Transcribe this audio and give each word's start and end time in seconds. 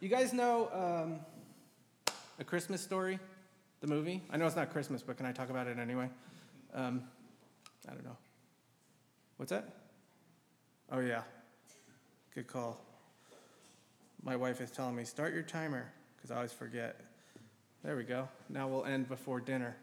You 0.00 0.08
guys 0.08 0.32
know 0.32 0.68
um, 0.72 1.18
A 2.38 2.44
Christmas 2.44 2.80
Story, 2.80 3.18
the 3.80 3.88
movie? 3.88 4.22
I 4.30 4.36
know 4.36 4.46
it's 4.46 4.54
not 4.54 4.70
Christmas, 4.70 5.02
but 5.02 5.16
can 5.16 5.26
I 5.26 5.32
talk 5.32 5.50
about 5.50 5.66
it 5.66 5.76
anyway? 5.76 6.08
Um, 6.72 7.02
I 7.88 7.94
don't 7.94 8.04
know. 8.04 8.16
What's 9.38 9.50
that? 9.50 9.74
Oh, 10.92 11.00
yeah. 11.00 11.22
Good 12.32 12.46
call. 12.46 12.80
My 14.22 14.36
wife 14.36 14.60
is 14.60 14.70
telling 14.70 14.94
me, 14.94 15.02
start 15.02 15.34
your 15.34 15.42
timer, 15.42 15.90
because 16.16 16.30
I 16.30 16.36
always 16.36 16.52
forget. 16.52 17.00
There 17.82 17.96
we 17.96 18.04
go. 18.04 18.28
Now 18.48 18.68
we'll 18.68 18.84
end 18.84 19.08
before 19.08 19.40
dinner. 19.40 19.76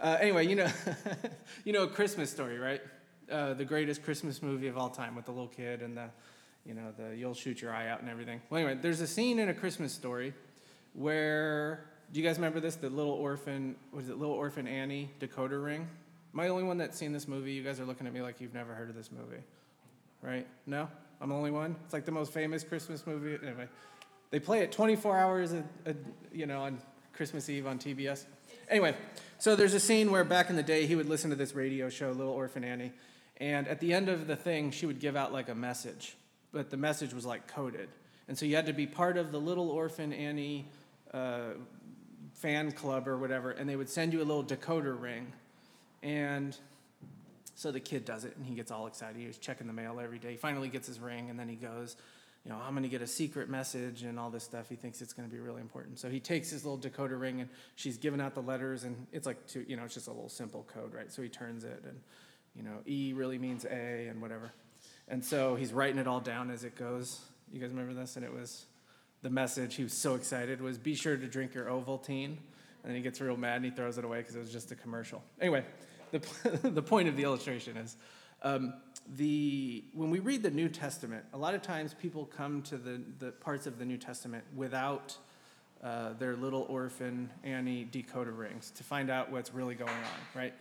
Uh, 0.00 0.16
anyway, 0.18 0.46
you 0.46 0.56
know, 0.56 0.70
you 1.66 1.74
know, 1.74 1.82
A 1.82 1.88
Christmas 1.88 2.30
Story, 2.30 2.58
right? 2.58 2.80
Uh, 3.30 3.52
the 3.52 3.66
greatest 3.66 4.02
Christmas 4.02 4.42
movie 4.42 4.68
of 4.68 4.78
all 4.78 4.88
time 4.88 5.14
with 5.14 5.26
the 5.26 5.32
little 5.32 5.46
kid 5.46 5.82
and 5.82 5.94
the, 5.94 6.08
you 6.66 6.74
know, 6.74 6.92
the 6.96 7.16
you'll 7.16 7.34
shoot 7.34 7.60
your 7.60 7.72
eye 7.72 7.88
out 7.88 8.00
and 8.00 8.08
everything. 8.08 8.40
Well, 8.50 8.60
anyway, 8.60 8.78
there's 8.80 9.00
a 9.00 9.06
scene 9.06 9.38
in 9.38 9.48
A 9.48 9.54
Christmas 9.54 9.92
Story 9.92 10.34
where, 10.94 11.84
do 12.12 12.20
you 12.20 12.26
guys 12.26 12.36
remember 12.36 12.60
this? 12.60 12.76
The 12.76 12.90
little 12.90 13.12
orphan, 13.12 13.76
was 13.92 14.08
it 14.08 14.18
Little 14.18 14.34
Orphan 14.34 14.66
Annie 14.66 15.10
decoder 15.20 15.62
ring? 15.62 15.88
Am 16.32 16.40
I 16.40 16.44
the 16.44 16.50
only 16.50 16.64
one 16.64 16.78
that's 16.78 16.98
seen 16.98 17.12
this 17.12 17.28
movie? 17.28 17.52
You 17.52 17.62
guys 17.62 17.80
are 17.80 17.84
looking 17.84 18.06
at 18.06 18.12
me 18.12 18.22
like 18.22 18.40
you've 18.40 18.54
never 18.54 18.74
heard 18.74 18.88
of 18.88 18.94
this 18.94 19.10
movie, 19.10 19.42
right? 20.22 20.46
No? 20.66 20.88
I'm 21.20 21.30
the 21.30 21.34
only 21.34 21.50
one? 21.50 21.76
It's 21.84 21.92
like 21.92 22.04
the 22.04 22.12
most 22.12 22.32
famous 22.32 22.62
Christmas 22.62 23.06
movie. 23.06 23.38
Anyway, 23.42 23.68
they 24.30 24.40
play 24.40 24.60
it 24.60 24.72
24 24.72 25.18
hours, 25.18 25.52
a, 25.52 25.64
a, 25.86 25.94
you 26.32 26.46
know, 26.46 26.62
on 26.62 26.78
Christmas 27.12 27.48
Eve 27.48 27.66
on 27.66 27.78
TBS. 27.78 28.26
Anyway, 28.68 28.94
so 29.38 29.56
there's 29.56 29.74
a 29.74 29.80
scene 29.80 30.10
where 30.10 30.24
back 30.24 30.50
in 30.50 30.56
the 30.56 30.62
day 30.62 30.86
he 30.86 30.96
would 30.96 31.08
listen 31.08 31.30
to 31.30 31.36
this 31.36 31.54
radio 31.54 31.88
show, 31.88 32.10
Little 32.10 32.32
Orphan 32.32 32.64
Annie, 32.64 32.92
and 33.38 33.68
at 33.68 33.80
the 33.80 33.92
end 33.92 34.08
of 34.08 34.26
the 34.26 34.36
thing, 34.36 34.70
she 34.70 34.86
would 34.86 34.98
give 34.98 35.16
out 35.16 35.32
like 35.32 35.48
a 35.48 35.54
message, 35.54 36.16
but 36.56 36.70
the 36.70 36.76
message 36.78 37.12
was 37.12 37.26
like 37.26 37.46
coded. 37.46 37.90
And 38.28 38.38
so 38.38 38.46
you 38.46 38.56
had 38.56 38.64
to 38.64 38.72
be 38.72 38.86
part 38.86 39.18
of 39.18 39.30
the 39.30 39.38
Little 39.38 39.68
Orphan 39.68 40.10
Annie 40.10 40.66
uh, 41.12 41.50
fan 42.32 42.72
club 42.72 43.06
or 43.06 43.18
whatever, 43.18 43.50
and 43.50 43.68
they 43.68 43.76
would 43.76 43.90
send 43.90 44.14
you 44.14 44.22
a 44.22 44.24
little 44.24 44.42
decoder 44.42 44.98
ring. 44.98 45.32
And 46.02 46.56
so 47.54 47.70
the 47.70 47.78
kid 47.78 48.06
does 48.06 48.24
it, 48.24 48.34
and 48.36 48.46
he 48.46 48.54
gets 48.54 48.70
all 48.70 48.86
excited. 48.86 49.16
He's 49.16 49.36
checking 49.36 49.66
the 49.66 49.74
mail 49.74 50.00
every 50.02 50.18
day. 50.18 50.30
He 50.30 50.36
finally 50.38 50.70
gets 50.70 50.86
his 50.86 50.98
ring, 50.98 51.28
and 51.28 51.38
then 51.38 51.46
he 51.46 51.56
goes, 51.56 51.94
you 52.42 52.50
know, 52.50 52.58
I'm 52.58 52.72
going 52.72 52.84
to 52.84 52.88
get 52.88 53.02
a 53.02 53.06
secret 53.06 53.50
message 53.50 54.02
and 54.02 54.18
all 54.18 54.30
this 54.30 54.44
stuff. 54.44 54.70
He 54.70 54.76
thinks 54.76 55.02
it's 55.02 55.12
going 55.12 55.28
to 55.28 55.34
be 55.34 55.40
really 55.40 55.60
important. 55.60 55.98
So 55.98 56.08
he 56.08 56.20
takes 56.20 56.48
his 56.48 56.64
little 56.64 56.78
decoder 56.78 57.20
ring, 57.20 57.42
and 57.42 57.50
she's 57.74 57.98
giving 57.98 58.22
out 58.22 58.34
the 58.34 58.42
letters, 58.42 58.84
and 58.84 59.06
it's 59.12 59.26
like, 59.26 59.46
two, 59.46 59.66
you 59.68 59.76
know, 59.76 59.84
it's 59.84 59.94
just 59.94 60.06
a 60.06 60.12
little 60.12 60.30
simple 60.30 60.66
code, 60.72 60.94
right? 60.94 61.12
So 61.12 61.20
he 61.20 61.28
turns 61.28 61.64
it, 61.64 61.84
and 61.84 62.00
you 62.54 62.62
know, 62.62 62.78
E 62.86 63.12
really 63.12 63.38
means 63.38 63.66
A 63.66 64.06
and 64.08 64.22
whatever. 64.22 64.52
And 65.08 65.24
so 65.24 65.54
he's 65.54 65.72
writing 65.72 65.98
it 65.98 66.06
all 66.06 66.20
down 66.20 66.50
as 66.50 66.64
it 66.64 66.74
goes. 66.76 67.20
You 67.52 67.60
guys 67.60 67.70
remember 67.70 67.94
this? 67.94 68.16
And 68.16 68.24
it 68.24 68.32
was 68.32 68.66
the 69.22 69.30
message, 69.30 69.74
he 69.76 69.82
was 69.82 69.92
so 69.92 70.14
excited, 70.14 70.60
was 70.60 70.78
be 70.78 70.94
sure 70.94 71.16
to 71.16 71.26
drink 71.26 71.54
your 71.54 71.66
Ovaltine. 71.66 72.36
And 72.82 72.92
then 72.92 72.94
he 72.94 73.02
gets 73.02 73.20
real 73.20 73.36
mad 73.36 73.56
and 73.56 73.64
he 73.64 73.70
throws 73.70 73.98
it 73.98 74.04
away 74.04 74.18
because 74.18 74.36
it 74.36 74.38
was 74.38 74.52
just 74.52 74.70
a 74.72 74.76
commercial. 74.76 75.22
Anyway, 75.40 75.64
the, 76.12 76.18
the 76.62 76.82
point 76.82 77.08
of 77.08 77.16
the 77.16 77.24
illustration 77.24 77.76
is 77.76 77.96
um, 78.42 78.74
the, 79.16 79.84
when 79.94 80.10
we 80.10 80.20
read 80.20 80.42
the 80.42 80.50
New 80.50 80.68
Testament, 80.68 81.24
a 81.32 81.38
lot 81.38 81.54
of 81.54 81.62
times 81.62 81.94
people 81.94 82.26
come 82.26 82.62
to 82.62 82.76
the, 82.76 83.00
the 83.18 83.32
parts 83.32 83.66
of 83.66 83.78
the 83.78 83.84
New 83.84 83.96
Testament 83.96 84.44
without 84.54 85.16
uh, 85.82 86.12
their 86.14 86.36
little 86.36 86.66
orphan 86.68 87.30
Annie 87.44 87.88
decoder 87.90 88.36
rings 88.36 88.70
to 88.72 88.84
find 88.84 89.10
out 89.10 89.30
what's 89.30 89.52
really 89.52 89.74
going 89.74 89.90
on, 89.90 90.20
right? 90.34 90.54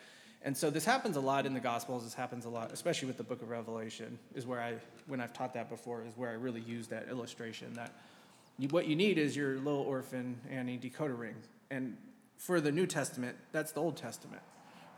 And 0.46 0.56
so 0.56 0.70
this 0.70 0.86
happens 0.86 1.18
a 1.18 1.20
lot 1.20 1.48
in 1.48 1.56
the 1.56 1.60
Gospels. 1.60 2.04
This 2.04 2.14
happens 2.14 2.46
a 2.46 2.50
lot, 2.50 2.72
especially 2.72 3.08
with 3.08 3.18
the 3.18 3.24
Book 3.24 3.42
of 3.42 3.50
Revelation. 3.50 4.20
Is 4.36 4.46
where 4.46 4.62
I, 4.62 4.76
when 5.08 5.20
I've 5.20 5.34
taught 5.34 5.56
that 5.56 5.70
before, 5.70 6.04
is 6.04 6.16
where 6.16 6.30
I 6.30 6.34
really 6.34 6.62
use 6.62 6.88
that 6.90 7.10
illustration. 7.10 7.74
That 7.74 7.92
you, 8.60 8.68
what 8.68 8.88
you 8.88 8.96
need 8.96 9.18
is 9.18 9.36
your 9.36 9.56
little 9.56 9.82
orphan 9.82 10.40
Annie 10.52 10.78
decoder 10.78 11.18
ring. 11.18 11.36
And 11.72 11.98
for 12.38 12.62
the 12.62 12.72
New 12.72 12.86
Testament, 12.86 13.36
that's 13.54 13.72
the 13.72 13.82
Old 13.82 13.98
Testament, 13.98 14.44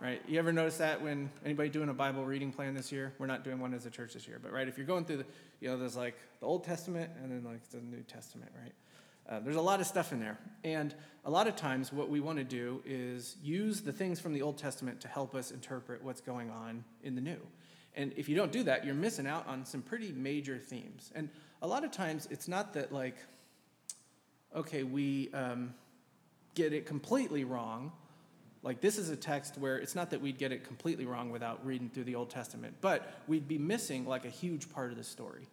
right? 0.01 0.21
You 0.27 0.37
ever 0.37 0.51
notice 0.51 0.77
that 0.79 1.01
when 1.01 1.29
anybody 1.45 1.69
doing 1.69 1.87
a 1.87 1.93
Bible 1.93 2.25
reading 2.25 2.51
plan 2.51 2.73
this 2.73 2.91
year? 2.91 3.13
We're 3.17 3.27
not 3.27 3.45
doing 3.45 3.61
one 3.61 3.73
as 3.73 3.85
a 3.85 3.89
church 3.89 4.15
this 4.15 4.27
year, 4.27 4.39
but 4.43 4.51
right, 4.51 4.67
if 4.67 4.77
you're 4.77 4.85
going 4.85 5.05
through 5.05 5.17
the, 5.17 5.25
you 5.61 5.69
know, 5.69 5.77
there's 5.77 5.95
like 5.95 6.17
the 6.41 6.45
Old 6.45 6.65
Testament 6.65 7.09
and 7.23 7.31
then 7.31 7.49
like 7.49 7.65
the 7.69 7.79
New 7.79 8.03
Testament, 8.03 8.51
right? 8.61 8.73
Uh, 9.29 9.39
there's 9.39 9.57
a 9.57 9.61
lot 9.61 9.81
of 9.81 9.87
stuff 9.87 10.13
in 10.13 10.19
there. 10.19 10.37
And 10.63 10.95
a 11.25 11.29
lot 11.29 11.47
of 11.47 11.55
times, 11.55 11.91
what 11.91 12.09
we 12.09 12.19
want 12.19 12.37
to 12.37 12.43
do 12.45 12.81
is 12.85 13.35
use 13.43 13.81
the 13.81 13.91
things 13.91 14.19
from 14.19 14.33
the 14.33 14.41
Old 14.41 14.57
Testament 14.57 15.01
to 15.01 15.07
help 15.07 15.35
us 15.35 15.51
interpret 15.51 16.01
what's 16.03 16.21
going 16.21 16.49
on 16.49 16.85
in 17.03 17.15
the 17.15 17.21
New. 17.21 17.39
And 17.95 18.13
if 18.15 18.29
you 18.29 18.35
don't 18.35 18.51
do 18.51 18.63
that, 18.63 18.85
you're 18.85 18.95
missing 18.95 19.27
out 19.27 19.45
on 19.47 19.65
some 19.65 19.81
pretty 19.81 20.11
major 20.13 20.57
themes. 20.57 21.11
And 21.15 21.29
a 21.61 21.67
lot 21.67 21.83
of 21.83 21.91
times, 21.91 22.27
it's 22.31 22.47
not 22.47 22.73
that, 22.75 22.93
like, 22.93 23.17
okay, 24.55 24.83
we 24.83 25.29
um, 25.33 25.73
get 26.55 26.71
it 26.71 26.85
completely 26.85 27.43
wrong. 27.43 27.91
Like, 28.63 28.79
this 28.79 28.97
is 28.97 29.09
a 29.09 29.15
text 29.15 29.57
where 29.57 29.77
it's 29.77 29.95
not 29.95 30.11
that 30.11 30.21
we'd 30.21 30.37
get 30.37 30.51
it 30.51 30.63
completely 30.63 31.05
wrong 31.05 31.31
without 31.31 31.65
reading 31.65 31.89
through 31.89 32.05
the 32.05 32.15
Old 32.15 32.29
Testament, 32.29 32.75
but 32.79 33.11
we'd 33.27 33.47
be 33.47 33.57
missing, 33.57 34.05
like, 34.05 34.25
a 34.25 34.29
huge 34.29 34.69
part 34.71 34.91
of 34.91 34.97
the 34.97 35.03
story. 35.03 35.47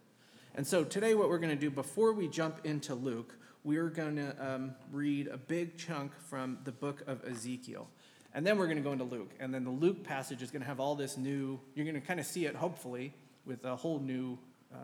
And 0.55 0.65
so 0.65 0.85
today, 0.85 1.15
what 1.15 1.29
we're 1.29 1.39
going 1.39 1.51
to 1.51 1.61
do 1.61 1.71
before 1.71 2.13
we 2.13 2.29
jump 2.29 2.61
into 2.65 2.95
Luke, 2.95 3.35
we're 3.65 3.89
going 3.89 4.17
to 4.17 4.37
um, 4.39 4.75
read 4.93 5.27
a 5.27 5.39
big 5.39 5.79
chunk 5.79 6.13
from 6.29 6.59
the 6.65 6.73
book 6.73 7.03
of 7.07 7.25
Ezekiel. 7.25 7.89
And 8.35 8.47
then 8.47 8.59
we're 8.59 8.67
going 8.67 8.77
to 8.77 8.83
go 8.83 8.93
into 8.93 9.05
Luke. 9.05 9.31
And 9.41 9.55
then 9.55 9.65
the 9.65 9.71
Luke 9.71 10.05
passage 10.05 10.43
is 10.43 10.51
going 10.51 10.61
to 10.61 10.69
have 10.69 10.81
all 10.81 10.95
this 10.95 11.17
new, 11.17 11.59
you're 11.75 11.87
going 11.87 12.01
to 12.01 12.07
kind 12.07 12.21
of 12.21 12.27
see 12.27 12.45
it, 12.45 12.55
hopefully, 12.55 13.15
with 13.47 13.65
a 13.65 13.75
whole 13.75 14.01
new, 14.01 14.39
uh, 14.73 14.77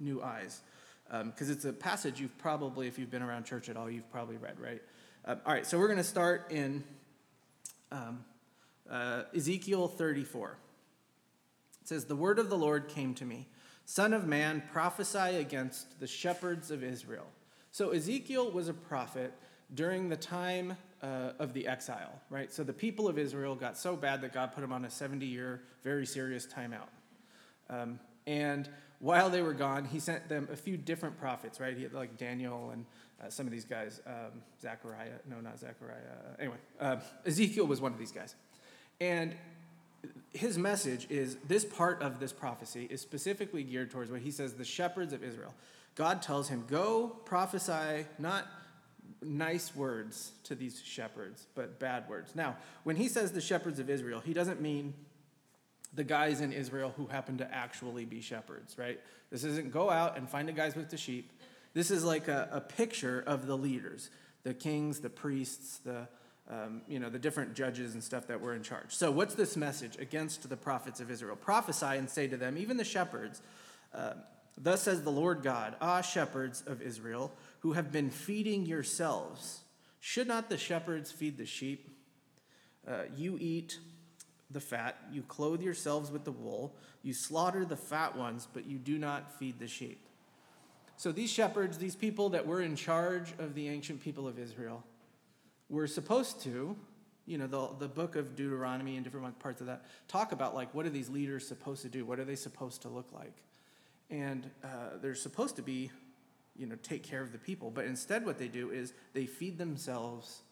new 0.00 0.22
eyes. 0.22 0.60
Because 1.08 1.48
um, 1.48 1.54
it's 1.54 1.64
a 1.64 1.72
passage 1.72 2.20
you've 2.20 2.36
probably, 2.36 2.88
if 2.88 2.98
you've 2.98 3.10
been 3.10 3.22
around 3.22 3.44
church 3.44 3.68
at 3.70 3.76
all, 3.76 3.88
you've 3.88 4.10
probably 4.10 4.36
read, 4.36 4.60
right? 4.60 4.82
Uh, 5.24 5.36
all 5.46 5.52
right, 5.54 5.64
so 5.64 5.78
we're 5.78 5.86
going 5.86 5.98
to 5.98 6.04
start 6.04 6.50
in 6.50 6.84
um, 7.90 8.24
uh, 8.90 9.22
Ezekiel 9.34 9.88
34. 9.88 10.58
It 11.80 11.88
says, 11.88 12.04
The 12.04 12.16
word 12.16 12.38
of 12.38 12.50
the 12.50 12.58
Lord 12.58 12.88
came 12.88 13.14
to 13.14 13.24
me 13.24 13.46
Son 13.86 14.12
of 14.12 14.26
man, 14.26 14.64
prophesy 14.72 15.36
against 15.36 16.00
the 16.00 16.08
shepherds 16.08 16.72
of 16.72 16.82
Israel. 16.82 17.26
So 17.76 17.90
Ezekiel 17.90 18.50
was 18.52 18.68
a 18.68 18.72
prophet 18.72 19.34
during 19.74 20.08
the 20.08 20.16
time 20.16 20.78
uh, 21.02 21.32
of 21.38 21.52
the 21.52 21.68
exile, 21.68 22.22
right? 22.30 22.50
So 22.50 22.64
the 22.64 22.72
people 22.72 23.06
of 23.06 23.18
Israel 23.18 23.54
got 23.54 23.76
so 23.76 23.96
bad 23.96 24.22
that 24.22 24.32
God 24.32 24.52
put 24.54 24.62
them 24.62 24.72
on 24.72 24.86
a 24.86 24.90
70 24.90 25.26
year, 25.26 25.60
very 25.84 26.06
serious 26.06 26.46
timeout. 26.46 26.88
Um, 27.68 28.00
and 28.26 28.66
while 29.00 29.28
they 29.28 29.42
were 29.42 29.52
gone, 29.52 29.84
he 29.84 30.00
sent 30.00 30.26
them 30.26 30.48
a 30.50 30.56
few 30.56 30.78
different 30.78 31.20
prophets, 31.20 31.60
right? 31.60 31.76
He 31.76 31.82
had 31.82 31.92
like 31.92 32.16
Daniel 32.16 32.70
and 32.70 32.86
uh, 33.22 33.28
some 33.28 33.44
of 33.44 33.52
these 33.52 33.66
guys, 33.66 34.00
um, 34.06 34.40
Zechariah, 34.58 35.18
no, 35.28 35.40
not 35.42 35.58
Zechariah. 35.58 35.98
Anyway, 36.38 36.56
uh, 36.80 36.96
Ezekiel 37.26 37.66
was 37.66 37.82
one 37.82 37.92
of 37.92 37.98
these 37.98 38.10
guys. 38.10 38.36
And 39.02 39.34
his 40.32 40.56
message 40.56 41.08
is 41.10 41.36
this 41.46 41.66
part 41.66 42.00
of 42.00 42.20
this 42.20 42.32
prophecy 42.32 42.86
is 42.88 43.02
specifically 43.02 43.62
geared 43.62 43.90
towards 43.90 44.10
what 44.10 44.22
he 44.22 44.30
says 44.30 44.54
the 44.54 44.64
shepherds 44.64 45.12
of 45.12 45.22
Israel. 45.22 45.52
God 45.96 46.22
tells 46.22 46.48
him, 46.48 46.64
Go 46.68 47.08
prophesy 47.24 48.06
not 48.18 48.46
nice 49.22 49.74
words 49.74 50.32
to 50.44 50.54
these 50.54 50.80
shepherds, 50.84 51.46
but 51.54 51.80
bad 51.80 52.08
words. 52.08 52.36
Now, 52.36 52.56
when 52.84 52.96
he 52.96 53.08
says 53.08 53.32
the 53.32 53.40
shepherds 53.40 53.78
of 53.78 53.90
Israel, 53.90 54.20
he 54.20 54.32
doesn't 54.32 54.60
mean 54.60 54.94
the 55.94 56.04
guys 56.04 56.42
in 56.42 56.52
Israel 56.52 56.92
who 56.96 57.06
happen 57.06 57.38
to 57.38 57.54
actually 57.54 58.04
be 58.04 58.20
shepherds, 58.20 58.76
right? 58.78 59.00
This 59.30 59.42
isn't 59.42 59.72
go 59.72 59.90
out 59.90 60.16
and 60.18 60.28
find 60.28 60.46
the 60.46 60.52
guys 60.52 60.76
with 60.76 60.90
the 60.90 60.98
sheep. 60.98 61.32
This 61.72 61.90
is 61.90 62.04
like 62.04 62.28
a, 62.28 62.48
a 62.52 62.60
picture 62.60 63.24
of 63.26 63.46
the 63.46 63.56
leaders, 63.56 64.10
the 64.42 64.54
kings, 64.54 65.00
the 65.00 65.10
priests, 65.10 65.78
the 65.78 66.08
um, 66.48 66.82
you 66.86 67.00
know 67.00 67.10
the 67.10 67.18
different 67.18 67.54
judges 67.54 67.94
and 67.94 68.04
stuff 68.04 68.28
that 68.28 68.40
were 68.40 68.54
in 68.54 68.62
charge. 68.62 68.94
So, 68.94 69.10
what's 69.10 69.34
this 69.34 69.56
message 69.56 69.96
against 69.98 70.48
the 70.48 70.56
prophets 70.56 71.00
of 71.00 71.10
Israel? 71.10 71.34
Prophesy 71.34 71.86
and 71.86 72.08
say 72.08 72.28
to 72.28 72.36
them, 72.36 72.56
even 72.58 72.76
the 72.76 72.84
shepherds. 72.84 73.40
Uh, 73.94 74.12
Thus 74.58 74.82
says 74.82 75.02
the 75.02 75.12
Lord 75.12 75.42
God, 75.42 75.76
Ah, 75.80 76.00
shepherds 76.00 76.62
of 76.66 76.80
Israel, 76.80 77.32
who 77.60 77.72
have 77.72 77.92
been 77.92 78.10
feeding 78.10 78.64
yourselves, 78.64 79.60
should 80.00 80.26
not 80.26 80.48
the 80.48 80.58
shepherds 80.58 81.10
feed 81.10 81.36
the 81.36 81.46
sheep? 81.46 81.90
Uh, 82.86 83.02
you 83.16 83.36
eat 83.40 83.78
the 84.50 84.60
fat, 84.60 84.96
you 85.12 85.22
clothe 85.22 85.60
yourselves 85.60 86.10
with 86.10 86.24
the 86.24 86.32
wool, 86.32 86.76
you 87.02 87.12
slaughter 87.12 87.64
the 87.64 87.76
fat 87.76 88.16
ones, 88.16 88.46
but 88.52 88.66
you 88.66 88.78
do 88.78 88.96
not 88.96 89.38
feed 89.38 89.58
the 89.58 89.66
sheep. 89.66 90.06
So 90.96 91.12
these 91.12 91.30
shepherds, 91.30 91.76
these 91.78 91.96
people 91.96 92.30
that 92.30 92.46
were 92.46 92.62
in 92.62 92.76
charge 92.76 93.34
of 93.38 93.54
the 93.54 93.68
ancient 93.68 94.00
people 94.00 94.26
of 94.26 94.38
Israel, 94.38 94.82
were 95.68 95.86
supposed 95.86 96.40
to, 96.42 96.76
you 97.26 97.38
know, 97.38 97.46
the, 97.46 97.68
the 97.80 97.88
book 97.88 98.16
of 98.16 98.36
Deuteronomy 98.36 98.96
and 98.96 99.04
different 99.04 99.38
parts 99.38 99.60
of 99.60 99.66
that 99.66 99.84
talk 100.08 100.32
about 100.32 100.54
like 100.54 100.72
what 100.74 100.86
are 100.86 100.90
these 100.90 101.08
leaders 101.08 101.46
supposed 101.46 101.82
to 101.82 101.88
do? 101.88 102.04
What 102.04 102.18
are 102.18 102.24
they 102.24 102.36
supposed 102.36 102.82
to 102.82 102.88
look 102.88 103.12
like? 103.12 103.34
And 104.10 104.50
uh, 104.62 104.98
they're 105.00 105.14
supposed 105.14 105.56
to 105.56 105.62
be, 105.62 105.90
you 106.56 106.66
know, 106.66 106.76
take 106.82 107.02
care 107.02 107.22
of 107.22 107.32
the 107.32 107.38
people. 107.38 107.70
But 107.70 107.86
instead, 107.86 108.24
what 108.24 108.38
they 108.38 108.48
do 108.48 108.70
is 108.70 108.92
they 109.12 109.26
feed 109.26 109.58
themselves. 109.58 110.42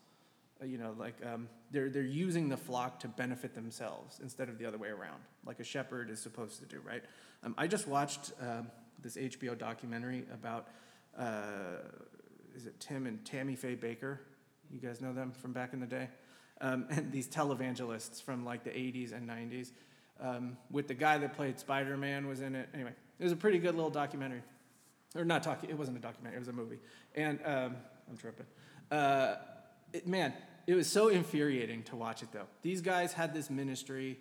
Uh, 0.60 0.66
you 0.66 0.78
know, 0.78 0.94
like 0.98 1.14
um, 1.24 1.48
they're 1.70 1.88
they're 1.88 2.02
using 2.02 2.48
the 2.48 2.56
flock 2.56 3.00
to 3.00 3.08
benefit 3.08 3.54
themselves 3.54 4.20
instead 4.22 4.48
of 4.48 4.58
the 4.58 4.66
other 4.66 4.78
way 4.78 4.88
around, 4.88 5.20
like 5.44 5.60
a 5.60 5.64
shepherd 5.64 6.10
is 6.10 6.20
supposed 6.20 6.60
to 6.60 6.66
do. 6.66 6.80
Right? 6.86 7.02
Um, 7.42 7.54
I 7.58 7.66
just 7.66 7.88
watched 7.88 8.32
uh, 8.40 8.62
this 9.00 9.16
HBO 9.16 9.56
documentary 9.56 10.24
about 10.32 10.68
uh, 11.18 11.78
it 12.54 12.80
Tim 12.80 13.06
and 13.06 13.24
Tammy 13.24 13.56
Faye 13.56 13.76
Bakker? 13.76 14.18
You 14.70 14.80
guys 14.80 15.00
know 15.00 15.12
them 15.12 15.32
from 15.32 15.52
back 15.52 15.72
in 15.72 15.80
the 15.80 15.86
day? 15.86 16.08
Um, 16.60 16.86
and 16.90 17.12
these 17.12 17.28
televangelists 17.28 18.22
from 18.22 18.44
like 18.44 18.64
the 18.64 18.70
80s 18.70 19.12
and 19.12 19.28
90s. 19.28 19.70
Um, 20.20 20.56
with 20.70 20.86
the 20.86 20.94
guy 20.94 21.18
that 21.18 21.34
played 21.34 21.58
Spider 21.58 21.96
Man 21.96 22.28
was 22.28 22.40
in 22.40 22.54
it. 22.54 22.68
Anyway, 22.72 22.92
it 23.24 23.28
was 23.28 23.32
a 23.32 23.36
pretty 23.36 23.58
good 23.58 23.74
little 23.74 23.88
documentary. 23.88 24.42
Or 25.16 25.24
not 25.24 25.42
talking, 25.42 25.70
it 25.70 25.78
wasn't 25.78 25.96
a 25.96 26.00
documentary, 26.00 26.36
it 26.36 26.40
was 26.40 26.48
a 26.48 26.52
movie. 26.52 26.78
And 27.14 27.38
um, 27.46 27.76
I'm 28.10 28.18
tripping. 28.18 28.44
Uh, 28.90 29.36
it, 29.94 30.06
man, 30.06 30.34
it 30.66 30.74
was 30.74 30.86
so 30.86 31.08
infuriating 31.08 31.84
to 31.84 31.96
watch 31.96 32.22
it 32.22 32.28
though. 32.32 32.44
These 32.60 32.82
guys 32.82 33.14
had 33.14 33.32
this 33.32 33.48
ministry 33.48 34.18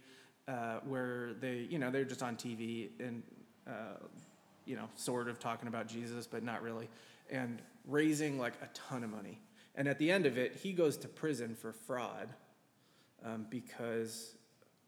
uh, 0.48 0.80
where 0.88 1.34
they, 1.34 1.68
you 1.70 1.80
know, 1.80 1.92
they're 1.92 2.06
just 2.06 2.24
on 2.24 2.38
TV 2.38 2.92
and, 2.98 3.24
uh, 3.68 3.98
you 4.66 4.78
know, 4.78 4.88
sort 4.96 5.28
of 5.28 5.38
talking 5.38 5.68
about 5.68 5.88
Jesus, 5.88 6.26
but 6.26 6.42
not 6.42 6.62
really, 6.62 6.88
and 7.30 7.62
raising 7.86 8.40
like 8.40 8.54
a 8.62 8.70
ton 8.74 9.04
of 9.04 9.10
money. 9.10 9.38
And 9.76 9.86
at 9.86 10.00
the 10.00 10.10
end 10.10 10.26
of 10.26 10.38
it, 10.38 10.56
he 10.56 10.72
goes 10.72 10.96
to 10.98 11.10
prison 11.10 11.56
for 11.56 11.74
fraud 11.74 12.30
um, 13.26 13.48
because 13.50 14.36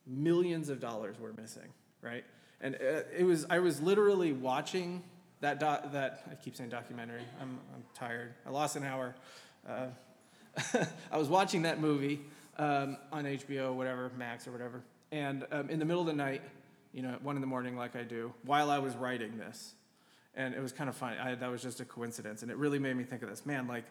millions 0.08 0.70
of 0.70 0.80
dollars 0.80 1.20
were 1.20 1.34
missing, 1.34 1.74
right? 2.02 2.24
And 2.62 2.76
uh, 2.76 3.02
it 3.16 3.24
was, 3.24 3.46
I 3.50 3.60
was 3.60 3.82
literally 3.82 4.32
watching 4.32 5.04
that, 5.42 5.60
doc, 5.60 5.92
that 5.92 6.24
I 6.32 6.36
keep 6.36 6.56
saying 6.56 6.70
documentary, 6.70 7.22
I'm, 7.42 7.60
I'm 7.74 7.84
tired. 7.94 8.34
I 8.46 8.50
lost 8.50 8.76
an 8.76 8.84
hour. 8.84 9.16
Uh, 9.68 9.88
I 11.12 11.18
was 11.18 11.28
watching 11.28 11.64
that 11.64 11.80
movie 11.80 12.22
um, 12.58 12.98
on 13.12 13.26
HBO, 13.26 13.74
whatever, 13.74 14.12
Max 14.18 14.48
or 14.48 14.52
whatever. 14.52 14.82
And 15.12 15.46
um, 15.52 15.70
in 15.70 15.80
the 15.80 15.86
middle 15.86 16.02
of 16.02 16.08
the 16.08 16.14
night, 16.14 16.42
you 16.94 17.02
know, 17.02 17.14
at 17.14 17.22
one 17.22 17.36
in 17.36 17.42
the 17.42 17.48
morning, 17.48 17.76
like 17.76 17.96
I 17.96 18.04
do, 18.04 18.34
while 18.44 18.72
I 18.72 18.80
was 18.80 18.96
writing 18.96 19.38
this, 19.38 19.74
and 20.36 20.54
it 20.54 20.62
was 20.62 20.72
kind 20.72 20.90
of 20.90 20.96
funny. 20.96 21.18
I, 21.18 21.36
that 21.36 21.52
was 21.52 21.62
just 21.62 21.80
a 21.80 21.86
coincidence, 21.86 22.42
and 22.42 22.52
it 22.52 22.58
really 22.58 22.80
made 22.80 22.96
me 22.96 23.04
think 23.04 23.22
of 23.22 23.30
this. 23.30 23.46
Man, 23.46 23.68
like 23.68 23.86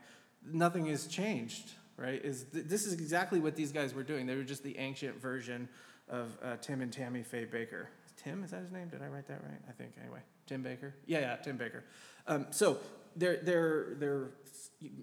nothing 0.50 0.86
has 0.86 1.06
changed, 1.06 1.72
right? 1.96 2.22
Is 2.24 2.44
th- 2.52 2.66
this 2.66 2.84
is 2.84 2.92
exactly 2.94 3.40
what 3.40 3.56
these 3.56 3.72
guys 3.72 3.94
were 3.94 4.02
doing? 4.02 4.26
They 4.26 4.36
were 4.36 4.42
just 4.42 4.62
the 4.62 4.76
ancient 4.78 5.20
version 5.20 5.68
of 6.08 6.36
uh, 6.42 6.56
Tim 6.60 6.80
and 6.80 6.92
Tammy 6.92 7.22
Faye 7.22 7.46
Bakker. 7.46 7.86
Tim 8.24 8.42
is 8.42 8.50
that 8.52 8.62
his 8.62 8.72
name? 8.72 8.88
Did 8.88 9.02
I 9.02 9.08
write 9.08 9.28
that 9.28 9.42
right? 9.42 9.60
I 9.68 9.72
think 9.72 9.92
anyway. 10.00 10.20
Tim 10.46 10.64
Bakker. 10.64 10.92
Yeah, 11.06 11.20
yeah, 11.20 11.36
Tim 11.36 11.58
Bakker. 11.58 11.82
Um, 12.26 12.46
so 12.50 12.78
they're 13.16 13.36
they're 13.42 13.94
they're 13.98 14.30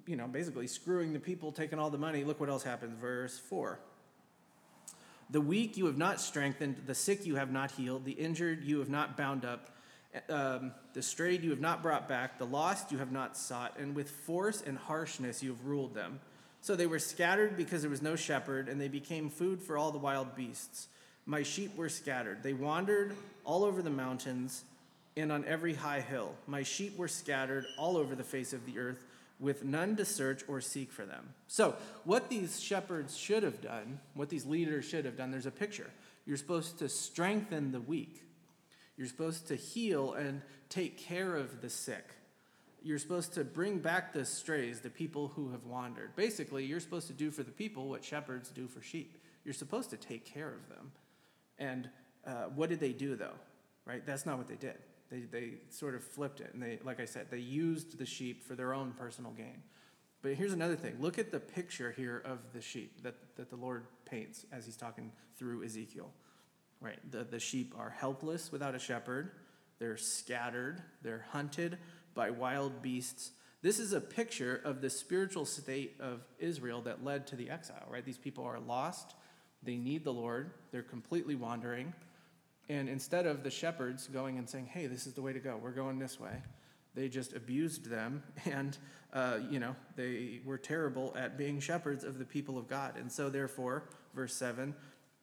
you 0.08 0.16
know 0.16 0.28
basically 0.28 0.68
screwing 0.68 1.14
the 1.14 1.20
people, 1.20 1.52
taking 1.52 1.78
all 1.78 1.92
the 1.92 2.00
money. 2.00 2.24
Look 2.24 2.40
what 2.40 2.50
else 2.50 2.64
happens. 2.64 3.00
Verse 3.00 3.38
four. 3.38 3.80
The 5.30 5.40
weak 5.40 5.78
you 5.78 5.86
have 5.86 5.98
not 5.98 6.20
strengthened, 6.20 6.82
the 6.86 6.96
sick 6.96 7.26
you 7.26 7.36
have 7.36 7.52
not 7.52 7.72
healed, 7.72 8.04
the 8.04 8.12
injured 8.12 8.66
you 8.66 8.80
have 8.80 8.90
not 8.90 9.16
bound 9.16 9.46
up, 9.46 9.70
um, 10.28 10.74
the 10.94 11.02
strayed 11.02 11.42
you 11.42 11.52
have 11.52 11.62
not 11.62 11.82
brought 11.82 12.10
back, 12.10 12.38
the 12.38 12.46
lost 12.46 12.92
you 12.92 12.98
have 12.98 13.14
not 13.14 13.38
sought, 13.38 13.80
and 13.80 13.96
with 13.96 14.10
force 14.10 14.62
and 14.62 14.78
harshness 14.78 15.42
you 15.42 15.52
have 15.52 15.66
ruled 15.66 15.94
them. 15.94 16.20
So 16.60 16.76
they 16.76 16.86
were 16.86 17.00
scattered 17.00 17.56
because 17.56 17.82
there 17.82 17.90
was 17.90 18.02
no 18.02 18.18
shepherd, 18.18 18.68
and 18.68 18.82
they 18.82 18.90
became 18.90 19.30
food 19.30 19.62
for 19.62 19.78
all 19.78 19.92
the 19.94 19.98
wild 19.98 20.36
beasts. 20.36 20.90
My 21.26 21.44
sheep 21.44 21.76
were 21.76 21.90
scattered. 21.90 22.44
They 22.44 22.54
wandered 22.54 23.16
all 23.46 23.64
over 23.64 23.82
the 23.82 23.90
mountains 23.90 24.64
and 25.16 25.32
on 25.32 25.46
every 25.46 25.74
high 25.74 26.02
hill. 26.02 26.34
My 26.48 26.64
sheep 26.64 26.98
were 26.98 27.08
scattered 27.08 27.66
all 27.78 27.98
over 27.98 28.16
the 28.16 28.24
face 28.24 28.54
of 28.54 28.66
the 28.66 28.80
earth 28.80 29.04
with 29.40 29.66
none 29.66 29.96
to 29.96 30.06
search 30.06 30.44
or 30.48 30.62
seek 30.62 30.92
for 30.92 31.06
them. 31.06 31.34
So, 31.48 31.76
what 32.06 32.30
these 32.30 32.62
shepherds 32.62 33.18
should 33.18 33.44
have 33.44 33.62
done, 33.62 34.00
what 34.14 34.30
these 34.30 34.46
leaders 34.46 34.86
should 34.86 35.04
have 35.06 35.18
done, 35.18 35.32
there's 35.32 35.48
a 35.48 35.52
picture. 35.52 35.90
You're 36.26 36.38
supposed 36.38 36.80
to 36.80 36.88
strengthen 36.88 37.72
the 37.72 37.82
weak, 37.82 38.24
you're 38.98 39.08
supposed 39.08 39.48
to 39.48 39.56
heal 39.56 40.14
and 40.14 40.42
take 40.70 40.98
care 40.98 41.36
of 41.36 41.62
the 41.62 41.70
sick. 41.70 42.06
You're 42.84 43.00
supposed 43.00 43.34
to 43.34 43.44
bring 43.44 43.78
back 43.78 44.12
the 44.12 44.26
strays, 44.26 44.80
the 44.80 44.90
people 44.90 45.28
who 45.36 45.52
have 45.52 45.66
wandered. 45.66 46.16
Basically, 46.16 46.66
you're 46.66 46.80
supposed 46.80 47.08
to 47.08 47.14
do 47.14 47.30
for 47.30 47.44
the 47.44 47.52
people 47.52 47.88
what 47.88 48.04
shepherds 48.04 48.50
do 48.50 48.68
for 48.68 48.82
sheep. 48.82 49.18
You're 49.46 49.54
supposed 49.54 49.92
to 49.92 49.98
take 49.98 50.26
care 50.26 50.50
of 50.50 50.68
them. 50.68 50.92
And 51.62 51.90
uh, 52.26 52.46
what 52.56 52.70
did 52.70 52.80
they 52.80 52.92
do, 52.92 53.16
though? 53.16 53.36
Right? 53.86 54.06
That's 54.06 54.26
not 54.26 54.38
what 54.38 54.48
they 54.48 54.56
did. 54.56 54.78
They, 55.10 55.20
they 55.20 55.52
sort 55.70 55.94
of 55.94 56.04
flipped 56.04 56.42
it. 56.42 56.52
And 56.54 56.62
they, 56.62 56.80
like 56.84 57.00
I 57.00 57.06
said, 57.06 57.28
they 57.30 57.38
used 57.38 57.98
the 57.98 58.06
sheep 58.06 58.44
for 58.44 58.56
their 58.56 58.74
own 58.74 58.94
personal 58.98 59.32
gain. 59.32 59.62
But 60.22 60.34
here's 60.36 60.54
another 60.54 60.76
thing 60.76 60.98
look 61.00 61.20
at 61.20 61.32
the 61.32 61.40
picture 61.40 61.92
here 61.92 62.22
of 62.26 62.40
the 62.54 62.62
sheep 62.62 63.04
that, 63.04 63.16
that 63.36 63.50
the 63.50 63.56
Lord 63.56 63.86
paints 64.06 64.46
as 64.52 64.66
he's 64.66 64.78
talking 64.78 65.12
through 65.38 65.64
Ezekiel. 65.64 66.12
Right? 66.80 67.00
The, 67.12 67.24
the 67.24 67.40
sheep 67.40 67.76
are 67.78 67.90
helpless 67.90 68.52
without 68.52 68.74
a 68.74 68.80
shepherd, 68.80 69.32
they're 69.80 69.98
scattered, 69.98 70.82
they're 71.04 71.26
hunted 71.32 71.78
by 72.16 72.32
wild 72.32 72.82
beasts. 72.82 73.32
This 73.62 73.78
is 73.78 73.94
a 73.94 74.02
picture 74.02 74.60
of 74.64 74.82
the 74.82 74.90
spiritual 74.90 75.46
state 75.46 75.96
of 76.00 76.22
Israel 76.40 76.82
that 76.82 77.04
led 77.04 77.28
to 77.28 77.36
the 77.36 77.52
exile, 77.52 77.88
right? 77.88 78.04
These 78.04 78.18
people 78.18 78.44
are 78.44 78.60
lost, 78.60 79.14
they 79.64 79.78
need 79.78 80.04
the 80.04 80.14
Lord, 80.14 80.52
they're 80.72 80.82
completely 80.82 81.36
wandering. 81.36 81.94
And 82.70 82.88
instead 82.88 83.26
of 83.26 83.44
the 83.44 83.52
shepherds 83.52 84.08
going 84.08 84.38
and 84.38 84.50
saying, 84.50 84.68
hey, 84.68 84.88
this 84.88 85.06
is 85.06 85.14
the 85.14 85.22
way 85.22 85.34
to 85.34 85.40
go, 85.40 85.60
we're 85.62 85.72
going 85.72 86.00
this 86.00 86.20
way, 86.20 86.42
they 86.96 87.10
just 87.10 87.34
abused 87.34 87.86
them 87.86 88.24
and, 88.46 88.78
uh, 89.14 89.40
you 89.50 89.60
know, 89.60 89.76
they 89.96 90.40
were 90.46 90.58
terrible 90.58 91.14
at 91.18 91.38
being 91.38 91.60
shepherds 91.60 92.04
of 92.04 92.18
the 92.18 92.26
people 92.26 92.58
of 92.58 92.68
God. 92.68 92.98
And 92.98 93.12
so, 93.12 93.30
therefore, 93.30 93.84
verse 94.14 94.34
7 94.36 94.74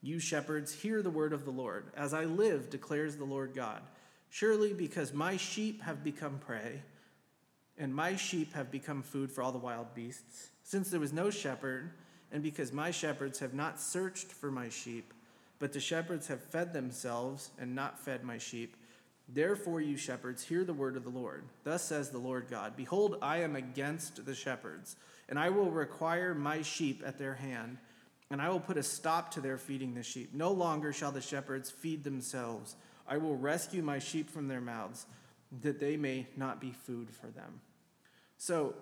You 0.01 0.19
shepherds, 0.19 0.73
hear 0.73 1.01
the 1.01 1.09
word 1.09 1.33
of 1.33 1.45
the 1.45 1.51
Lord. 1.51 1.85
As 1.95 2.13
I 2.13 2.25
live, 2.25 2.69
declares 2.69 3.17
the 3.17 3.25
Lord 3.25 3.53
God. 3.53 3.81
Surely 4.29 4.73
because 4.73 5.11
my 5.11 5.37
sheep 5.37 5.81
have 5.81 6.03
become 6.03 6.37
prey, 6.37 6.83
and 7.79 7.95
my 7.95 8.15
sheep 8.15 8.53
have 8.53 8.69
become 8.69 9.01
food 9.01 9.31
for 9.31 9.41
all 9.41 9.51
the 9.51 9.57
wild 9.57 9.95
beasts, 9.95 10.49
since 10.63 10.91
there 10.91 10.99
was 10.99 11.13
no 11.13 11.31
shepherd, 11.31 11.91
and 12.31 12.43
because 12.43 12.71
my 12.71 12.91
shepherds 12.91 13.39
have 13.39 13.53
not 13.53 13.79
searched 13.79 14.31
for 14.31 14.51
my 14.51 14.69
sheep, 14.69 15.13
but 15.59 15.73
the 15.73 15.79
shepherds 15.79 16.27
have 16.27 16.41
fed 16.41 16.73
themselves 16.73 17.49
and 17.59 17.75
not 17.75 17.99
fed 17.99 18.23
my 18.23 18.37
sheep. 18.37 18.75
Therefore, 19.27 19.81
you 19.81 19.97
shepherds, 19.97 20.43
hear 20.43 20.63
the 20.63 20.73
word 20.73 20.95
of 20.95 21.03
the 21.03 21.09
Lord. 21.09 21.43
Thus 21.63 21.83
says 21.83 22.09
the 22.09 22.17
Lord 22.17 22.47
God 22.49 22.75
Behold, 22.75 23.17
I 23.21 23.37
am 23.37 23.55
against 23.55 24.25
the 24.25 24.35
shepherds, 24.35 24.95
and 25.27 25.37
I 25.37 25.49
will 25.49 25.69
require 25.69 26.33
my 26.33 26.61
sheep 26.61 27.03
at 27.05 27.19
their 27.19 27.35
hand, 27.35 27.77
and 28.31 28.41
I 28.41 28.49
will 28.49 28.59
put 28.59 28.77
a 28.77 28.83
stop 28.83 29.31
to 29.31 29.41
their 29.41 29.57
feeding 29.57 29.93
the 29.93 30.03
sheep. 30.03 30.33
No 30.33 30.51
longer 30.51 30.93
shall 30.93 31.11
the 31.11 31.21
shepherds 31.21 31.69
feed 31.69 32.03
themselves. 32.03 32.75
I 33.07 33.17
will 33.17 33.35
rescue 33.35 33.83
my 33.83 33.99
sheep 33.99 34.29
from 34.29 34.47
their 34.47 34.61
mouths, 34.61 35.05
that 35.61 35.79
they 35.79 35.97
may 35.97 36.27
not 36.37 36.61
be 36.61 36.71
food 36.71 37.09
for 37.09 37.27
them. 37.27 37.61
So, 38.37 38.75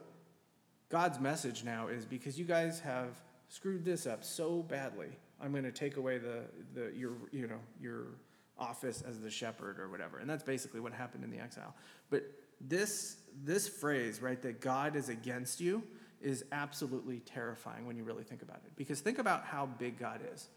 God's 0.90 1.20
message 1.20 1.66
now 1.66 1.88
is 1.88 2.06
because 2.06 2.40
you 2.40 2.46
guys 2.46 2.80
have 2.82 3.10
screwed 3.50 3.86
this 3.86 4.06
up 4.06 4.24
so 4.24 4.62
badly 4.64 5.10
I'm 5.42 5.52
going 5.52 5.64
to 5.64 5.72
take 5.72 5.98
away 5.98 6.18
the, 6.18 6.42
the 6.74 6.92
your 6.96 7.14
you 7.32 7.48
know 7.48 7.60
your 7.80 8.08
office 8.58 9.04
as 9.08 9.20
the 9.20 9.30
shepherd 9.30 9.80
or 9.80 9.90
whatever. 9.90 10.18
And 10.18 10.30
that's 10.30 10.44
basically 10.44 10.80
what 10.80 10.94
happened 10.94 11.24
in 11.24 11.30
the 11.30 11.40
exile. 11.40 11.76
But 12.10 12.24
this 12.60 13.18
this 13.44 13.68
phrase, 13.68 14.22
right, 14.22 14.42
that 14.42 14.62
God 14.62 14.96
is 14.96 15.10
against 15.10 15.62
you 15.62 15.84
is 16.22 16.44
absolutely 16.52 17.20
terrifying 17.20 17.86
when 17.86 17.96
you 17.96 18.04
really 18.04 18.24
think 18.24 18.42
about 18.42 18.62
it. 18.66 18.72
Because 18.76 19.02
think 19.02 19.20
about 19.20 19.46
how 19.46 19.68
big 19.78 20.00
God 20.00 20.22
is. 20.34 20.48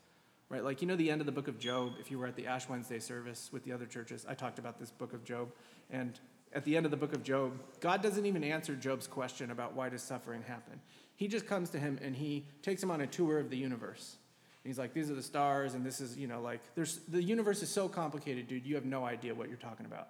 Right? 0.49 0.65
Like 0.65 0.81
you 0.81 0.89
know 0.89 0.97
the 0.97 1.11
end 1.11 1.21
of 1.21 1.27
the 1.27 1.33
book 1.33 1.47
of 1.47 1.59
Job, 1.59 1.93
if 2.01 2.11
you 2.11 2.19
were 2.19 2.27
at 2.27 2.35
the 2.35 2.47
Ash 2.47 2.69
Wednesday 2.69 2.99
service 2.99 3.51
with 3.53 3.65
the 3.65 3.73
other 3.73 3.87
churches, 3.87 4.25
I 4.29 4.35
talked 4.35 4.59
about 4.59 4.81
this 4.81 4.91
book 4.91 5.13
of 5.13 5.25
Job 5.25 5.51
and 5.91 6.19
at 6.53 6.65
the 6.65 6.77
end 6.77 6.85
of 6.85 6.91
the 6.91 6.97
book 6.97 7.15
of 7.15 7.23
Job, 7.23 7.53
God 7.79 8.03
doesn't 8.03 8.27
even 8.27 8.43
answer 8.43 8.75
Job's 8.75 9.07
question 9.07 9.53
about 9.53 9.75
why 9.75 9.89
does 9.89 10.03
suffering 10.03 10.43
happen. 10.43 10.81
He 11.21 11.29
just 11.29 11.47
comes 11.47 11.71
to 11.71 11.79
him 11.79 12.01
and 12.03 12.17
he 12.17 12.47
takes 12.63 12.83
him 12.83 12.91
on 12.91 13.01
a 13.01 13.07
tour 13.07 13.39
of 13.39 13.51
the 13.51 13.57
universe 13.57 14.17
he's 14.65 14.79
like, 14.79 14.93
these 14.93 15.11
are 15.11 15.15
the 15.15 15.23
stars, 15.23 15.75
and 15.75 15.85
this 15.85 16.01
is, 16.01 16.17
you 16.17 16.27
know, 16.27 16.41
like, 16.41 16.61
there's 16.75 17.01
the 17.09 17.23
universe 17.23 17.63
is 17.63 17.69
so 17.69 17.89
complicated, 17.89 18.49
dude. 18.49 18.67
You 18.67 18.75
have 18.75 18.85
no 18.85 19.05
idea 19.05 19.35
what 19.35 19.49
you're 19.49 19.57
talking 19.57 19.87
about. 19.87 20.09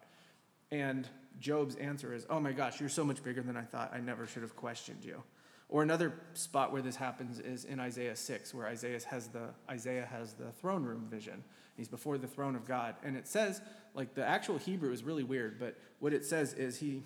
And 0.70 1.08
Job's 1.40 1.76
answer 1.76 2.12
is, 2.12 2.26
oh 2.30 2.40
my 2.40 2.52
gosh, 2.52 2.80
you're 2.80 2.88
so 2.88 3.04
much 3.04 3.22
bigger 3.22 3.42
than 3.42 3.56
I 3.56 3.62
thought. 3.62 3.92
I 3.94 3.98
never 3.98 4.26
should 4.26 4.42
have 4.42 4.56
questioned 4.56 5.04
you. 5.04 5.22
Or 5.68 5.82
another 5.82 6.14
spot 6.34 6.72
where 6.72 6.82
this 6.82 6.96
happens 6.96 7.38
is 7.38 7.64
in 7.64 7.78
Isaiah 7.78 8.16
6, 8.16 8.54
where 8.54 8.66
Isaiah 8.66 8.98
has 9.08 9.28
the 9.28 9.50
Isaiah 9.68 10.06
has 10.10 10.32
the 10.32 10.50
throne 10.60 10.82
room 10.82 11.06
vision. 11.08 11.44
He's 11.76 11.88
before 11.88 12.18
the 12.18 12.26
throne 12.26 12.56
of 12.56 12.66
God. 12.66 12.96
And 13.04 13.16
it 13.16 13.28
says, 13.28 13.60
like 13.94 14.14
the 14.14 14.26
actual 14.26 14.58
Hebrew 14.58 14.92
is 14.92 15.04
really 15.04 15.22
weird, 15.22 15.58
but 15.58 15.78
what 16.00 16.12
it 16.12 16.24
says 16.24 16.54
is 16.54 16.78
he 16.78 17.04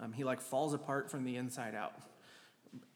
um, 0.00 0.12
he 0.12 0.24
like 0.24 0.40
falls 0.40 0.72
apart 0.72 1.10
from 1.10 1.24
the 1.24 1.36
inside 1.36 1.74
out 1.74 1.92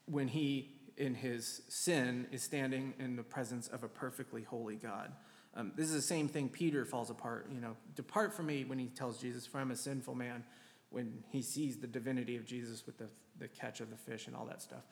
when 0.05 0.27
he 0.27 0.69
in 0.97 1.15
his 1.15 1.61
sin 1.69 2.27
is 2.31 2.43
standing 2.43 2.93
in 2.99 3.15
the 3.15 3.23
presence 3.23 3.67
of 3.67 3.83
a 3.83 3.87
perfectly 3.87 4.43
holy 4.43 4.75
God. 4.75 5.11
Um, 5.55 5.71
this 5.75 5.87
is 5.87 5.95
the 5.95 6.01
same 6.01 6.27
thing 6.27 6.49
Peter 6.49 6.85
falls 6.85 7.09
apart. 7.09 7.47
You 7.53 7.61
know, 7.61 7.75
depart 7.95 8.33
from 8.33 8.47
me 8.47 8.63
when 8.63 8.79
he 8.79 8.87
tells 8.87 9.19
Jesus, 9.19 9.45
for 9.45 9.59
I'm 9.59 9.71
a 9.71 9.75
sinful 9.75 10.15
man, 10.15 10.43
when 10.89 11.23
he 11.29 11.41
sees 11.41 11.77
the 11.77 11.87
divinity 11.87 12.35
of 12.35 12.45
Jesus 12.45 12.85
with 12.85 12.97
the, 12.97 13.07
the 13.39 13.47
catch 13.47 13.81
of 13.81 13.89
the 13.89 13.97
fish 13.97 14.27
and 14.27 14.35
all 14.35 14.45
that 14.45 14.61
stuff. 14.61 14.83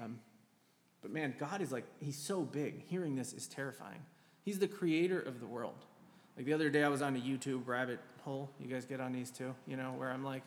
Um, 0.00 0.20
but 1.02 1.12
man, 1.12 1.34
God 1.38 1.60
is 1.60 1.72
like, 1.72 1.84
he's 2.00 2.16
so 2.16 2.42
big. 2.42 2.84
Hearing 2.88 3.16
this 3.16 3.32
is 3.32 3.46
terrifying. 3.46 4.02
He's 4.44 4.58
the 4.58 4.68
creator 4.68 5.20
of 5.20 5.40
the 5.40 5.46
world. 5.46 5.84
Like 6.36 6.46
the 6.46 6.52
other 6.52 6.70
day, 6.70 6.84
I 6.84 6.88
was 6.88 7.02
on 7.02 7.16
a 7.16 7.18
YouTube 7.18 7.66
rabbit 7.66 8.00
hole. 8.22 8.50
You 8.60 8.68
guys 8.68 8.84
get 8.84 9.00
on 9.00 9.12
these 9.12 9.30
too, 9.30 9.54
you 9.66 9.76
know, 9.76 9.92
where 9.96 10.10
I'm 10.10 10.24
like, 10.24 10.42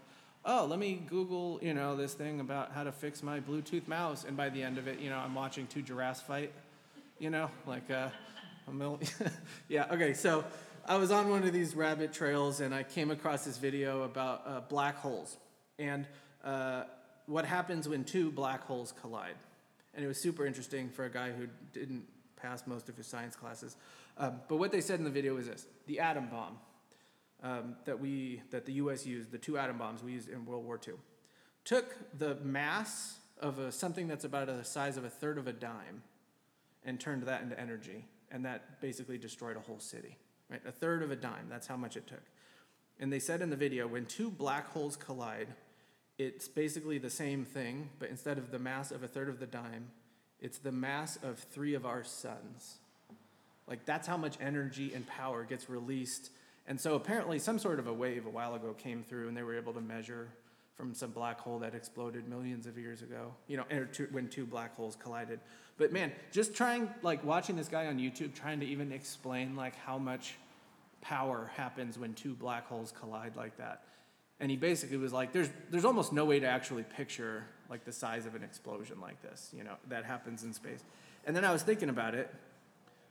oh, 0.46 0.66
let 0.70 0.80
me 0.80 1.02
Google, 1.08 1.60
you 1.62 1.74
know, 1.74 1.96
this 1.96 2.14
thing 2.14 2.40
about 2.40 2.72
how 2.72 2.84
to 2.84 2.92
fix 2.92 3.22
my 3.22 3.40
Bluetooth 3.40 3.88
mouse. 3.88 4.24
And 4.24 4.36
by 4.36 4.50
the 4.50 4.64
end 4.64 4.78
of 4.78 4.88
it, 4.88 5.00
you 5.00 5.10
know, 5.10 5.18
I'm 5.18 5.36
watching 5.36 5.68
two 5.68 5.82
giraffes 5.82 6.22
fight, 6.22 6.52
you 7.20 7.30
know, 7.30 7.50
like 7.68 7.90
uh, 7.92 8.10
a 8.68 8.98
yeah, 9.68 9.88
okay, 9.92 10.14
so 10.14 10.44
I 10.86 10.98
was 10.98 11.12
on 11.12 11.30
one 11.30 11.44
of 11.44 11.54
these 11.54 11.76
rabbit 11.76 12.14
trails 12.14 12.60
and 12.60 12.74
I 12.74 12.84
came 12.84 13.12
across 13.12 13.46
this 13.46 13.58
video 13.58 14.04
about 14.04 14.44
uh, 14.46 14.62
black 14.62 14.98
holes 14.98 15.38
and 15.78 16.08
uh, 16.44 16.84
what 17.28 17.46
happens 17.46 17.88
when 17.88 18.04
two 18.04 18.32
black 18.32 18.64
holes 18.64 18.94
collide. 19.02 19.36
And 19.94 20.04
it 20.04 20.08
was 20.08 20.20
super 20.20 20.46
interesting 20.46 20.90
for 20.90 21.06
a 21.06 21.10
guy 21.10 21.32
who 21.32 21.48
didn't 21.74 22.06
pass 22.36 22.66
most 22.66 22.90
of 22.90 22.98
his 22.98 23.06
science 23.06 23.36
classes. 23.36 23.76
Um, 24.18 24.42
but 24.48 24.58
what 24.58 24.72
they 24.72 24.82
said 24.82 25.00
in 25.00 25.06
the 25.06 25.12
video 25.12 25.36
was 25.36 25.48
this 25.48 25.68
the 25.86 26.00
atom 26.00 26.28
bomb 26.28 26.58
um, 27.44 27.76
that, 27.86 28.00
we, 28.00 28.42
that 28.52 28.66
the 28.66 28.74
US 28.74 29.06
used, 29.06 29.32
the 29.32 29.38
two 29.38 29.58
atom 29.58 29.78
bombs 29.78 30.04
we 30.04 30.12
used 30.14 30.30
in 30.30 30.46
World 30.46 30.66
War 30.66 30.80
II, 30.86 30.94
took 31.64 31.96
the 32.18 32.36
mass 32.36 33.20
of 33.40 33.60
a, 33.60 33.72
something 33.72 34.08
that's 34.08 34.26
about 34.26 34.48
the 34.48 34.64
size 34.64 34.98
of 34.98 35.04
a 35.04 35.10
third 35.10 35.38
of 35.38 35.48
a 35.48 35.54
dime 35.54 36.04
and 36.86 37.00
turned 37.00 37.24
that 37.24 37.42
into 37.42 37.60
energy. 37.60 38.06
And 38.32 38.46
that 38.46 38.80
basically 38.80 39.18
destroyed 39.18 39.58
a 39.58 39.60
whole 39.60 39.80
city. 39.80 40.18
Right? 40.50 40.62
A 40.66 40.72
third 40.72 41.04
of 41.04 41.12
a 41.12 41.16
dime, 41.16 41.48
that's 41.50 41.68
how 41.68 41.78
much 41.78 41.98
it 41.98 42.08
took. 42.08 42.24
And 43.00 43.12
they 43.12 43.20
said 43.20 43.42
in 43.42 43.50
the 43.50 43.56
video 43.56 43.88
when 43.88 44.06
two 44.06 44.30
black 44.30 44.68
holes 44.68 44.96
collide, 44.96 45.48
it's 46.18 46.48
basically 46.48 47.00
the 47.00 47.10
same 47.10 47.46
thing, 47.46 47.90
but 47.98 48.10
instead 48.10 48.38
of 48.38 48.52
the 48.52 48.60
mass 48.60 48.92
of 48.92 49.02
a 49.02 49.08
third 49.08 49.28
of 49.28 49.40
the 49.40 49.48
dime, 49.48 49.88
it's 50.40 50.60
the 50.60 50.72
mass 50.72 51.18
of 51.24 51.40
three 51.40 51.74
of 51.74 51.86
our 51.86 52.04
suns. 52.04 52.78
Like 53.68 53.86
that's 53.86 54.08
how 54.08 54.18
much 54.18 54.36
energy 54.42 54.94
and 54.94 55.08
power 55.08 55.44
gets 55.44 55.70
released 55.70 56.30
and 56.72 56.80
so 56.80 56.96
apparently, 56.96 57.38
some 57.38 57.60
sort 57.60 57.80
of 57.80 57.88
a 57.88 57.94
wave 57.94 58.26
a 58.26 58.30
while 58.30 58.56
ago 58.56 58.74
came 58.74 59.04
through, 59.04 59.28
and 59.28 59.36
they 59.36 59.44
were 59.44 59.58
able 59.58 59.74
to 59.74 59.82
measure 59.82 60.30
from 60.78 60.94
some 60.94 61.12
black 61.12 61.38
hole 61.38 61.60
that 61.60 61.76
exploded 61.76 62.30
millions 62.30 62.66
of 62.66 62.78
years 62.78 63.02
ago. 63.02 63.34
You 63.50 63.58
know, 63.58 63.66
when 64.12 64.30
two 64.30 64.46
black 64.46 64.78
holes 64.78 64.96
collided. 64.96 65.42
But 65.78 65.92
man, 65.92 66.14
just 66.32 66.56
trying, 66.56 66.90
like, 67.02 67.26
watching 67.26 67.58
this 67.58 67.68
guy 67.68 67.88
on 67.88 67.98
YouTube, 67.98 68.34
trying 68.34 68.62
to 68.62 68.66
even 68.66 68.94
explain 68.94 69.54
like 69.54 69.76
how 69.76 69.98
much 69.98 70.36
power 71.02 71.52
happens 71.58 72.00
when 72.00 72.14
two 72.14 72.36
black 72.36 72.66
holes 72.68 72.94
collide 72.98 73.36
like 73.36 73.58
that. 73.58 73.84
And 74.40 74.50
he 74.50 74.56
basically 74.56 74.96
was 74.96 75.12
like, 75.12 75.34
there's, 75.34 75.50
there's 75.72 75.84
almost 75.84 76.14
no 76.14 76.24
way 76.24 76.40
to 76.40 76.48
actually 76.48 76.84
picture 76.84 77.44
like 77.70 77.84
the 77.84 77.92
size 77.92 78.26
of 78.26 78.34
an 78.34 78.44
explosion 78.44 79.02
like 79.02 79.22
this, 79.22 79.54
you 79.54 79.66
know, 79.66 79.76
that 79.90 80.06
happens 80.06 80.46
in 80.46 80.54
space. 80.54 80.86
And 81.26 81.36
then 81.36 81.44
I 81.44 81.52
was 81.52 81.64
thinking 81.64 81.90
about 81.90 82.16
it. 82.16 82.34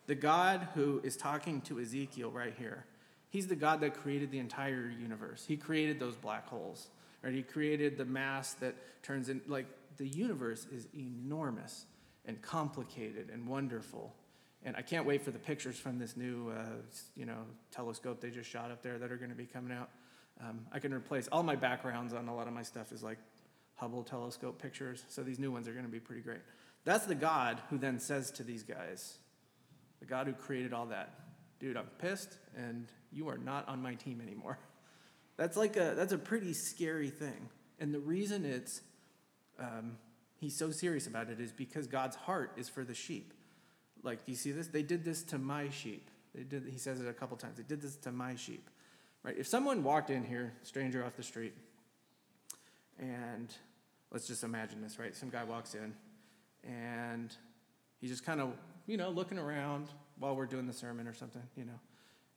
The 0.06 0.14
God 0.14 0.66
who 0.74 1.02
is 1.04 1.14
talking 1.14 1.60
to 1.62 1.78
Ezekiel 1.78 2.30
right 2.30 2.54
here, 2.58 2.86
He's 3.30 3.46
the 3.46 3.56
God 3.56 3.80
that 3.80 3.94
created 3.94 4.30
the 4.30 4.38
entire 4.38 4.92
universe. 5.00 5.44
He 5.46 5.56
created 5.56 5.98
those 5.98 6.16
black 6.16 6.46
holes, 6.48 6.88
right? 7.22 7.32
He 7.32 7.42
created 7.42 7.96
the 7.96 8.04
mass 8.04 8.54
that 8.54 8.74
turns 9.02 9.28
in, 9.28 9.40
like, 9.46 9.66
the 9.96 10.06
universe 10.06 10.66
is 10.72 10.86
enormous 10.94 11.86
and 12.26 12.40
complicated 12.42 13.30
and 13.32 13.46
wonderful. 13.46 14.14
And 14.64 14.76
I 14.76 14.82
can't 14.82 15.06
wait 15.06 15.22
for 15.22 15.30
the 15.30 15.38
pictures 15.38 15.78
from 15.78 15.98
this 15.98 16.16
new, 16.16 16.50
uh, 16.50 16.64
you 17.16 17.24
know, 17.24 17.38
telescope 17.70 18.20
they 18.20 18.30
just 18.30 18.50
shot 18.50 18.70
up 18.70 18.82
there 18.82 18.98
that 18.98 19.10
are 19.10 19.16
going 19.16 19.30
to 19.30 19.36
be 19.36 19.46
coming 19.46 19.72
out. 19.72 19.88
Um, 20.42 20.66
I 20.72 20.78
can 20.78 20.92
replace 20.92 21.28
all 21.28 21.42
my 21.42 21.56
backgrounds 21.56 22.12
on 22.12 22.28
a 22.28 22.34
lot 22.34 22.46
of 22.46 22.52
my 22.52 22.62
stuff 22.62 22.92
is 22.92 23.02
like 23.02 23.18
Hubble 23.76 24.02
telescope 24.02 24.60
pictures. 24.60 25.04
So 25.08 25.22
these 25.22 25.38
new 25.38 25.50
ones 25.50 25.66
are 25.66 25.72
going 25.72 25.86
to 25.86 25.90
be 25.90 26.00
pretty 26.00 26.20
great. 26.20 26.40
That's 26.84 27.06
the 27.06 27.14
God 27.14 27.60
who 27.70 27.78
then 27.78 27.98
says 27.98 28.30
to 28.32 28.42
these 28.42 28.62
guys, 28.62 29.18
the 30.00 30.06
God 30.06 30.26
who 30.26 30.32
created 30.34 30.72
all 30.72 30.86
that, 30.86 31.14
dude, 31.58 31.76
I'm 31.76 31.88
pissed 31.98 32.38
and 32.56 32.88
you 33.12 33.28
are 33.28 33.38
not 33.38 33.68
on 33.68 33.82
my 33.82 33.94
team 33.94 34.20
anymore. 34.20 34.58
That's 35.36 35.56
like 35.56 35.76
a 35.76 35.94
that's 35.96 36.12
a 36.12 36.18
pretty 36.18 36.52
scary 36.52 37.10
thing. 37.10 37.48
And 37.78 37.94
the 37.94 38.00
reason 38.00 38.44
it's 38.44 38.82
um, 39.58 39.96
he's 40.38 40.56
so 40.56 40.70
serious 40.70 41.06
about 41.06 41.30
it 41.30 41.40
is 41.40 41.52
because 41.52 41.86
God's 41.86 42.16
heart 42.16 42.52
is 42.56 42.68
for 42.68 42.84
the 42.84 42.94
sheep. 42.94 43.32
Like, 44.02 44.24
do 44.24 44.32
you 44.32 44.36
see 44.36 44.52
this? 44.52 44.68
They 44.68 44.82
did 44.82 45.04
this 45.04 45.22
to 45.24 45.38
my 45.38 45.68
sheep. 45.70 46.10
They 46.34 46.42
did. 46.42 46.66
He 46.70 46.78
says 46.78 47.00
it 47.00 47.08
a 47.08 47.12
couple 47.12 47.36
times. 47.36 47.56
They 47.56 47.62
did 47.62 47.82
this 47.82 47.96
to 47.96 48.12
my 48.12 48.36
sheep. 48.36 48.68
Right? 49.22 49.36
If 49.36 49.46
someone 49.46 49.82
walked 49.82 50.10
in 50.10 50.24
here, 50.24 50.54
stranger 50.62 51.04
off 51.04 51.16
the 51.16 51.22
street, 51.22 51.52
and 52.98 53.52
let's 54.10 54.26
just 54.26 54.44
imagine 54.44 54.80
this, 54.80 54.98
right? 54.98 55.14
Some 55.14 55.28
guy 55.28 55.44
walks 55.44 55.74
in, 55.74 55.94
and 56.64 57.34
he's 58.00 58.10
just 58.10 58.24
kind 58.24 58.40
of, 58.40 58.52
you 58.86 58.96
know, 58.96 59.10
looking 59.10 59.38
around 59.38 59.88
while 60.18 60.34
we're 60.34 60.46
doing 60.46 60.66
the 60.66 60.72
sermon 60.72 61.06
or 61.06 61.12
something, 61.12 61.42
you 61.56 61.64
know. 61.66 61.78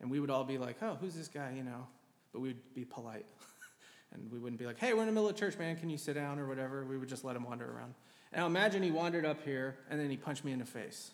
And 0.04 0.12
we 0.12 0.20
would 0.20 0.30
all 0.30 0.44
be 0.44 0.58
like, 0.58 0.76
oh, 0.82 0.98
who's 1.00 1.16
this 1.16 1.30
guy, 1.30 1.54
you 1.56 1.64
know? 1.64 1.88
But 2.34 2.42
we'd 2.42 2.58
be 2.76 2.84
polite. 2.84 3.26
and 4.14 4.30
we 4.30 4.38
wouldn't 4.38 4.60
be 4.60 4.66
like, 4.66 4.78
hey, 4.78 4.94
we're 4.94 5.00
in 5.00 5.08
the 5.08 5.14
middle 5.14 5.30
of 5.30 5.38
church, 5.38 5.58
man, 5.58 5.78
can 5.78 5.90
you 5.90 5.98
sit 5.98 6.16
down 6.16 6.40
or 6.40 6.46
whatever? 6.46 6.84
We 6.84 6.98
would 6.98 7.08
just 7.08 7.24
let 7.24 7.38
him 7.38 7.46
wander 7.46 7.66
around. 7.66 7.94
Now 8.36 8.46
imagine 8.46 8.84
he 8.84 8.92
wandered 8.92 9.26
up 9.26 9.46
here 9.46 9.78
and 9.90 9.98
then 9.98 10.10
he 10.10 10.18
punched 10.18 10.44
me 10.44 10.52
in 10.52 10.60
the 10.60 10.66
face. 10.66 11.12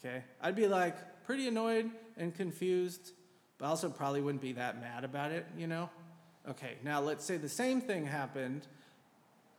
Okay? 0.00 0.24
I'd 0.42 0.56
be 0.56 0.66
like 0.66 0.96
pretty 1.24 1.46
annoyed 1.46 1.88
and 2.16 2.34
confused, 2.34 3.12
but 3.56 3.66
also 3.66 3.88
probably 3.88 4.20
wouldn't 4.20 4.42
be 4.42 4.54
that 4.54 4.80
mad 4.80 5.04
about 5.04 5.30
it, 5.30 5.46
you 5.56 5.68
know? 5.68 5.90
Okay, 6.48 6.74
now 6.82 7.00
let's 7.00 7.24
say 7.24 7.36
the 7.36 7.48
same 7.48 7.80
thing 7.80 8.04
happened. 8.04 8.66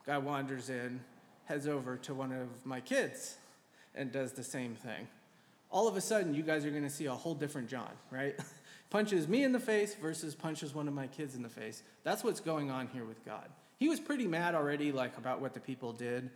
Guy 0.06 0.18
wanders 0.18 0.70
in, 0.70 1.00
heads 1.46 1.66
over 1.66 1.96
to 1.96 2.14
one 2.14 2.34
of 2.34 2.66
my 2.66 2.82
kids, 2.82 3.38
and 3.96 4.12
does 4.12 4.34
the 4.34 4.44
same 4.44 4.76
thing 4.76 5.08
all 5.72 5.88
of 5.88 5.96
a 5.96 6.02
sudden 6.02 6.34
you 6.34 6.44
guys 6.44 6.66
are 6.66 6.70
going 6.70 6.84
to 6.84 6.90
see 6.90 7.06
a 7.06 7.14
whole 7.14 7.34
different 7.34 7.70
John, 7.70 7.92
right? 8.12 8.36
punches 8.90 9.28
me 9.28 9.44
in 9.44 9.54
the 9.54 9.60
face 9.60 9.96
versus 9.96 10.36
punches 10.36 10.76
one 10.76 10.88
of 10.88 10.94
my 10.94 11.08
kids 11.08 11.34
in 11.34 11.42
the 11.42 11.50
face. 11.50 11.82
That's 12.04 12.24
what's 12.24 12.42
going 12.42 12.70
on 12.70 12.88
here 12.88 13.06
with 13.06 13.26
God. 13.26 13.50
He 13.78 13.90
was 13.90 14.00
pretty 14.00 14.28
mad 14.28 14.54
already, 14.54 14.92
like 14.92 15.18
about 15.18 15.42
what 15.42 15.54
the 15.54 15.60
people 15.60 15.94
did 15.94 16.30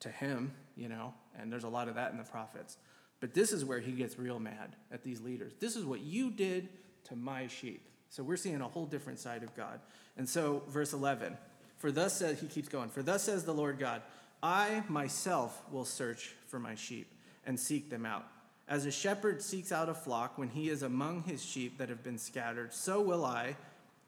to 0.00 0.10
him, 0.10 0.52
you 0.76 0.88
know, 0.88 1.14
and 1.38 1.50
there's 1.50 1.64
a 1.64 1.68
lot 1.68 1.88
of 1.88 1.94
that 1.96 2.12
in 2.12 2.18
the 2.18 2.24
prophets. 2.24 2.76
But 3.18 3.34
this 3.34 3.52
is 3.52 3.64
where 3.64 3.80
he 3.80 3.92
gets 3.92 4.18
real 4.18 4.38
mad 4.38 4.76
at 4.92 5.02
these 5.02 5.20
leaders. 5.20 5.52
This 5.58 5.74
is 5.74 5.84
what 5.84 6.00
you 6.00 6.30
did 6.30 6.68
to 7.04 7.16
my 7.16 7.46
sheep. 7.46 7.88
So 8.08 8.22
we're 8.22 8.36
seeing 8.36 8.60
a 8.60 8.68
whole 8.68 8.84
different 8.84 9.18
side 9.18 9.42
of 9.42 9.54
God. 9.56 9.80
And 10.16 10.28
so, 10.28 10.62
verse 10.68 10.92
11, 10.92 11.38
for 11.78 11.90
thus 11.90 12.14
says, 12.14 12.40
he 12.40 12.46
keeps 12.46 12.68
going, 12.68 12.90
for 12.90 13.02
thus 13.02 13.22
says 13.22 13.44
the 13.44 13.54
Lord 13.54 13.78
God, 13.78 14.02
I 14.42 14.82
myself 14.88 15.62
will 15.70 15.84
search 15.84 16.34
for 16.48 16.58
my 16.58 16.74
sheep 16.74 17.10
and 17.46 17.58
seek 17.58 17.88
them 17.88 18.04
out. 18.04 18.26
As 18.68 18.86
a 18.86 18.90
shepherd 18.90 19.42
seeks 19.42 19.72
out 19.72 19.88
a 19.88 19.94
flock 19.94 20.38
when 20.38 20.48
he 20.48 20.68
is 20.68 20.82
among 20.82 21.24
his 21.24 21.44
sheep 21.44 21.78
that 21.78 21.88
have 21.88 22.02
been 22.02 22.18
scattered, 22.18 22.72
so 22.72 23.00
will 23.00 23.24
I 23.24 23.56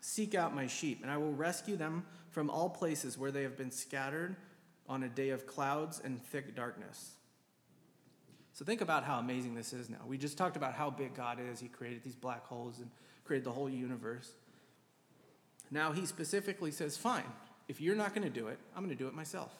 seek 0.00 0.34
out 0.34 0.54
my 0.54 0.66
sheep, 0.66 1.00
and 1.02 1.10
I 1.10 1.16
will 1.16 1.32
rescue 1.32 1.76
them 1.76 2.04
from 2.30 2.50
all 2.50 2.68
places 2.68 3.16
where 3.16 3.30
they 3.30 3.42
have 3.42 3.56
been 3.56 3.70
scattered 3.70 4.36
on 4.88 5.02
a 5.02 5.08
day 5.08 5.30
of 5.30 5.46
clouds 5.46 6.00
and 6.04 6.22
thick 6.22 6.54
darkness. 6.54 7.12
So 8.52 8.64
think 8.64 8.80
about 8.80 9.04
how 9.04 9.18
amazing 9.18 9.54
this 9.54 9.72
is 9.72 9.90
now. 9.90 9.98
We 10.06 10.18
just 10.18 10.38
talked 10.38 10.56
about 10.56 10.74
how 10.74 10.90
big 10.90 11.14
God 11.14 11.38
is. 11.40 11.58
He 11.58 11.68
created 11.68 12.04
these 12.04 12.14
black 12.14 12.46
holes 12.46 12.78
and 12.78 12.90
created 13.24 13.44
the 13.44 13.52
whole 13.52 13.68
universe. 13.68 14.30
Now 15.70 15.92
he 15.92 16.06
specifically 16.06 16.70
says, 16.70 16.96
Fine, 16.96 17.24
if 17.66 17.80
you're 17.80 17.96
not 17.96 18.14
going 18.14 18.22
to 18.22 18.30
do 18.30 18.48
it, 18.48 18.58
I'm 18.76 18.84
going 18.84 18.96
to 18.96 19.02
do 19.02 19.08
it 19.08 19.14
myself. 19.14 19.52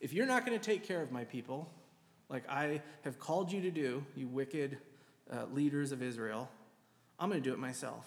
If 0.00 0.12
you're 0.12 0.26
not 0.26 0.44
going 0.44 0.58
to 0.58 0.64
take 0.64 0.84
care 0.86 1.00
of 1.00 1.10
my 1.10 1.24
people, 1.24 1.70
like 2.28 2.48
I 2.48 2.82
have 3.02 3.18
called 3.18 3.52
you 3.52 3.60
to 3.62 3.70
do, 3.70 4.04
you 4.16 4.26
wicked 4.26 4.78
uh, 5.32 5.44
leaders 5.52 5.92
of 5.92 6.02
Israel. 6.02 6.50
I'm 7.18 7.28
going 7.28 7.42
to 7.42 7.48
do 7.48 7.54
it 7.54 7.58
myself. 7.58 8.06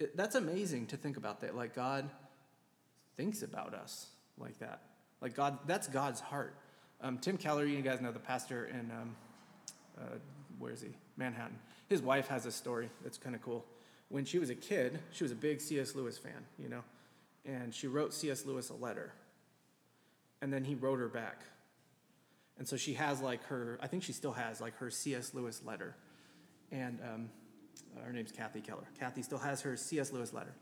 It, 0.00 0.16
that's 0.16 0.34
amazing 0.34 0.86
to 0.86 0.96
think 0.96 1.16
about 1.16 1.40
that. 1.42 1.56
Like 1.56 1.74
God 1.74 2.08
thinks 3.16 3.42
about 3.42 3.74
us 3.74 4.08
like 4.38 4.58
that. 4.58 4.82
Like 5.20 5.34
God, 5.34 5.58
that's 5.66 5.88
God's 5.88 6.20
heart. 6.20 6.56
Um, 7.00 7.18
Tim 7.18 7.36
Keller, 7.36 7.64
you 7.64 7.80
guys 7.82 8.00
know 8.00 8.12
the 8.12 8.18
pastor 8.18 8.66
in, 8.66 8.90
um, 8.90 9.16
uh, 9.98 10.16
where 10.58 10.72
is 10.72 10.80
he? 10.80 10.96
Manhattan. 11.16 11.58
His 11.88 12.02
wife 12.02 12.28
has 12.28 12.46
a 12.46 12.52
story 12.52 12.90
that's 13.02 13.18
kind 13.18 13.34
of 13.34 13.42
cool. 13.42 13.64
When 14.08 14.24
she 14.24 14.38
was 14.38 14.50
a 14.50 14.54
kid, 14.54 14.98
she 15.12 15.24
was 15.24 15.32
a 15.32 15.36
big 15.36 15.60
C.S. 15.60 15.94
Lewis 15.94 16.18
fan, 16.18 16.44
you 16.58 16.68
know, 16.68 16.82
and 17.44 17.74
she 17.74 17.86
wrote 17.86 18.14
C.S. 18.14 18.46
Lewis 18.46 18.70
a 18.70 18.74
letter. 18.74 19.12
And 20.40 20.52
then 20.52 20.64
he 20.64 20.74
wrote 20.74 20.98
her 20.98 21.08
back 21.08 21.42
and 22.58 22.68
so 22.68 22.76
she 22.76 22.94
has 22.94 23.20
like 23.20 23.42
her, 23.44 23.78
I 23.82 23.88
think 23.88 24.02
she 24.02 24.12
still 24.12 24.32
has 24.32 24.60
like 24.60 24.76
her 24.76 24.90
C.S. 24.90 25.34
Lewis 25.34 25.62
letter. 25.64 25.96
And 26.70 27.00
um, 27.02 27.28
her 28.04 28.12
name's 28.12 28.32
Kathy 28.32 28.60
Keller. 28.60 28.86
Kathy 28.98 29.22
still 29.22 29.38
has 29.38 29.60
her 29.62 29.76
C.S. 29.76 30.12
Lewis 30.12 30.32
letter. 30.32 30.54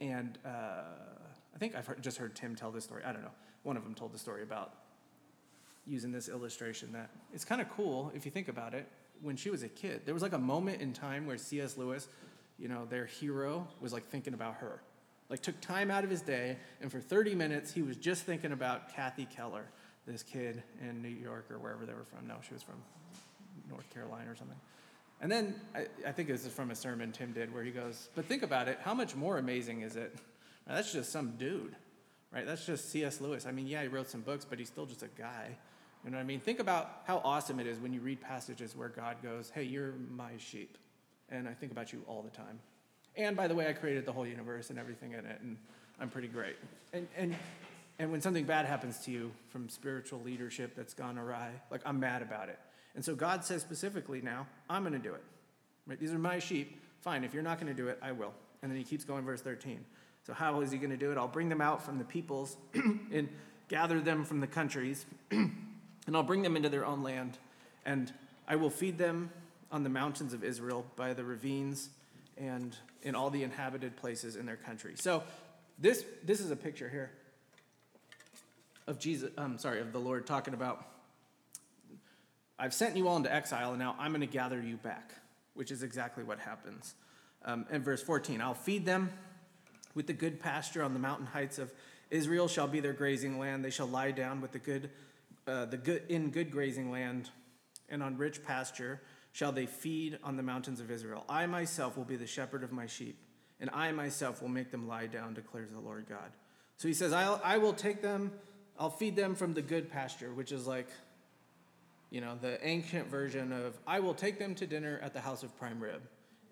And 0.00 0.38
uh, 0.44 0.82
I 1.54 1.58
think 1.58 1.74
I've 1.74 1.86
heard, 1.86 2.02
just 2.02 2.18
heard 2.18 2.34
Tim 2.34 2.56
tell 2.56 2.70
this 2.70 2.84
story. 2.84 3.02
I 3.04 3.12
don't 3.12 3.22
know. 3.22 3.30
One 3.62 3.76
of 3.76 3.84
them 3.84 3.94
told 3.94 4.12
the 4.12 4.18
story 4.18 4.42
about 4.42 4.74
using 5.86 6.10
this 6.12 6.28
illustration 6.28 6.92
that 6.92 7.10
it's 7.32 7.44
kind 7.44 7.60
of 7.60 7.68
cool 7.70 8.10
if 8.14 8.24
you 8.24 8.30
think 8.30 8.48
about 8.48 8.74
it. 8.74 8.88
When 9.22 9.36
she 9.36 9.50
was 9.50 9.62
a 9.62 9.68
kid, 9.68 10.02
there 10.06 10.14
was 10.14 10.22
like 10.22 10.32
a 10.32 10.38
moment 10.38 10.80
in 10.80 10.92
time 10.92 11.26
where 11.26 11.36
C.S. 11.36 11.76
Lewis, 11.76 12.08
you 12.58 12.68
know, 12.68 12.86
their 12.86 13.04
hero, 13.06 13.68
was 13.80 13.92
like 13.92 14.08
thinking 14.08 14.34
about 14.34 14.56
her. 14.56 14.82
Like 15.28 15.42
took 15.42 15.60
time 15.60 15.90
out 15.90 16.02
of 16.02 16.10
his 16.10 16.22
day, 16.22 16.56
and 16.80 16.90
for 16.90 17.00
30 17.00 17.34
minutes, 17.34 17.72
he 17.72 17.82
was 17.82 17.96
just 17.96 18.24
thinking 18.24 18.50
about 18.50 18.92
Kathy 18.94 19.26
Keller 19.26 19.66
this 20.06 20.22
kid 20.22 20.62
in 20.80 21.02
New 21.02 21.08
York 21.08 21.46
or 21.50 21.58
wherever 21.58 21.86
they 21.86 21.92
were 21.94 22.04
from. 22.04 22.26
No, 22.26 22.36
she 22.46 22.54
was 22.54 22.62
from 22.62 22.82
North 23.68 23.88
Carolina 23.92 24.30
or 24.30 24.36
something. 24.36 24.56
And 25.20 25.30
then 25.30 25.54
I, 25.74 25.86
I 26.06 26.12
think 26.12 26.28
this 26.28 26.46
is 26.46 26.52
from 26.52 26.70
a 26.70 26.74
sermon 26.74 27.12
Tim 27.12 27.32
did 27.32 27.52
where 27.52 27.62
he 27.62 27.70
goes, 27.70 28.08
But 28.14 28.24
think 28.24 28.42
about 28.42 28.68
it, 28.68 28.78
how 28.82 28.94
much 28.94 29.14
more 29.14 29.38
amazing 29.38 29.82
is 29.82 29.96
it? 29.96 30.14
Now, 30.66 30.74
that's 30.76 30.92
just 30.92 31.12
some 31.12 31.32
dude. 31.36 31.74
right? 32.32 32.46
That's 32.46 32.64
just 32.64 32.90
C.S. 32.90 33.20
Lewis. 33.20 33.46
I 33.46 33.52
mean, 33.52 33.66
yeah, 33.66 33.82
he 33.82 33.88
wrote 33.88 34.08
some 34.08 34.22
books, 34.22 34.46
but 34.48 34.58
he's 34.58 34.68
still 34.68 34.86
just 34.86 35.02
a 35.02 35.08
guy. 35.18 35.56
You 36.04 36.10
know 36.10 36.16
what 36.16 36.22
I 36.22 36.26
mean? 36.26 36.40
Think 36.40 36.60
about 36.60 37.02
how 37.04 37.20
awesome 37.24 37.60
it 37.60 37.66
is 37.66 37.78
when 37.78 37.92
you 37.92 38.00
read 38.00 38.20
passages 38.20 38.74
where 38.74 38.88
God 38.88 39.16
goes, 39.22 39.50
hey, 39.54 39.64
you're 39.64 39.92
my 40.10 40.30
sheep. 40.38 40.78
And 41.28 41.46
I 41.46 41.52
think 41.52 41.72
about 41.72 41.92
you 41.92 42.02
all 42.06 42.22
the 42.22 42.30
time. 42.30 42.58
And 43.16 43.36
by 43.36 43.48
the 43.48 43.54
way, 43.54 43.68
I 43.68 43.72
created 43.72 44.06
the 44.06 44.12
whole 44.12 44.26
universe 44.26 44.70
and 44.70 44.78
everything 44.78 45.12
in 45.12 45.26
it, 45.26 45.40
and 45.42 45.56
I'm 46.00 46.08
pretty 46.08 46.28
great. 46.28 46.56
And, 46.92 47.06
and, 47.16 47.36
and 48.00 48.10
when 48.10 48.22
something 48.22 48.46
bad 48.46 48.64
happens 48.64 48.98
to 49.00 49.10
you 49.10 49.30
from 49.50 49.68
spiritual 49.68 50.22
leadership 50.22 50.74
that's 50.74 50.94
gone 50.94 51.18
awry, 51.18 51.50
like 51.70 51.82
I'm 51.84 52.00
mad 52.00 52.22
about 52.22 52.48
it. 52.48 52.58
And 52.94 53.04
so 53.04 53.14
God 53.14 53.44
says 53.44 53.60
specifically 53.60 54.22
now, 54.22 54.46
I'm 54.70 54.82
going 54.82 54.94
to 54.94 54.98
do 54.98 55.12
it. 55.12 55.22
Right? 55.86 56.00
These 56.00 56.14
are 56.14 56.18
my 56.18 56.38
sheep. 56.38 56.80
Fine, 57.02 57.24
if 57.24 57.34
you're 57.34 57.42
not 57.42 57.60
going 57.60 57.66
to 57.66 57.76
do 57.76 57.88
it, 57.88 57.98
I 58.00 58.12
will. 58.12 58.32
And 58.62 58.72
then 58.72 58.78
he 58.78 58.84
keeps 58.84 59.04
going, 59.04 59.22
verse 59.26 59.42
13. 59.42 59.84
So, 60.26 60.32
how 60.32 60.62
is 60.62 60.70
he 60.70 60.78
going 60.78 60.90
to 60.90 60.96
do 60.96 61.12
it? 61.12 61.18
I'll 61.18 61.28
bring 61.28 61.50
them 61.50 61.60
out 61.60 61.82
from 61.82 61.98
the 61.98 62.04
peoples 62.04 62.56
and 62.74 63.28
gather 63.68 64.00
them 64.00 64.24
from 64.24 64.40
the 64.40 64.46
countries, 64.46 65.04
and 65.30 66.14
I'll 66.14 66.22
bring 66.22 66.42
them 66.42 66.56
into 66.56 66.68
their 66.70 66.86
own 66.86 67.02
land. 67.02 67.36
And 67.84 68.12
I 68.48 68.56
will 68.56 68.70
feed 68.70 68.96
them 68.96 69.30
on 69.70 69.82
the 69.82 69.90
mountains 69.90 70.32
of 70.32 70.42
Israel, 70.42 70.86
by 70.96 71.12
the 71.12 71.24
ravines, 71.24 71.90
and 72.38 72.76
in 73.02 73.14
all 73.14 73.28
the 73.28 73.42
inhabited 73.42 73.96
places 73.96 74.36
in 74.36 74.46
their 74.46 74.56
country. 74.56 74.94
So, 74.96 75.22
this, 75.78 76.04
this 76.24 76.40
is 76.40 76.50
a 76.50 76.56
picture 76.56 76.88
here 76.88 77.10
of 78.90 78.98
Jesus, 78.98 79.30
I'm 79.38 79.52
um, 79.52 79.58
sorry, 79.58 79.80
of 79.80 79.92
the 79.92 80.00
Lord 80.00 80.26
talking 80.26 80.52
about, 80.52 80.84
I've 82.58 82.74
sent 82.74 82.96
you 82.96 83.06
all 83.06 83.16
into 83.16 83.32
exile, 83.32 83.70
and 83.70 83.78
now 83.78 83.94
I'm 83.98 84.10
going 84.10 84.20
to 84.20 84.26
gather 84.26 84.60
you 84.60 84.76
back, 84.76 85.14
which 85.54 85.70
is 85.70 85.84
exactly 85.84 86.24
what 86.24 86.40
happens. 86.40 86.94
Um, 87.44 87.66
in 87.70 87.84
verse 87.84 88.02
14, 88.02 88.40
I'll 88.40 88.52
feed 88.52 88.84
them 88.84 89.10
with 89.94 90.08
the 90.08 90.12
good 90.12 90.40
pasture 90.40 90.82
on 90.82 90.92
the 90.92 90.98
mountain 90.98 91.26
heights 91.26 91.58
of 91.58 91.72
Israel 92.10 92.48
shall 92.48 92.66
be 92.66 92.80
their 92.80 92.92
grazing 92.92 93.38
land. 93.38 93.64
They 93.64 93.70
shall 93.70 93.86
lie 93.86 94.10
down 94.10 94.40
with 94.40 94.50
the 94.50 94.58
good, 94.58 94.90
uh, 95.46 95.66
the 95.66 95.76
good 95.76 96.02
in 96.08 96.30
good 96.30 96.50
grazing 96.50 96.90
land, 96.90 97.30
and 97.88 98.02
on 98.02 98.18
rich 98.18 98.44
pasture 98.44 99.00
shall 99.30 99.52
they 99.52 99.66
feed 99.66 100.18
on 100.24 100.36
the 100.36 100.42
mountains 100.42 100.80
of 100.80 100.90
Israel. 100.90 101.24
I 101.28 101.46
myself 101.46 101.96
will 101.96 102.04
be 102.04 102.16
the 102.16 102.26
shepherd 102.26 102.64
of 102.64 102.72
my 102.72 102.86
sheep, 102.86 103.16
and 103.60 103.70
I 103.72 103.92
myself 103.92 104.42
will 104.42 104.48
make 104.48 104.72
them 104.72 104.88
lie 104.88 105.06
down, 105.06 105.34
declares 105.34 105.70
the 105.70 105.78
Lord 105.78 106.06
God. 106.08 106.32
So 106.76 106.88
he 106.88 106.94
says, 106.94 107.12
I'll, 107.12 107.40
I 107.44 107.58
will 107.58 107.74
take 107.74 108.02
them, 108.02 108.32
I'll 108.80 108.90
feed 108.90 109.14
them 109.14 109.36
from 109.36 109.54
the 109.54 109.62
good 109.62 109.90
pasture, 109.90 110.32
which 110.34 110.50
is 110.50 110.66
like, 110.66 110.88
you 112.10 112.20
know, 112.20 112.36
the 112.40 112.58
ancient 112.66 113.06
version 113.08 113.52
of, 113.52 113.78
I 113.86 114.00
will 114.00 114.14
take 114.14 114.40
them 114.40 114.56
to 114.56 114.66
dinner 114.66 114.98
at 115.02 115.12
the 115.12 115.20
house 115.20 115.44
of 115.44 115.56
prime 115.56 115.80
rib 115.80 116.02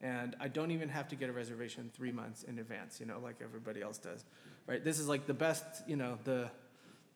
and 0.03 0.37
I 0.41 0.49
don't 0.49 0.71
even 0.71 0.89
have 0.89 1.09
to 1.09 1.17
get 1.17 1.29
a 1.29 1.33
reservation 1.33 1.91
three 1.95 2.13
months 2.13 2.45
in 2.45 2.59
advance, 2.59 3.01
you 3.01 3.07
know, 3.07 3.19
like 3.19 3.37
everybody 3.43 3.83
else 3.83 3.99
does, 3.99 4.25
right? 4.67 4.83
This 4.83 4.99
is 4.99 5.09
like 5.09 5.27
the 5.27 5.35
best, 5.35 5.65
you 5.87 5.97
know, 5.97 6.19
the 6.25 6.51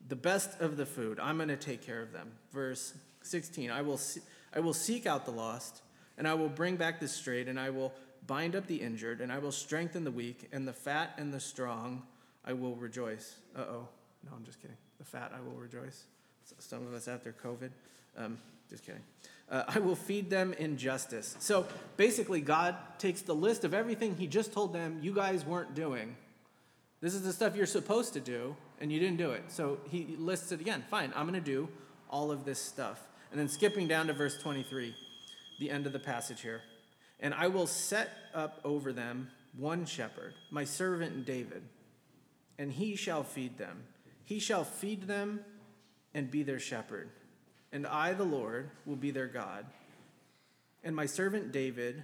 the 0.09 0.15
best 0.17 0.59
of 0.59 0.75
the 0.75 0.85
food. 0.85 1.17
I'm 1.17 1.37
going 1.37 1.47
to 1.47 1.55
take 1.55 1.81
care 1.81 2.01
of 2.01 2.11
them. 2.11 2.31
Verse 2.51 2.93
16: 3.21 3.71
I 3.71 3.81
will 3.81 3.97
see, 3.97 4.21
I 4.53 4.59
will 4.59 4.73
seek 4.73 5.05
out 5.05 5.25
the 5.25 5.31
lost, 5.31 5.81
and 6.17 6.27
I 6.27 6.33
will 6.33 6.49
bring 6.49 6.75
back 6.75 6.99
the 6.99 7.07
strayed, 7.07 7.47
and 7.47 7.59
I 7.59 7.69
will 7.69 7.93
bind 8.27 8.55
up 8.55 8.67
the 8.67 8.81
injured, 8.81 9.21
and 9.21 9.31
I 9.31 9.39
will 9.39 9.51
strengthen 9.51 10.03
the 10.03 10.11
weak, 10.11 10.49
and 10.51 10.67
the 10.67 10.73
fat 10.73 11.13
and 11.17 11.33
the 11.33 11.39
strong 11.39 12.03
I 12.43 12.51
will 12.53 12.75
rejoice. 12.75 13.37
Uh 13.55 13.61
oh, 13.61 13.87
no, 14.25 14.31
I'm 14.35 14.43
just 14.43 14.61
kidding. 14.61 14.77
The 15.03 15.09
fat 15.09 15.33
I 15.35 15.41
will 15.41 15.59
rejoice. 15.59 16.05
Some 16.59 16.87
of 16.87 16.93
us 16.93 17.09
after 17.09 17.33
COVID. 17.43 17.71
Um, 18.17 18.37
just 18.69 18.85
kidding. 18.85 19.01
Uh, 19.51 19.63
I 19.67 19.79
will 19.79 19.97
feed 19.97 20.29
them 20.29 20.53
in 20.53 20.77
justice. 20.77 21.35
So 21.39 21.67
basically, 21.97 22.39
God 22.39 22.77
takes 22.99 23.21
the 23.21 23.35
list 23.35 23.65
of 23.65 23.73
everything 23.73 24.15
He 24.15 24.27
just 24.27 24.53
told 24.53 24.71
them 24.71 24.99
you 25.01 25.13
guys 25.13 25.45
weren't 25.45 25.75
doing. 25.75 26.15
This 27.01 27.13
is 27.15 27.23
the 27.23 27.33
stuff 27.33 27.57
you're 27.57 27.65
supposed 27.65 28.13
to 28.13 28.21
do, 28.21 28.55
and 28.79 28.93
you 28.93 28.99
didn't 28.99 29.17
do 29.17 29.31
it. 29.31 29.43
So 29.49 29.79
He 29.89 30.15
lists 30.17 30.53
it 30.53 30.61
again. 30.61 30.85
Fine, 30.89 31.11
I'm 31.17 31.27
going 31.27 31.41
to 31.41 31.45
do 31.45 31.67
all 32.09 32.31
of 32.31 32.45
this 32.45 32.59
stuff. 32.59 33.01
And 33.31 33.39
then 33.39 33.49
skipping 33.49 33.89
down 33.89 34.07
to 34.07 34.13
verse 34.13 34.37
23, 34.37 34.95
the 35.59 35.69
end 35.69 35.85
of 35.85 35.91
the 35.91 35.99
passage 35.99 36.39
here. 36.39 36.61
And 37.19 37.33
I 37.33 37.47
will 37.47 37.67
set 37.67 38.09
up 38.33 38.61
over 38.63 38.93
them 38.93 39.31
one 39.57 39.85
shepherd, 39.85 40.33
my 40.49 40.63
servant 40.63 41.25
David, 41.25 41.63
and 42.57 42.71
he 42.71 42.95
shall 42.95 43.23
feed 43.23 43.57
them. 43.57 43.83
He 44.25 44.39
shall 44.39 44.63
feed 44.63 45.07
them 45.07 45.41
and 46.13 46.29
be 46.31 46.43
their 46.43 46.59
shepherd 46.59 47.09
and 47.73 47.87
I, 47.87 48.13
the 48.13 48.23
Lord, 48.23 48.69
will 48.85 48.95
be 48.95 49.09
their 49.09 49.27
God. 49.27 49.65
And 50.83 50.95
my 50.95 51.07
servant 51.07 51.51
David 51.51 52.03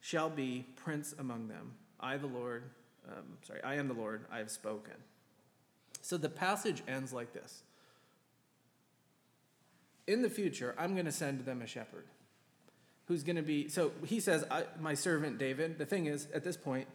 shall 0.00 0.28
be 0.28 0.66
prince 0.74 1.14
among 1.16 1.46
them. 1.46 1.74
I, 2.00 2.16
the 2.16 2.26
Lord, 2.26 2.64
um, 3.08 3.38
sorry, 3.42 3.62
I 3.62 3.76
am 3.76 3.86
the 3.86 3.94
Lord, 3.94 4.24
I 4.30 4.38
have 4.38 4.50
spoken. 4.50 4.94
So 6.02 6.16
the 6.16 6.28
passage 6.28 6.82
ends 6.88 7.12
like 7.12 7.32
this 7.32 7.62
In 10.08 10.22
the 10.22 10.30
future, 10.30 10.74
I'm 10.76 10.94
going 10.94 11.06
to 11.06 11.12
send 11.12 11.44
them 11.44 11.62
a 11.62 11.66
shepherd 11.66 12.06
who's 13.06 13.22
going 13.22 13.36
to 13.36 13.42
be. 13.42 13.68
So 13.68 13.92
he 14.04 14.18
says, 14.18 14.44
My 14.80 14.94
servant 14.94 15.38
David. 15.38 15.78
The 15.78 15.86
thing 15.86 16.06
is, 16.06 16.26
at 16.34 16.42
this 16.42 16.56
point, 16.56 16.88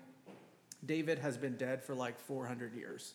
David 0.86 1.20
has 1.20 1.38
been 1.38 1.56
dead 1.56 1.84
for 1.84 1.96
like 1.96 2.20
400 2.20 2.74
years 2.76 3.14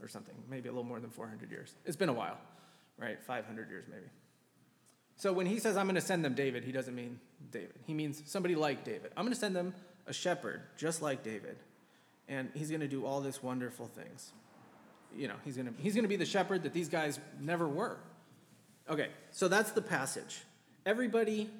or 0.00 0.08
something, 0.08 0.34
maybe 0.48 0.68
a 0.68 0.72
little 0.72 0.84
more 0.84 1.00
than 1.00 1.10
400 1.10 1.50
years. 1.50 1.74
It's 1.84 1.96
been 1.96 2.08
a 2.08 2.14
while, 2.14 2.38
right? 2.98 3.20
500 3.22 3.68
years 3.68 3.84
maybe. 3.90 4.06
So 5.16 5.32
when 5.32 5.46
he 5.46 5.58
says, 5.58 5.76
I'm 5.76 5.86
going 5.86 5.96
to 5.96 6.00
send 6.00 6.24
them 6.24 6.34
David, 6.34 6.64
he 6.64 6.70
doesn't 6.70 6.94
mean 6.94 7.18
David. 7.50 7.74
He 7.86 7.94
means 7.94 8.22
somebody 8.26 8.54
like 8.54 8.84
David. 8.84 9.10
I'm 9.16 9.24
going 9.24 9.34
to 9.34 9.40
send 9.40 9.56
them 9.56 9.74
a 10.06 10.12
shepherd 10.12 10.62
just 10.76 11.02
like 11.02 11.24
David. 11.24 11.56
And 12.28 12.50
he's 12.54 12.68
going 12.68 12.82
to 12.82 12.88
do 12.88 13.04
all 13.04 13.20
this 13.20 13.42
wonderful 13.42 13.86
things. 13.86 14.32
You 15.16 15.26
know, 15.26 15.34
he's 15.44 15.56
going 15.56 15.66
to, 15.66 15.74
he's 15.82 15.94
going 15.94 16.04
to 16.04 16.08
be 16.08 16.16
the 16.16 16.26
shepherd 16.26 16.62
that 16.62 16.72
these 16.72 16.88
guys 16.88 17.18
never 17.40 17.66
were. 17.66 17.96
Okay, 18.88 19.08
so 19.32 19.48
that's 19.48 19.72
the 19.72 19.82
passage. 19.82 20.42
Everybody 20.86 21.50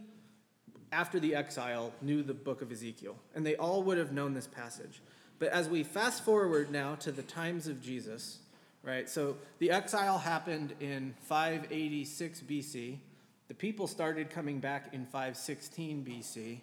after 0.92 1.20
the 1.20 1.34
exile 1.34 1.92
knew 2.00 2.22
the 2.22 2.34
book 2.34 2.62
of 2.62 2.70
Ezekiel, 2.70 3.16
and 3.34 3.44
they 3.44 3.56
all 3.56 3.82
would 3.82 3.98
have 3.98 4.12
known 4.12 4.34
this 4.34 4.46
passage. 4.46 5.02
But 5.38 5.48
as 5.48 5.68
we 5.68 5.82
fast 5.82 6.24
forward 6.24 6.70
now 6.70 6.96
to 6.96 7.12
the 7.12 7.22
times 7.22 7.68
of 7.68 7.80
Jesus, 7.80 8.38
right? 8.82 9.08
So 9.08 9.36
the 9.58 9.70
exile 9.70 10.18
happened 10.18 10.74
in 10.80 11.14
586 11.22 12.40
BC. 12.40 12.98
The 13.48 13.54
people 13.54 13.86
started 13.86 14.30
coming 14.30 14.58
back 14.58 14.92
in 14.92 15.04
516 15.06 16.04
BC, 16.04 16.60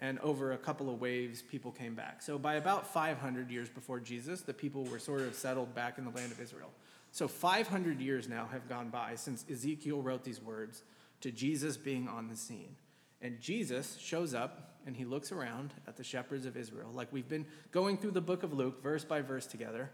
and 0.00 0.18
over 0.20 0.52
a 0.52 0.58
couple 0.58 0.90
of 0.90 1.00
waves, 1.00 1.42
people 1.42 1.72
came 1.72 1.94
back. 1.94 2.22
So 2.22 2.38
by 2.38 2.54
about 2.54 2.86
500 2.92 3.50
years 3.50 3.68
before 3.68 4.00
Jesus, 4.00 4.42
the 4.42 4.54
people 4.54 4.84
were 4.84 4.98
sort 4.98 5.22
of 5.22 5.34
settled 5.34 5.74
back 5.74 5.98
in 5.98 6.04
the 6.04 6.10
land 6.10 6.32
of 6.32 6.40
Israel. 6.40 6.70
So 7.12 7.26
500 7.26 8.00
years 8.00 8.28
now 8.28 8.48
have 8.52 8.68
gone 8.68 8.90
by 8.90 9.14
since 9.14 9.44
Ezekiel 9.50 10.02
wrote 10.02 10.24
these 10.24 10.42
words 10.42 10.82
to 11.20 11.30
Jesus 11.30 11.76
being 11.76 12.08
on 12.08 12.28
the 12.28 12.36
scene. 12.36 12.76
And 13.20 13.40
Jesus 13.40 13.96
shows 14.00 14.34
up 14.34 14.77
and 14.88 14.96
he 14.96 15.04
looks 15.04 15.32
around 15.32 15.74
at 15.86 15.98
the 15.98 16.02
shepherds 16.02 16.46
of 16.46 16.56
Israel, 16.56 16.88
like 16.94 17.12
we've 17.12 17.28
been 17.28 17.44
going 17.72 17.98
through 17.98 18.12
the 18.12 18.22
book 18.22 18.42
of 18.42 18.54
Luke, 18.54 18.82
verse 18.82 19.04
by 19.04 19.20
verse 19.20 19.46
together. 19.46 19.90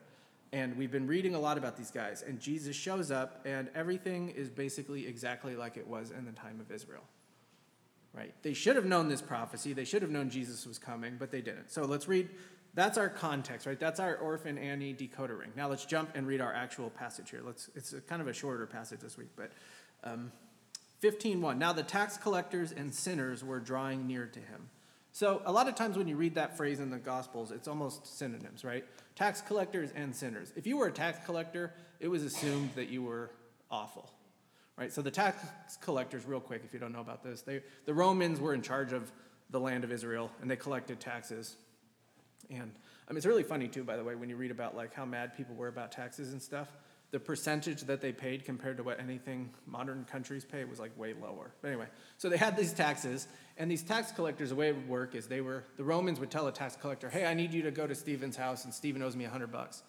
And 0.52 0.76
we've 0.76 0.92
been 0.92 1.08
reading 1.08 1.34
a 1.34 1.40
lot 1.40 1.58
about 1.58 1.76
these 1.76 1.90
guys. 1.90 2.22
And 2.22 2.38
Jesus 2.38 2.76
shows 2.76 3.10
up, 3.10 3.44
and 3.44 3.68
everything 3.74 4.28
is 4.28 4.48
basically 4.48 5.08
exactly 5.08 5.56
like 5.56 5.76
it 5.76 5.88
was 5.88 6.12
in 6.12 6.24
the 6.24 6.30
time 6.30 6.60
of 6.60 6.70
Israel. 6.70 7.02
Right? 8.12 8.32
They 8.42 8.54
should 8.54 8.76
have 8.76 8.84
known 8.84 9.08
this 9.08 9.20
prophecy. 9.20 9.72
They 9.72 9.84
should 9.84 10.00
have 10.00 10.12
known 10.12 10.30
Jesus 10.30 10.64
was 10.64 10.78
coming, 10.78 11.16
but 11.18 11.32
they 11.32 11.40
didn't. 11.40 11.72
So 11.72 11.82
let's 11.82 12.06
read. 12.06 12.28
That's 12.74 12.96
our 12.96 13.08
context, 13.08 13.66
right? 13.66 13.80
That's 13.80 13.98
our 13.98 14.14
orphan 14.14 14.58
Annie 14.58 14.94
decoder 14.94 15.36
ring. 15.36 15.50
Now 15.56 15.68
let's 15.68 15.84
jump 15.84 16.10
and 16.14 16.24
read 16.24 16.40
our 16.40 16.52
actual 16.52 16.90
passage 16.90 17.30
here. 17.30 17.40
Let's. 17.44 17.68
It's 17.74 17.92
kind 18.06 18.22
of 18.22 18.28
a 18.28 18.32
shorter 18.32 18.66
passage 18.66 19.00
this 19.00 19.18
week, 19.18 19.30
but 19.34 19.50
um, 20.04 20.30
15:1. 21.02 21.58
Now 21.58 21.72
the 21.72 21.82
tax 21.82 22.16
collectors 22.16 22.70
and 22.70 22.94
sinners 22.94 23.42
were 23.42 23.58
drawing 23.58 24.06
near 24.06 24.26
to 24.26 24.38
him. 24.38 24.70
So 25.14 25.42
a 25.44 25.52
lot 25.52 25.68
of 25.68 25.76
times 25.76 25.96
when 25.96 26.08
you 26.08 26.16
read 26.16 26.34
that 26.34 26.56
phrase 26.56 26.80
in 26.80 26.90
the 26.90 26.98
Gospels, 26.98 27.52
it's 27.52 27.68
almost 27.68 28.18
synonyms, 28.18 28.64
right? 28.64 28.84
Tax 29.14 29.40
collectors 29.40 29.90
and 29.94 30.14
sinners. 30.14 30.52
If 30.56 30.66
you 30.66 30.76
were 30.76 30.88
a 30.88 30.92
tax 30.92 31.24
collector, 31.24 31.72
it 32.00 32.08
was 32.08 32.24
assumed 32.24 32.70
that 32.74 32.88
you 32.88 33.00
were 33.00 33.30
awful, 33.70 34.10
right? 34.76 34.92
So 34.92 35.02
the 35.02 35.12
tax 35.12 35.36
collectors, 35.80 36.24
real 36.26 36.40
quick, 36.40 36.62
if 36.64 36.74
you 36.74 36.80
don't 36.80 36.90
know 36.90 37.00
about 37.00 37.22
this, 37.22 37.42
they, 37.42 37.62
the 37.84 37.94
Romans 37.94 38.40
were 38.40 38.54
in 38.54 38.60
charge 38.60 38.92
of 38.92 39.12
the 39.50 39.60
land 39.60 39.84
of 39.84 39.92
Israel, 39.92 40.32
and 40.42 40.50
they 40.50 40.56
collected 40.56 40.98
taxes. 40.98 41.54
And 42.50 42.72
I 43.08 43.12
mean, 43.12 43.16
it's 43.16 43.26
really 43.26 43.44
funny 43.44 43.68
too, 43.68 43.84
by 43.84 43.96
the 43.96 44.02
way, 44.02 44.16
when 44.16 44.28
you 44.28 44.34
read 44.34 44.50
about 44.50 44.74
like 44.74 44.94
how 44.94 45.04
mad 45.04 45.36
people 45.36 45.54
were 45.54 45.68
about 45.68 45.92
taxes 45.92 46.32
and 46.32 46.42
stuff 46.42 46.66
the 47.14 47.20
percentage 47.20 47.82
that 47.82 48.00
they 48.00 48.10
paid 48.10 48.44
compared 48.44 48.76
to 48.76 48.82
what 48.82 48.98
anything 48.98 49.48
modern 49.68 50.04
countries 50.10 50.44
pay 50.44 50.64
was 50.64 50.80
like 50.80 50.90
way 50.98 51.14
lower. 51.22 51.52
But 51.62 51.68
anyway, 51.68 51.86
so 52.18 52.28
they 52.28 52.36
had 52.36 52.56
these 52.56 52.72
taxes, 52.72 53.28
and 53.56 53.70
these 53.70 53.84
tax 53.84 54.10
collectors, 54.10 54.48
the 54.48 54.56
way 54.56 54.70
it 54.70 54.74
would 54.74 54.88
work 54.88 55.14
is 55.14 55.28
they 55.28 55.40
were, 55.40 55.62
the 55.76 55.84
Romans 55.84 56.18
would 56.18 56.32
tell 56.32 56.48
a 56.48 56.52
tax 56.52 56.74
collector, 56.74 57.08
hey, 57.08 57.24
I 57.24 57.32
need 57.32 57.52
you 57.52 57.62
to 57.62 57.70
go 57.70 57.86
to 57.86 57.94
Stephen's 57.94 58.34
house, 58.34 58.64
and 58.64 58.74
Stephen 58.74 59.00
owes 59.00 59.14
me 59.14 59.22
100 59.22 59.52
bucks, 59.52 59.84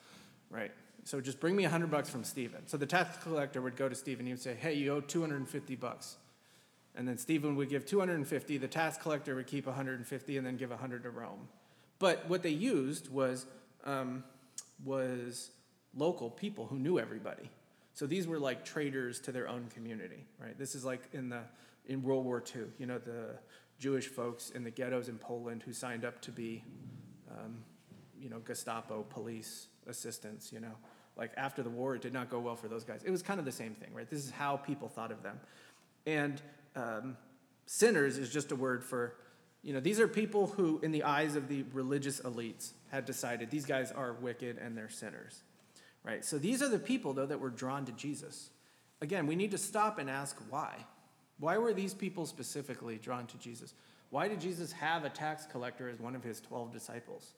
right? 0.51 0.71
So 1.03 1.19
just 1.19 1.39
bring 1.39 1.55
me 1.55 1.63
100 1.63 1.89
bucks 1.89 2.11
from 2.11 2.23
Stephen. 2.23 2.61
So 2.67 2.77
the 2.77 2.85
tax 2.85 3.17
collector 3.23 3.59
would 3.59 3.75
go 3.75 3.89
to 3.89 3.95
Stephen, 3.95 4.27
he 4.27 4.31
would 4.31 4.39
say, 4.39 4.53
hey, 4.53 4.75
you 4.75 4.93
owe 4.93 5.01
250 5.01 5.75
bucks. 5.77 6.17
And 6.93 7.07
then 7.07 7.17
Stephen 7.17 7.55
would 7.55 7.69
give 7.69 7.87
250, 7.87 8.59
the 8.59 8.67
tax 8.67 8.99
collector 8.99 9.33
would 9.33 9.47
keep 9.47 9.65
150, 9.65 10.37
and 10.37 10.45
then 10.45 10.57
give 10.57 10.69
100 10.69 11.01
to 11.01 11.09
Rome. 11.09 11.47
But 11.97 12.29
what 12.29 12.43
they 12.43 12.51
used 12.51 13.11
was, 13.11 13.47
um, 13.83 14.23
was 14.83 15.49
local 15.95 16.29
people 16.29 16.67
who 16.67 16.77
knew 16.77 16.99
everybody. 16.99 17.49
So 17.93 18.05
these 18.05 18.27
were 18.27 18.39
like 18.39 18.65
traitors 18.65 19.19
to 19.21 19.31
their 19.31 19.47
own 19.47 19.67
community, 19.73 20.25
right? 20.39 20.57
This 20.57 20.75
is 20.75 20.83
like 20.83 21.01
in 21.13 21.29
the 21.29 21.41
in 21.87 22.01
World 22.01 22.25
War 22.25 22.43
II, 22.55 22.63
you 22.79 22.85
know, 22.85 22.97
the 22.97 23.37
Jewish 23.79 24.07
folks 24.07 24.49
in 24.49 24.63
the 24.63 24.71
ghettos 24.71 25.07
in 25.07 25.17
Poland 25.17 25.63
who 25.63 25.73
signed 25.73 26.03
up 26.03 26.21
to 26.21 26.31
be, 26.31 26.63
um, 27.29 27.57
you 28.19 28.29
know, 28.29 28.39
Gestapo 28.39 29.05
police 29.09 29.67
assistants, 29.87 30.51
you 30.51 30.59
know. 30.59 30.75
Like 31.17 31.31
after 31.37 31.63
the 31.63 31.69
war, 31.69 31.95
it 31.95 32.01
did 32.01 32.11
not 32.11 32.29
go 32.29 32.39
well 32.39 32.55
for 32.55 32.67
those 32.67 32.83
guys. 32.83 33.01
It 33.03 33.11
was 33.11 33.21
kind 33.21 33.39
of 33.39 33.45
the 33.45 33.51
same 33.51 33.73
thing, 33.73 33.93
right? 33.93 34.09
This 34.09 34.25
is 34.25 34.31
how 34.31 34.57
people 34.57 34.89
thought 34.89 35.11
of 35.11 35.23
them. 35.23 35.39
And 36.05 36.41
um, 36.75 37.17
sinners 37.65 38.17
is 38.17 38.29
just 38.29 38.51
a 38.51 38.55
word 38.55 38.83
for, 38.83 39.15
you 39.63 39.73
know, 39.73 39.79
these 39.79 39.99
are 39.99 40.07
people 40.07 40.47
who, 40.47 40.79
in 40.83 40.91
the 40.91 41.03
eyes 41.03 41.35
of 41.35 41.47
the 41.47 41.63
religious 41.73 42.19
elites, 42.21 42.71
had 42.91 43.05
decided 43.05 43.49
these 43.49 43.65
guys 43.65 43.91
are 43.91 44.13
wicked 44.13 44.57
and 44.57 44.77
they're 44.77 44.89
sinners, 44.89 45.43
right? 46.05 46.23
So 46.23 46.37
these 46.37 46.61
are 46.61 46.69
the 46.69 46.79
people, 46.79 47.13
though, 47.13 47.25
that 47.25 47.39
were 47.39 47.49
drawn 47.49 47.85
to 47.85 47.91
Jesus. 47.93 48.49
Again, 49.01 49.27
we 49.27 49.35
need 49.35 49.51
to 49.51 49.57
stop 49.57 49.97
and 49.97 50.09
ask 50.09 50.37
why. 50.49 50.75
Why 51.39 51.57
were 51.57 51.73
these 51.73 51.93
people 51.93 52.25
specifically 52.25 52.97
drawn 52.97 53.27
to 53.27 53.37
Jesus? 53.37 53.73
Why 54.09 54.27
did 54.27 54.39
Jesus 54.39 54.71
have 54.73 55.03
a 55.03 55.09
tax 55.09 55.45
collector 55.45 55.89
as 55.89 55.99
one 55.99 56.15
of 56.15 56.23
his 56.23 56.39
12 56.39 56.71
disciples? 56.71 57.33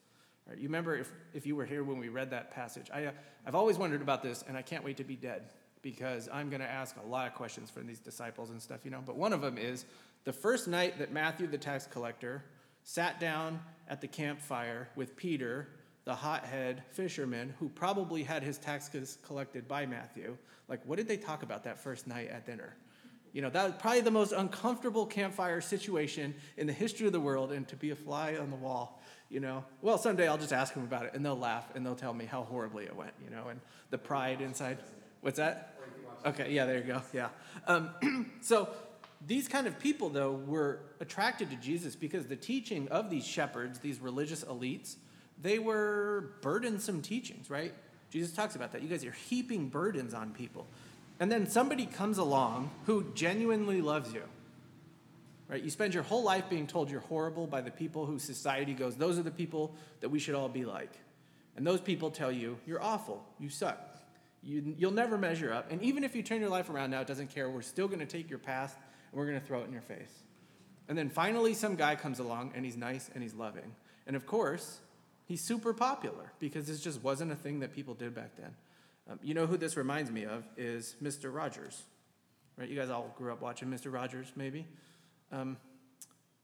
Right, 0.47 0.58
you 0.58 0.65
remember 0.65 0.95
if, 0.95 1.12
if 1.34 1.45
you 1.45 1.56
were 1.56 1.65
here 1.65 1.84
when 1.84 1.97
we 1.97 2.10
read 2.10 2.30
that 2.32 2.51
passage. 2.51 2.89
I, 2.93 3.06
uh, 3.06 3.12
I've 3.45 3.56
always 3.56 3.77
wondered 3.77 4.01
about 4.01 4.21
this, 4.21 4.43
and 4.47 4.56
I 4.56 4.62
can't 4.62 4.84
wait 4.84 4.97
to 4.97 5.03
be 5.03 5.15
dead 5.15 5.49
because 5.82 6.30
I'm 6.32 6.49
going 6.49 6.62
to 6.62 6.69
ask 6.69 6.95
a 7.03 7.08
lot 7.08 7.27
of 7.27 7.34
questions 7.34 7.69
from 7.69 7.88
these 7.88 7.99
disciples 7.99 8.49
and 8.49 8.62
stuff, 8.62 8.82
you 8.84 8.91
know. 8.91 9.01
But 9.06 9.17
one 9.17 9.34
of 9.34 9.41
them 9.41 9.58
is 9.58 9.86
the 10.23 10.34
first 10.34 10.67
night 10.67 10.99
that 10.99 11.12
Matthew, 11.12 11.47
the 11.47 11.58
tax 11.58 11.88
collector, 11.88 12.43
sat 12.84 13.19
down 13.19 13.60
at 13.89 14.01
the 14.01 14.08
campfire 14.08 14.89
with 14.95 15.15
Peter, 15.17 15.67
the 16.07 16.15
hothead 16.15 16.81
fisherman, 16.91 17.53
who 17.59 17.67
probably 17.67 18.23
had 18.23 18.41
his 18.41 18.57
taxes 18.57 19.17
collected 19.27 19.67
by 19.67 19.85
Matthew. 19.85 20.37
Like, 20.69 20.79
what 20.85 20.95
did 20.95 21.05
they 21.05 21.17
talk 21.17 21.43
about 21.43 21.65
that 21.65 21.77
first 21.77 22.07
night 22.07 22.29
at 22.29 22.45
dinner? 22.45 22.77
You 23.33 23.41
know, 23.41 23.49
that 23.49 23.65
was 23.65 23.73
probably 23.77 23.99
the 23.99 24.09
most 24.11 24.31
uncomfortable 24.31 25.05
campfire 25.05 25.59
situation 25.59 26.33
in 26.55 26.65
the 26.65 26.71
history 26.71 27.07
of 27.07 27.11
the 27.11 27.19
world, 27.19 27.51
and 27.51 27.67
to 27.67 27.75
be 27.75 27.89
a 27.89 27.95
fly 27.95 28.37
on 28.37 28.51
the 28.51 28.55
wall, 28.55 29.01
you 29.29 29.41
know. 29.41 29.65
Well, 29.81 29.97
someday 29.97 30.29
I'll 30.29 30.37
just 30.37 30.53
ask 30.53 30.73
them 30.73 30.83
about 30.83 31.07
it, 31.07 31.11
and 31.13 31.25
they'll 31.25 31.37
laugh, 31.37 31.75
and 31.75 31.85
they'll 31.85 31.93
tell 31.93 32.13
me 32.13 32.23
how 32.23 32.43
horribly 32.43 32.85
it 32.85 32.95
went, 32.95 33.11
you 33.21 33.29
know, 33.29 33.49
and 33.49 33.59
the 33.89 33.97
pride 33.97 34.39
inside. 34.39 34.77
What's 35.19 35.37
that? 35.39 35.77
Okay, 36.25 36.53
yeah, 36.53 36.65
there 36.65 36.77
you 36.77 36.85
go. 36.85 37.01
Yeah. 37.13 37.27
Um, 37.67 38.31
so 38.41 38.69
these 39.25 39.49
kind 39.49 39.67
of 39.67 39.77
people, 39.77 40.07
though, 40.07 40.31
were 40.31 40.79
attracted 41.01 41.49
to 41.49 41.57
Jesus 41.57 41.97
because 41.97 42.27
the 42.27 42.37
teaching 42.37 42.87
of 42.87 43.09
these 43.09 43.27
shepherds, 43.27 43.79
these 43.79 43.99
religious 43.99 44.45
elites, 44.45 44.95
they 45.41 45.60
were 45.60 46.32
burdensome 46.41 47.02
teachings, 47.02 47.50
right? 47.50 47.73
Jesus 48.10 48.32
talks 48.34 48.56
about 48.56 48.71
that. 48.71 48.82
You 48.82 48.88
guys 48.88 49.06
are 49.06 49.12
heaping 49.12 49.69
burdens 49.69 50.13
on 50.13 50.32
people. 50.32 50.65
And 51.19 51.32
then 51.32 51.47
somebody 51.47 51.86
comes 51.86 52.17
along 52.17 52.71
who 52.86 53.12
genuinely 53.13 53.82
loves 53.82 54.13
you. 54.13 54.23
Right? 55.47 55.63
You 55.63 55.69
spend 55.69 55.93
your 55.93 56.04
whole 56.04 56.23
life 56.23 56.50
being 56.50 56.67
told 56.67 56.91
you're 56.91 57.00
horrible 57.02 57.47
by 57.47 57.62
the 57.62 57.71
people 57.71 58.06
who 58.06 58.19
society 58.19 58.73
goes, 58.73 58.95
those 58.95 59.17
are 59.17 59.23
the 59.23 59.32
people 59.32 59.73
that 60.02 60.10
we 60.10 60.19
should 60.19 60.36
all 60.36 60.50
be 60.50 60.65
like. 60.65 60.91
And 61.56 61.65
those 61.65 61.82
people 61.82 62.12
tell 62.12 62.32
you, 62.32 62.58
you're 62.67 62.84
awful, 62.84 63.23
you 63.39 63.50
suck, 63.50 63.80
you, 64.43 64.76
you'll 64.78 64.91
never 64.91 65.17
measure 65.17 65.54
up. 65.54 65.71
And 65.71 65.82
even 65.82 66.04
if 66.04 66.15
you 66.15 66.21
turn 66.21 66.41
your 66.41 66.50
life 66.50 66.69
around 66.69 66.91
now, 66.91 67.02
it 67.02 67.08
doesn't 67.08 67.34
care. 67.34 67.50
We're 67.50 67.62
still 67.62 67.88
going 67.88 68.00
to 68.00 68.06
take 68.06 68.30
your 68.30 68.39
past 68.39 68.76
and 69.12 69.17
we're 69.17 69.26
going 69.26 69.39
to 69.39 69.45
throw 69.45 69.62
it 69.62 69.67
in 69.67 69.73
your 69.73 69.82
face. 69.82 70.12
And 70.89 70.97
then 70.97 71.10
finally, 71.10 71.54
some 71.54 71.76
guy 71.76 71.95
comes 71.95 72.19
along 72.19 72.52
and 72.56 72.63
he's 72.63 72.78
nice 72.78 73.10
and 73.13 73.23
he's 73.23 73.34
loving. 73.34 73.76
And 74.06 74.15
of 74.15 74.26
course, 74.26 74.80
he's 75.27 75.43
super 75.43 75.73
popular 75.73 76.31
because 76.39 76.65
this 76.65 76.79
just 76.79 77.03
wasn't 77.03 77.31
a 77.31 77.35
thing 77.35 77.59
that 77.59 77.73
people 77.73 77.93
did 77.93 78.15
back 78.15 78.31
then. 78.37 78.55
Um, 79.09 79.19
you 79.21 79.33
know 79.33 79.45
who 79.45 79.57
this 79.57 79.77
reminds 79.77 80.09
me 80.09 80.23
of 80.23 80.43
is 80.57 80.95
Mr. 81.03 81.33
Rogers, 81.33 81.83
right? 82.57 82.67
You 82.67 82.75
guys 82.75 82.89
all 82.89 83.13
grew 83.17 83.31
up 83.31 83.41
watching 83.41 83.69
Mr. 83.69 83.93
Rogers, 83.93 84.31
maybe. 84.35 84.65
Um, 85.31 85.57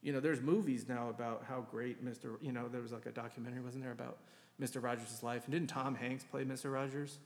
you 0.01 0.11
know, 0.11 0.19
there's 0.19 0.41
movies 0.41 0.85
now 0.87 1.09
about 1.09 1.45
how 1.47 1.65
great 1.71 2.05
Mr. 2.05 2.35
You 2.41 2.51
know, 2.51 2.67
there 2.67 2.81
was 2.81 2.91
like 2.91 3.05
a 3.05 3.11
documentary, 3.11 3.61
wasn't 3.61 3.83
there, 3.83 3.93
about 3.93 4.17
Mr. 4.61 4.83
Rogers' 4.83 5.23
life? 5.23 5.45
And 5.45 5.53
didn't 5.53 5.69
Tom 5.69 5.95
Hanks 5.95 6.23
play 6.23 6.43
Mr. 6.43 6.71
Rogers? 6.71 7.19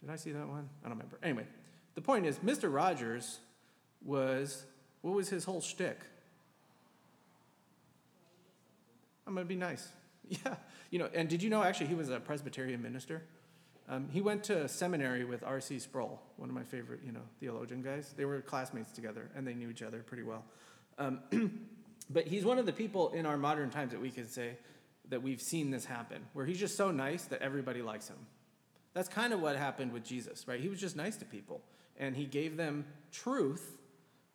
Did 0.00 0.10
I 0.10 0.16
see 0.16 0.32
that 0.32 0.48
one? 0.48 0.68
I 0.84 0.88
don't 0.88 0.96
remember. 0.96 1.18
Anyway, 1.22 1.46
the 1.94 2.00
point 2.00 2.26
is, 2.26 2.38
Mr. 2.38 2.72
Rogers 2.72 3.40
was 4.04 4.64
what 5.02 5.14
was 5.14 5.28
his 5.28 5.44
whole 5.44 5.60
shtick? 5.60 5.98
I'm 9.26 9.34
gonna 9.34 9.46
be 9.46 9.56
nice. 9.56 9.88
Yeah, 10.44 10.54
you 10.90 10.98
know. 10.98 11.08
And 11.12 11.28
did 11.28 11.42
you 11.42 11.50
know 11.50 11.62
actually 11.62 11.86
he 11.86 11.94
was 11.94 12.08
a 12.08 12.18
Presbyterian 12.18 12.82
minister? 12.82 13.22
Um, 13.88 14.08
he 14.10 14.22
went 14.22 14.44
to 14.44 14.66
seminary 14.68 15.24
with 15.24 15.42
R.C. 15.44 15.78
Sproul, 15.78 16.20
one 16.36 16.48
of 16.48 16.54
my 16.54 16.62
favorite, 16.62 17.00
you 17.04 17.12
know, 17.12 17.20
theologian 17.38 17.82
guys. 17.82 18.14
They 18.16 18.24
were 18.24 18.40
classmates 18.40 18.92
together, 18.92 19.30
and 19.36 19.46
they 19.46 19.52
knew 19.52 19.68
each 19.68 19.82
other 19.82 19.98
pretty 19.98 20.22
well. 20.22 20.44
Um, 20.98 21.20
but 22.10 22.26
he's 22.26 22.44
one 22.44 22.58
of 22.58 22.64
the 22.64 22.72
people 22.72 23.10
in 23.10 23.26
our 23.26 23.36
modern 23.36 23.68
times 23.68 23.92
that 23.92 24.00
we 24.00 24.10
can 24.10 24.26
say 24.26 24.56
that 25.10 25.22
we've 25.22 25.42
seen 25.42 25.70
this 25.70 25.84
happen, 25.84 26.24
where 26.32 26.46
he's 26.46 26.58
just 26.58 26.76
so 26.76 26.90
nice 26.90 27.24
that 27.26 27.42
everybody 27.42 27.82
likes 27.82 28.08
him. 28.08 28.16
That's 28.94 29.08
kind 29.08 29.34
of 29.34 29.42
what 29.42 29.56
happened 29.56 29.92
with 29.92 30.04
Jesus, 30.04 30.48
right? 30.48 30.60
He 30.60 30.68
was 30.68 30.80
just 30.80 30.96
nice 30.96 31.16
to 31.18 31.26
people, 31.26 31.60
and 31.98 32.16
he 32.16 32.24
gave 32.24 32.56
them 32.56 32.86
truth, 33.12 33.76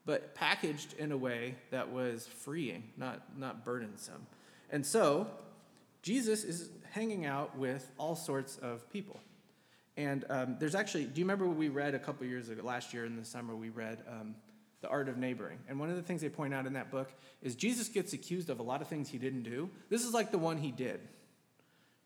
but 0.05 0.35
packaged 0.35 0.93
in 0.99 1.11
a 1.11 1.17
way 1.17 1.55
that 1.71 1.91
was 1.91 2.27
freeing, 2.27 2.83
not, 2.97 3.37
not 3.37 3.65
burdensome. 3.65 4.27
And 4.69 4.85
so, 4.85 5.27
Jesus 6.01 6.43
is 6.43 6.69
hanging 6.91 7.25
out 7.25 7.57
with 7.57 7.91
all 7.97 8.15
sorts 8.15 8.57
of 8.57 8.89
people. 8.89 9.19
And 9.97 10.23
um, 10.29 10.55
there's 10.59 10.75
actually, 10.75 11.05
do 11.05 11.19
you 11.19 11.25
remember 11.25 11.45
what 11.45 11.57
we 11.57 11.67
read 11.67 11.93
a 11.93 11.99
couple 11.99 12.25
years 12.25 12.47
ago, 12.47 12.63
last 12.63 12.93
year 12.93 13.05
in 13.05 13.17
the 13.17 13.25
summer, 13.25 13.55
we 13.55 13.69
read 13.69 14.01
um, 14.07 14.35
The 14.79 14.87
Art 14.87 15.09
of 15.09 15.17
Neighboring. 15.17 15.59
And 15.67 15.77
one 15.77 15.89
of 15.89 15.97
the 15.97 16.01
things 16.01 16.21
they 16.21 16.29
point 16.29 16.53
out 16.53 16.65
in 16.65 16.73
that 16.73 16.89
book 16.89 17.11
is 17.41 17.55
Jesus 17.55 17.89
gets 17.89 18.13
accused 18.13 18.49
of 18.49 18.59
a 18.59 18.63
lot 18.63 18.81
of 18.81 18.87
things 18.87 19.09
he 19.09 19.17
didn't 19.17 19.43
do. 19.43 19.69
This 19.89 20.05
is 20.05 20.13
like 20.13 20.31
the 20.31 20.37
one 20.37 20.57
he 20.57 20.71
did. 20.71 21.01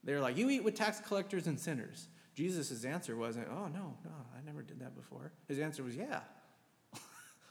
They're 0.03 0.19
like, 0.19 0.38
You 0.38 0.49
eat 0.49 0.63
with 0.63 0.75
tax 0.75 0.99
collectors 0.99 1.45
and 1.45 1.60
sinners. 1.60 2.08
Jesus' 2.34 2.84
answer 2.84 3.15
wasn't, 3.15 3.47
Oh, 3.51 3.67
no, 3.67 3.93
no, 4.03 4.12
I 4.36 4.43
never 4.43 4.63
did 4.63 4.79
that 4.79 4.95
before. 4.95 5.32
His 5.47 5.60
answer 5.60 5.84
was, 5.84 5.95
Yeah. 5.95 6.21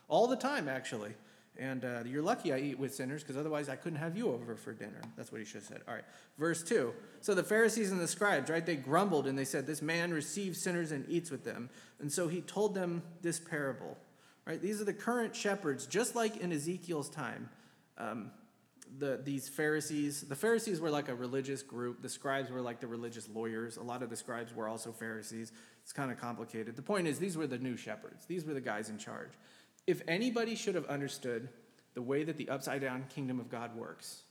All 0.08 0.26
the 0.26 0.36
time, 0.36 0.68
actually. 0.68 1.14
And 1.58 1.84
uh, 1.84 2.02
you're 2.06 2.22
lucky 2.22 2.52
I 2.52 2.58
eat 2.58 2.78
with 2.78 2.94
sinners 2.94 3.22
because 3.22 3.36
otherwise 3.36 3.68
I 3.68 3.76
couldn't 3.76 3.98
have 3.98 4.16
you 4.16 4.32
over 4.32 4.56
for 4.56 4.72
dinner. 4.72 5.02
That's 5.16 5.30
what 5.30 5.38
he 5.40 5.44
should 5.44 5.56
have 5.56 5.64
said. 5.64 5.82
All 5.86 5.94
right. 5.94 6.04
Verse 6.38 6.62
2. 6.62 6.92
So 7.20 7.34
the 7.34 7.42
Pharisees 7.42 7.92
and 7.92 8.00
the 8.00 8.08
scribes, 8.08 8.50
right, 8.50 8.64
they 8.64 8.76
grumbled 8.76 9.26
and 9.26 9.36
they 9.36 9.44
said, 9.44 9.66
This 9.66 9.82
man 9.82 10.12
receives 10.12 10.60
sinners 10.60 10.92
and 10.92 11.04
eats 11.08 11.30
with 11.30 11.44
them. 11.44 11.68
And 12.00 12.10
so 12.10 12.28
he 12.28 12.40
told 12.40 12.74
them 12.74 13.02
this 13.20 13.38
parable. 13.38 13.98
Right? 14.46 14.60
These 14.60 14.80
are 14.80 14.84
the 14.84 14.94
current 14.94 15.36
shepherds, 15.36 15.86
just 15.86 16.16
like 16.16 16.38
in 16.38 16.52
Ezekiel's 16.52 17.10
time. 17.10 17.48
Um, 17.98 18.30
the, 18.98 19.20
these 19.22 19.48
Pharisees, 19.48 20.22
the 20.22 20.36
Pharisees 20.36 20.80
were 20.80 20.90
like 20.90 21.08
a 21.08 21.14
religious 21.14 21.62
group. 21.62 22.02
The 22.02 22.08
scribes 22.08 22.50
were 22.50 22.60
like 22.60 22.80
the 22.80 22.86
religious 22.86 23.28
lawyers. 23.28 23.76
A 23.76 23.82
lot 23.82 24.02
of 24.02 24.10
the 24.10 24.16
scribes 24.16 24.54
were 24.54 24.68
also 24.68 24.92
Pharisees. 24.92 25.52
It's 25.82 25.92
kind 25.92 26.10
of 26.10 26.18
complicated. 26.18 26.76
The 26.76 26.82
point 26.82 27.06
is, 27.06 27.18
these 27.18 27.36
were 27.36 27.46
the 27.46 27.58
new 27.58 27.76
shepherds, 27.76 28.26
these 28.26 28.44
were 28.44 28.54
the 28.54 28.60
guys 28.60 28.88
in 28.88 28.98
charge. 28.98 29.30
If 29.86 30.02
anybody 30.06 30.54
should 30.54 30.74
have 30.74 30.86
understood 30.86 31.48
the 31.94 32.02
way 32.02 32.24
that 32.24 32.36
the 32.36 32.48
upside 32.48 32.80
down 32.80 33.04
kingdom 33.14 33.40
of 33.40 33.50
God 33.50 33.76
works, 33.76 34.22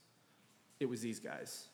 it 0.80 0.86
was 0.86 1.00
these 1.00 1.20
guys. 1.20 1.68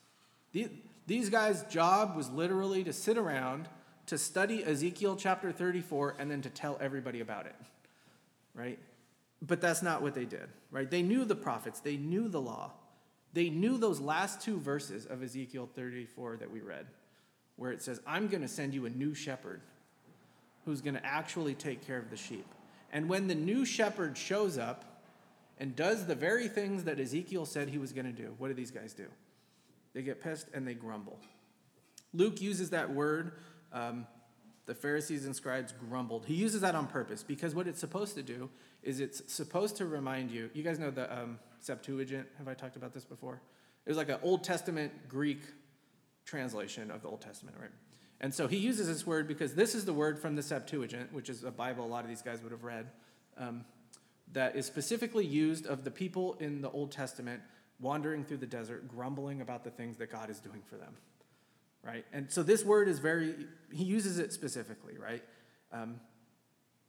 These 1.06 1.30
guys' 1.30 1.62
job 1.64 2.16
was 2.16 2.30
literally 2.30 2.84
to 2.84 2.92
sit 2.92 3.16
around, 3.16 3.68
to 4.06 4.18
study 4.18 4.64
Ezekiel 4.64 5.16
chapter 5.16 5.52
34, 5.52 6.16
and 6.18 6.30
then 6.30 6.42
to 6.42 6.50
tell 6.50 6.76
everybody 6.80 7.20
about 7.20 7.46
it, 7.46 7.54
right? 8.54 8.78
But 9.40 9.60
that's 9.60 9.82
not 9.82 10.02
what 10.02 10.14
they 10.14 10.24
did, 10.24 10.48
right? 10.70 10.90
They 10.90 11.02
knew 11.02 11.24
the 11.24 11.36
prophets, 11.36 11.80
they 11.80 11.96
knew 11.96 12.28
the 12.28 12.40
law. 12.40 12.72
They 13.34 13.50
knew 13.50 13.76
those 13.76 14.00
last 14.00 14.40
two 14.40 14.58
verses 14.58 15.04
of 15.04 15.22
Ezekiel 15.22 15.68
34 15.74 16.38
that 16.38 16.50
we 16.50 16.60
read, 16.60 16.86
where 17.56 17.70
it 17.70 17.82
says, 17.82 18.00
I'm 18.06 18.26
going 18.26 18.40
to 18.40 18.48
send 18.48 18.72
you 18.72 18.86
a 18.86 18.90
new 18.90 19.14
shepherd 19.14 19.60
who's 20.64 20.80
going 20.80 20.94
to 20.94 21.06
actually 21.06 21.54
take 21.54 21.86
care 21.86 21.98
of 21.98 22.08
the 22.08 22.16
sheep. 22.16 22.46
And 22.92 23.08
when 23.08 23.26
the 23.28 23.34
new 23.34 23.64
shepherd 23.64 24.16
shows 24.16 24.58
up 24.58 25.02
and 25.58 25.74
does 25.74 26.06
the 26.06 26.14
very 26.14 26.48
things 26.48 26.84
that 26.84 26.98
Ezekiel 26.98 27.44
said 27.44 27.68
he 27.68 27.78
was 27.78 27.92
going 27.92 28.06
to 28.06 28.12
do, 28.12 28.34
what 28.38 28.48
do 28.48 28.54
these 28.54 28.70
guys 28.70 28.92
do? 28.92 29.06
They 29.94 30.02
get 30.02 30.22
pissed 30.22 30.48
and 30.54 30.66
they 30.66 30.74
grumble. 30.74 31.18
Luke 32.14 32.40
uses 32.40 32.70
that 32.70 32.90
word, 32.90 33.32
um, 33.72 34.06
the 34.66 34.74
Pharisees 34.74 35.26
and 35.26 35.34
scribes 35.34 35.72
grumbled. 35.72 36.26
He 36.26 36.34
uses 36.34 36.60
that 36.60 36.74
on 36.74 36.86
purpose 36.86 37.22
because 37.22 37.54
what 37.54 37.66
it's 37.66 37.80
supposed 37.80 38.14
to 38.16 38.22
do 38.22 38.48
is 38.82 39.00
it's 39.00 39.32
supposed 39.32 39.76
to 39.76 39.86
remind 39.86 40.30
you. 40.30 40.50
You 40.54 40.62
guys 40.62 40.78
know 40.78 40.90
the 40.90 41.12
um, 41.12 41.38
Septuagint? 41.60 42.26
Have 42.38 42.48
I 42.48 42.54
talked 42.54 42.76
about 42.76 42.94
this 42.94 43.04
before? 43.04 43.40
It 43.86 43.90
was 43.90 43.96
like 43.96 44.08
an 44.08 44.18
Old 44.22 44.44
Testament 44.44 44.92
Greek 45.08 45.40
translation 46.24 46.90
of 46.90 47.02
the 47.02 47.08
Old 47.08 47.20
Testament, 47.20 47.56
right? 47.58 47.70
And 48.20 48.34
so 48.34 48.48
he 48.48 48.56
uses 48.56 48.88
this 48.88 49.06
word 49.06 49.28
because 49.28 49.54
this 49.54 49.74
is 49.74 49.84
the 49.84 49.92
word 49.92 50.18
from 50.18 50.34
the 50.34 50.42
Septuagint, 50.42 51.12
which 51.12 51.28
is 51.28 51.44
a 51.44 51.50
Bible 51.50 51.84
a 51.84 51.86
lot 51.86 52.02
of 52.02 52.08
these 52.08 52.22
guys 52.22 52.42
would 52.42 52.52
have 52.52 52.64
read, 52.64 52.86
um, 53.36 53.64
that 54.32 54.56
is 54.56 54.66
specifically 54.66 55.24
used 55.24 55.66
of 55.66 55.84
the 55.84 55.90
people 55.90 56.36
in 56.40 56.60
the 56.60 56.70
Old 56.70 56.90
Testament 56.90 57.40
wandering 57.80 58.24
through 58.24 58.38
the 58.38 58.46
desert, 58.46 58.88
grumbling 58.88 59.40
about 59.40 59.62
the 59.62 59.70
things 59.70 59.96
that 59.98 60.10
God 60.10 60.30
is 60.30 60.40
doing 60.40 60.62
for 60.68 60.76
them. 60.76 60.94
right? 61.84 62.04
And 62.12 62.30
so 62.30 62.42
this 62.42 62.64
word 62.64 62.88
is 62.88 62.98
very, 62.98 63.34
he 63.72 63.84
uses 63.84 64.18
it 64.18 64.32
specifically, 64.32 64.98
right? 64.98 65.22
Um, 65.72 66.00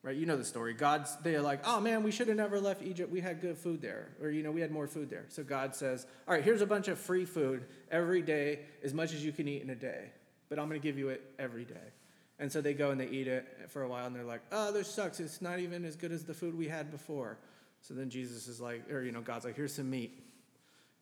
right? 0.01 0.15
You 0.15 0.25
know 0.25 0.37
the 0.37 0.43
story. 0.43 0.73
God's, 0.73 1.15
they're 1.17 1.41
like, 1.41 1.61
oh 1.65 1.79
man, 1.79 2.03
we 2.03 2.11
should 2.11 2.27
have 2.27 2.37
never 2.37 2.59
left 2.59 2.81
Egypt. 2.81 3.11
We 3.11 3.21
had 3.21 3.39
good 3.39 3.57
food 3.57 3.81
there. 3.81 4.09
Or, 4.21 4.29
you 4.29 4.43
know, 4.43 4.51
we 4.51 4.61
had 4.61 4.71
more 4.71 4.87
food 4.87 5.09
there. 5.09 5.25
So 5.29 5.43
God 5.43 5.75
says, 5.75 6.07
all 6.27 6.33
right, 6.33 6.43
here's 6.43 6.61
a 6.61 6.65
bunch 6.65 6.87
of 6.87 6.97
free 6.97 7.25
food 7.25 7.65
every 7.91 8.21
day, 8.21 8.61
as 8.83 8.93
much 8.93 9.13
as 9.13 9.23
you 9.23 9.31
can 9.31 9.47
eat 9.47 9.61
in 9.61 9.69
a 9.69 9.75
day. 9.75 10.11
But 10.49 10.59
I'm 10.59 10.67
going 10.67 10.79
to 10.79 10.85
give 10.85 10.97
you 10.97 11.09
it 11.09 11.21
every 11.37 11.65
day. 11.65 11.93
And 12.39 12.51
so 12.51 12.61
they 12.61 12.73
go 12.73 12.91
and 12.91 12.99
they 12.99 13.07
eat 13.07 13.27
it 13.27 13.45
for 13.67 13.83
a 13.83 13.87
while 13.87 14.07
and 14.07 14.15
they're 14.15 14.23
like, 14.23 14.41
oh, 14.51 14.71
this 14.71 14.87
sucks. 14.87 15.19
It's 15.19 15.41
not 15.41 15.59
even 15.59 15.83
as 15.83 15.95
good 15.95 16.11
as 16.11 16.23
the 16.23 16.33
food 16.33 16.57
we 16.57 16.67
had 16.67 16.89
before. 16.89 17.37
So 17.81 17.93
then 17.93 18.09
Jesus 18.09 18.47
is 18.47 18.61
like, 18.61 18.89
or, 18.89 19.03
you 19.03 19.11
know, 19.11 19.21
God's 19.21 19.45
like, 19.45 19.55
here's 19.55 19.73
some 19.73 19.89
meat. 19.89 20.23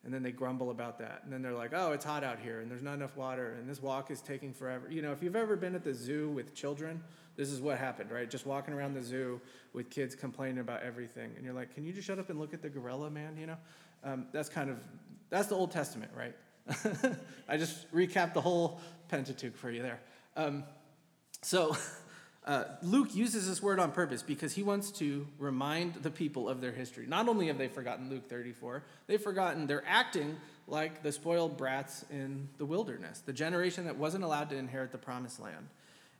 And 0.04 0.12
then 0.12 0.22
they 0.22 0.32
grumble 0.32 0.70
about 0.70 0.98
that. 0.98 1.22
And 1.24 1.32
then 1.32 1.42
they're 1.42 1.52
like, 1.52 1.72
oh, 1.74 1.92
it's 1.92 2.04
hot 2.04 2.24
out 2.24 2.38
here 2.38 2.60
and 2.60 2.70
there's 2.70 2.82
not 2.82 2.94
enough 2.94 3.16
water 3.16 3.56
and 3.58 3.68
this 3.68 3.80
walk 3.80 4.10
is 4.10 4.20
taking 4.20 4.52
forever. 4.52 4.86
You 4.90 5.02
know, 5.02 5.12
if 5.12 5.22
you've 5.22 5.36
ever 5.36 5.56
been 5.56 5.74
at 5.74 5.84
the 5.84 5.94
zoo 5.94 6.28
with 6.28 6.54
children, 6.54 7.02
this 7.36 7.50
is 7.50 7.60
what 7.60 7.78
happened, 7.78 8.10
right? 8.10 8.28
Just 8.28 8.46
walking 8.46 8.74
around 8.74 8.94
the 8.94 9.02
zoo 9.02 9.40
with 9.72 9.90
kids 9.90 10.14
complaining 10.14 10.58
about 10.58 10.82
everything. 10.82 11.32
And 11.36 11.44
you're 11.44 11.54
like, 11.54 11.74
can 11.74 11.84
you 11.84 11.92
just 11.92 12.06
shut 12.06 12.18
up 12.18 12.30
and 12.30 12.38
look 12.38 12.52
at 12.52 12.62
the 12.62 12.68
gorilla, 12.68 13.10
man? 13.10 13.36
You 13.36 13.46
know? 13.46 13.56
Um, 14.02 14.26
that's 14.32 14.48
kind 14.48 14.70
of, 14.70 14.78
that's 15.30 15.48
the 15.48 15.54
Old 15.54 15.70
Testament, 15.70 16.10
right? 16.16 16.34
I 17.48 17.56
just 17.56 17.90
recapped 17.92 18.34
the 18.34 18.40
whole 18.40 18.80
Pentateuch 19.08 19.56
for 19.56 19.70
you 19.70 19.82
there. 19.82 20.00
Um, 20.36 20.64
so, 21.42 21.76
uh, 22.46 22.64
Luke 22.82 23.14
uses 23.14 23.48
this 23.48 23.62
word 23.62 23.78
on 23.78 23.92
purpose 23.92 24.22
because 24.22 24.54
he 24.54 24.62
wants 24.62 24.90
to 24.92 25.26
remind 25.38 25.94
the 25.94 26.10
people 26.10 26.48
of 26.48 26.60
their 26.60 26.72
history. 26.72 27.06
Not 27.06 27.28
only 27.28 27.48
have 27.48 27.58
they 27.58 27.68
forgotten 27.68 28.08
Luke 28.10 28.28
34, 28.28 28.82
they've 29.06 29.20
forgotten 29.20 29.66
they're 29.66 29.84
acting 29.86 30.36
like 30.66 31.02
the 31.02 31.12
spoiled 31.12 31.56
brats 31.56 32.04
in 32.10 32.48
the 32.58 32.66
wilderness, 32.66 33.22
the 33.24 33.32
generation 33.32 33.86
that 33.86 33.96
wasn't 33.96 34.22
allowed 34.24 34.50
to 34.50 34.56
inherit 34.56 34.92
the 34.92 34.98
promised 34.98 35.40
land. 35.40 35.68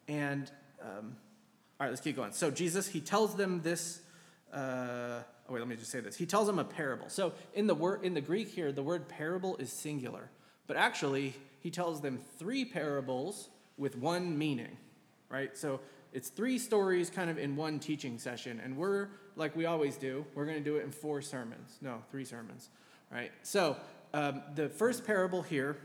And, 0.09 0.51
um, 0.83 1.17
all 1.79 1.87
right, 1.87 1.91
let's 1.91 2.01
keep 2.01 2.17
going. 2.17 2.33
So, 2.33 2.51
Jesus, 2.51 2.89
he 2.89 3.01
tells 3.01 3.35
them 3.35 3.61
this. 3.63 4.01
Uh, 4.53 5.21
oh, 5.49 5.53
wait, 5.53 5.59
let 5.61 5.69
me 5.69 5.77
just 5.77 5.91
say 5.91 6.01
this. 6.01 6.17
He 6.17 6.25
tells 6.25 6.47
them 6.47 6.59
a 6.59 6.65
parable. 6.65 7.09
So, 7.09 7.33
in 7.55 7.67
the, 7.67 7.75
word, 7.75 8.05
in 8.05 8.15
the 8.15 8.21
Greek 8.23 8.49
here, 8.49 8.73
the 8.73 8.83
word 8.83 9.09
parable 9.09 9.57
is 9.59 9.71
singular. 9.71 10.31
But 10.67 10.77
actually, 10.77 11.35
he 11.61 11.71
tells 11.71 12.01
them 12.01 12.19
three 12.39 12.65
parables 12.65 13.49
with 13.77 13.97
one 13.97 14.37
meaning 14.37 14.77
right? 15.29 15.57
So 15.57 15.81
it's 16.13 16.29
three 16.29 16.59
stories 16.59 17.11
kind 17.11 17.31
of 17.31 17.39
in 17.39 17.57
one 17.57 17.79
teaching 17.79 18.19
session. 18.19 18.61
And 18.63 18.77
we're, 18.77 19.09
like 19.37 19.55
we 19.55 19.67
always 19.67 19.97
do, 19.97 20.25
we're 20.35 20.47
going 20.47 20.59
to 20.59 20.65
do 20.65 20.77
it 20.77 20.85
in 20.85 20.91
four 20.91 21.21
sermons. 21.23 21.79
No, 21.81 22.03
three 22.11 22.25
sermons, 22.25 22.71
right? 23.13 23.31
So 23.43 23.77
um, 24.15 24.43
the 24.55 24.69
first 24.69 25.07
parable 25.07 25.43
here 25.43 25.77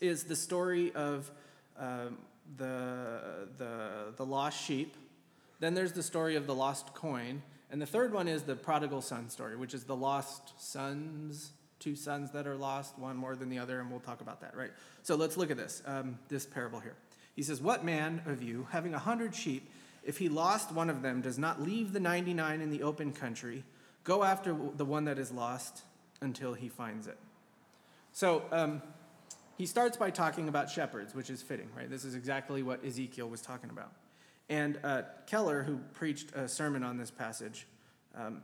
is 0.00 0.24
the 0.24 0.36
story 0.36 0.92
of 0.94 1.30
um, 1.78 2.18
the, 2.56 3.48
the, 3.56 4.12
the 4.16 4.26
lost 4.26 4.62
sheep. 4.62 4.96
Then 5.60 5.74
there's 5.74 5.92
the 5.92 6.02
story 6.02 6.36
of 6.36 6.46
the 6.46 6.54
lost 6.54 6.94
coin. 6.94 7.42
And 7.70 7.82
the 7.82 7.86
third 7.86 8.12
one 8.12 8.28
is 8.28 8.44
the 8.44 8.56
prodigal 8.56 9.02
son 9.02 9.28
story, 9.28 9.56
which 9.56 9.74
is 9.74 9.84
the 9.84 9.96
lost 9.96 10.52
sons, 10.56 11.52
two 11.78 11.94
sons 11.94 12.30
that 12.32 12.46
are 12.46 12.56
lost, 12.56 12.98
one 12.98 13.16
more 13.16 13.36
than 13.36 13.48
the 13.48 13.58
other, 13.58 13.80
and 13.80 13.90
we'll 13.90 14.00
talk 14.00 14.20
about 14.20 14.40
that, 14.40 14.56
right? 14.56 14.70
So 15.02 15.14
let's 15.14 15.36
look 15.36 15.50
at 15.50 15.56
this, 15.56 15.82
um, 15.86 16.18
this 16.28 16.44
parable 16.46 16.80
here. 16.80 16.96
He 17.34 17.42
says, 17.42 17.60
What 17.60 17.84
man 17.84 18.22
of 18.26 18.42
you, 18.42 18.66
having 18.70 18.94
a 18.94 18.98
hundred 18.98 19.34
sheep, 19.34 19.70
if 20.02 20.18
he 20.18 20.28
lost 20.28 20.72
one 20.72 20.90
of 20.90 21.02
them, 21.02 21.20
does 21.20 21.38
not 21.38 21.62
leave 21.62 21.92
the 21.92 22.00
99 22.00 22.60
in 22.60 22.70
the 22.70 22.82
open 22.82 23.12
country, 23.12 23.64
go 24.04 24.24
after 24.24 24.56
the 24.76 24.84
one 24.84 25.04
that 25.04 25.18
is 25.18 25.30
lost 25.30 25.82
until 26.20 26.54
he 26.54 26.68
finds 26.68 27.06
it? 27.06 27.18
So 28.12 28.42
um, 28.50 28.82
he 29.56 29.66
starts 29.66 29.96
by 29.96 30.10
talking 30.10 30.48
about 30.48 30.70
shepherds, 30.70 31.14
which 31.14 31.30
is 31.30 31.42
fitting, 31.42 31.68
right? 31.76 31.88
This 31.90 32.04
is 32.04 32.14
exactly 32.14 32.62
what 32.62 32.84
Ezekiel 32.84 33.28
was 33.28 33.40
talking 33.40 33.70
about. 33.70 33.92
And 34.48 34.78
uh, 34.82 35.02
Keller, 35.26 35.62
who 35.62 35.78
preached 35.94 36.34
a 36.34 36.48
sermon 36.48 36.82
on 36.82 36.96
this 36.96 37.10
passage, 37.10 37.66
um, 38.16 38.40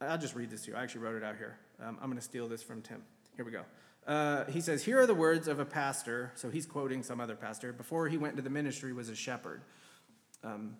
I'll 0.00 0.18
just 0.18 0.34
read 0.34 0.50
this 0.50 0.62
to 0.62 0.70
you. 0.70 0.76
I 0.76 0.82
actually 0.82 1.00
wrote 1.02 1.16
it 1.16 1.24
out 1.24 1.36
here. 1.36 1.58
Um, 1.80 1.98
I'm 2.00 2.06
going 2.06 2.18
to 2.18 2.24
steal 2.24 2.48
this 2.48 2.62
from 2.62 2.82
Tim. 2.82 3.02
Here 3.36 3.44
we 3.44 3.52
go. 3.52 3.62
Uh, 4.06 4.44
he 4.46 4.60
says, 4.60 4.84
Here 4.84 5.00
are 5.00 5.06
the 5.06 5.14
words 5.14 5.48
of 5.48 5.58
a 5.58 5.64
pastor. 5.64 6.32
So 6.36 6.48
he's 6.48 6.66
quoting 6.66 7.02
some 7.02 7.20
other 7.20 7.36
pastor. 7.36 7.72
Before 7.72 8.08
he 8.08 8.16
went 8.16 8.32
into 8.32 8.42
the 8.42 8.50
ministry, 8.50 8.92
was 8.92 9.08
a 9.08 9.16
shepherd. 9.16 9.62
Um, 10.44 10.76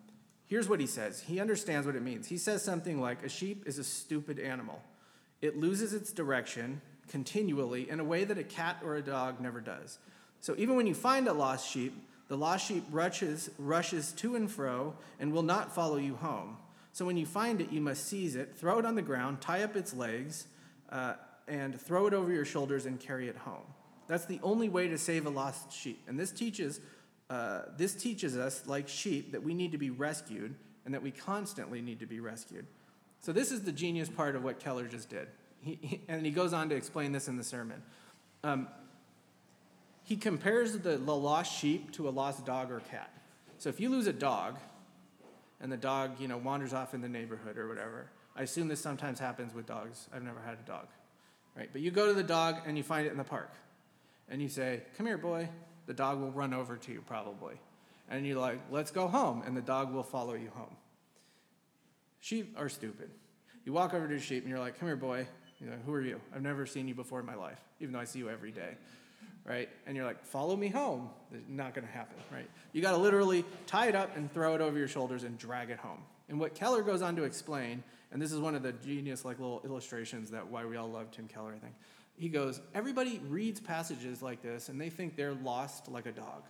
here's 0.47 0.69
what 0.69 0.79
he 0.79 0.87
says. 0.87 1.21
He 1.21 1.39
understands 1.39 1.85
what 1.85 1.95
it 1.95 2.01
means. 2.01 2.27
He 2.27 2.37
says 2.37 2.63
something 2.63 3.01
like, 3.01 3.23
A 3.23 3.29
sheep 3.29 3.63
is 3.67 3.77
a 3.77 3.83
stupid 3.83 4.39
animal. 4.39 4.81
It 5.41 5.57
loses 5.57 5.93
its 5.93 6.11
direction 6.11 6.81
continually 7.07 7.89
in 7.89 7.99
a 7.99 8.03
way 8.03 8.23
that 8.23 8.37
a 8.37 8.43
cat 8.43 8.77
or 8.83 8.95
a 8.95 9.01
dog 9.01 9.39
never 9.39 9.61
does. 9.61 9.99
So 10.39 10.55
even 10.57 10.75
when 10.75 10.87
you 10.87 10.95
find 10.95 11.27
a 11.27 11.33
lost 11.33 11.69
sheep, 11.69 11.93
the 12.27 12.37
lost 12.37 12.67
sheep 12.67 12.83
rushes, 12.91 13.49
rushes 13.57 14.11
to 14.13 14.35
and 14.35 14.51
fro 14.51 14.95
and 15.19 15.31
will 15.31 15.43
not 15.43 15.73
follow 15.73 15.97
you 15.97 16.15
home. 16.15 16.57
So 16.91 17.05
when 17.05 17.17
you 17.17 17.25
find 17.25 17.61
it, 17.61 17.71
you 17.71 17.79
must 17.79 18.05
seize 18.05 18.35
it, 18.35 18.55
throw 18.57 18.79
it 18.79 18.85
on 18.85 18.95
the 18.95 19.01
ground, 19.01 19.39
tie 19.39 19.63
up 19.63 19.75
its 19.75 19.93
legs, 19.93 20.47
uh, 20.89 21.13
and 21.47 21.79
throw 21.79 22.07
it 22.07 22.13
over 22.13 22.31
your 22.31 22.45
shoulders 22.45 22.85
and 22.85 22.99
carry 22.99 23.27
it 23.27 23.37
home. 23.37 23.65
That's 24.07 24.25
the 24.25 24.39
only 24.43 24.69
way 24.69 24.87
to 24.87 24.97
save 24.97 25.25
a 25.25 25.29
lost 25.29 25.71
sheep. 25.71 26.01
And 26.07 26.19
this 26.19 26.31
teaches, 26.31 26.79
uh, 27.29 27.63
this 27.77 27.93
teaches 27.93 28.37
us, 28.37 28.63
like 28.65 28.87
sheep, 28.87 29.31
that 29.33 29.43
we 29.43 29.53
need 29.53 29.71
to 29.73 29.77
be 29.77 29.89
rescued 29.89 30.55
and 30.85 30.93
that 30.93 31.03
we 31.03 31.11
constantly 31.11 31.81
need 31.81 31.99
to 31.99 32.05
be 32.05 32.19
rescued. 32.19 32.65
So, 33.19 33.33
this 33.33 33.51
is 33.51 33.63
the 33.63 33.71
genius 33.71 34.09
part 34.09 34.35
of 34.35 34.43
what 34.43 34.59
Keller 34.59 34.87
just 34.87 35.09
did. 35.09 35.27
He, 35.61 35.77
he, 35.81 36.01
and 36.07 36.25
he 36.25 36.31
goes 36.31 36.53
on 36.53 36.69
to 36.69 36.75
explain 36.75 37.11
this 37.11 37.27
in 37.27 37.35
the 37.35 37.43
sermon. 37.43 37.81
Um, 38.43 38.67
he 40.03 40.15
compares 40.15 40.77
the, 40.77 40.97
the 40.97 41.15
lost 41.15 41.53
sheep 41.53 41.91
to 41.93 42.07
a 42.07 42.11
lost 42.11 42.45
dog 42.45 42.71
or 42.71 42.79
cat. 42.79 43.11
So, 43.57 43.69
if 43.69 43.79
you 43.79 43.89
lose 43.89 44.07
a 44.07 44.13
dog, 44.13 44.57
and 45.59 45.71
the 45.71 45.77
dog, 45.77 46.19
you 46.19 46.27
know, 46.27 46.37
wanders 46.37 46.73
off 46.73 46.93
in 46.93 47.01
the 47.01 47.09
neighborhood 47.09 47.57
or 47.57 47.67
whatever, 47.67 48.07
I 48.37 48.43
assume 48.43 48.67
this 48.67 48.79
sometimes 48.79 49.19
happens 49.19 49.53
with 49.53 49.65
dogs. 49.65 50.07
I've 50.13 50.23
never 50.23 50.39
had 50.39 50.53
a 50.53 50.67
dog 50.67 50.87
right? 51.57 51.69
But 51.71 51.81
you 51.81 51.91
go 51.91 52.07
to 52.07 52.13
the 52.13 52.23
dog 52.23 52.57
and 52.65 52.77
you 52.77 52.83
find 52.83 53.07
it 53.07 53.11
in 53.11 53.17
the 53.17 53.23
park. 53.23 53.51
And 54.29 54.41
you 54.41 54.47
say, 54.47 54.81
Come 54.97 55.05
here, 55.05 55.17
boy. 55.17 55.49
The 55.87 55.93
dog 55.93 56.19
will 56.19 56.31
run 56.31 56.53
over 56.53 56.75
to 56.75 56.91
you 56.91 57.01
probably. 57.01 57.55
And 58.09 58.25
you're 58.25 58.39
like, 58.39 58.59
Let's 58.69 58.91
go 58.91 59.07
home. 59.07 59.43
And 59.45 59.57
the 59.57 59.61
dog 59.61 59.93
will 59.93 60.03
follow 60.03 60.35
you 60.35 60.51
home. 60.53 60.75
Sheep 62.19 62.55
are 62.57 62.69
stupid. 62.69 63.09
You 63.65 63.73
walk 63.73 63.93
over 63.93 64.07
to 64.07 64.15
a 64.15 64.19
sheep 64.19 64.43
and 64.43 64.49
you're 64.49 64.59
like, 64.59 64.79
Come 64.79 64.87
here, 64.87 64.95
boy. 64.95 65.27
You're 65.59 65.71
like, 65.71 65.85
Who 65.85 65.93
are 65.93 66.01
you? 66.01 66.21
I've 66.35 66.41
never 66.41 66.65
seen 66.65 66.87
you 66.87 66.93
before 66.93 67.19
in 67.19 67.25
my 67.25 67.35
life, 67.35 67.59
even 67.79 67.93
though 67.93 67.99
I 67.99 68.05
see 68.05 68.19
you 68.19 68.29
every 68.29 68.51
day. 68.51 68.77
Right? 69.45 69.69
And 69.85 69.95
you're 69.95 70.05
like, 70.05 70.23
Follow 70.25 70.55
me 70.55 70.67
home. 70.67 71.09
It's 71.33 71.43
not 71.47 71.73
going 71.73 71.87
to 71.87 71.93
happen, 71.93 72.17
right? 72.31 72.49
You 72.73 72.81
got 72.81 72.91
to 72.91 72.97
literally 72.97 73.45
tie 73.65 73.87
it 73.87 73.95
up 73.95 74.15
and 74.15 74.31
throw 74.33 74.55
it 74.55 74.61
over 74.61 74.77
your 74.77 74.87
shoulders 74.89 75.23
and 75.23 75.37
drag 75.37 75.69
it 75.69 75.79
home. 75.79 76.03
And 76.29 76.39
what 76.39 76.53
Keller 76.53 76.81
goes 76.81 77.01
on 77.01 77.15
to 77.15 77.23
explain 77.23 77.83
and 78.17 78.21
this 78.23 78.31
is 78.31 78.39
one 78.39 78.55
of 78.55 78.63
the 78.63 78.71
genius 78.71 79.23
like 79.23 79.37
little 79.37 79.61
illustrations 79.63 80.31
that 80.31 80.47
why 80.47 80.65
we 80.65 80.75
all 80.75 80.89
love 80.89 81.11
Tim 81.11 81.27
Keller, 81.27 81.53
I 81.55 81.59
think. 81.59 81.75
He 82.17 82.29
goes, 82.29 82.59
everybody 82.73 83.21
reads 83.29 83.59
passages 83.59 84.23
like 84.23 84.41
this 84.41 84.69
and 84.69 84.81
they 84.81 84.89
think 84.89 85.15
they're 85.15 85.35
lost 85.35 85.87
like 85.87 86.07
a 86.07 86.11
dog. 86.11 86.41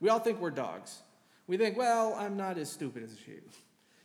We 0.00 0.10
all 0.10 0.18
think 0.18 0.38
we're 0.38 0.50
dogs. 0.50 1.00
We 1.46 1.56
think, 1.56 1.78
well, 1.78 2.14
I'm 2.14 2.36
not 2.36 2.58
as 2.58 2.70
stupid 2.70 3.02
as 3.04 3.14
a 3.14 3.16
sheep. 3.16 3.50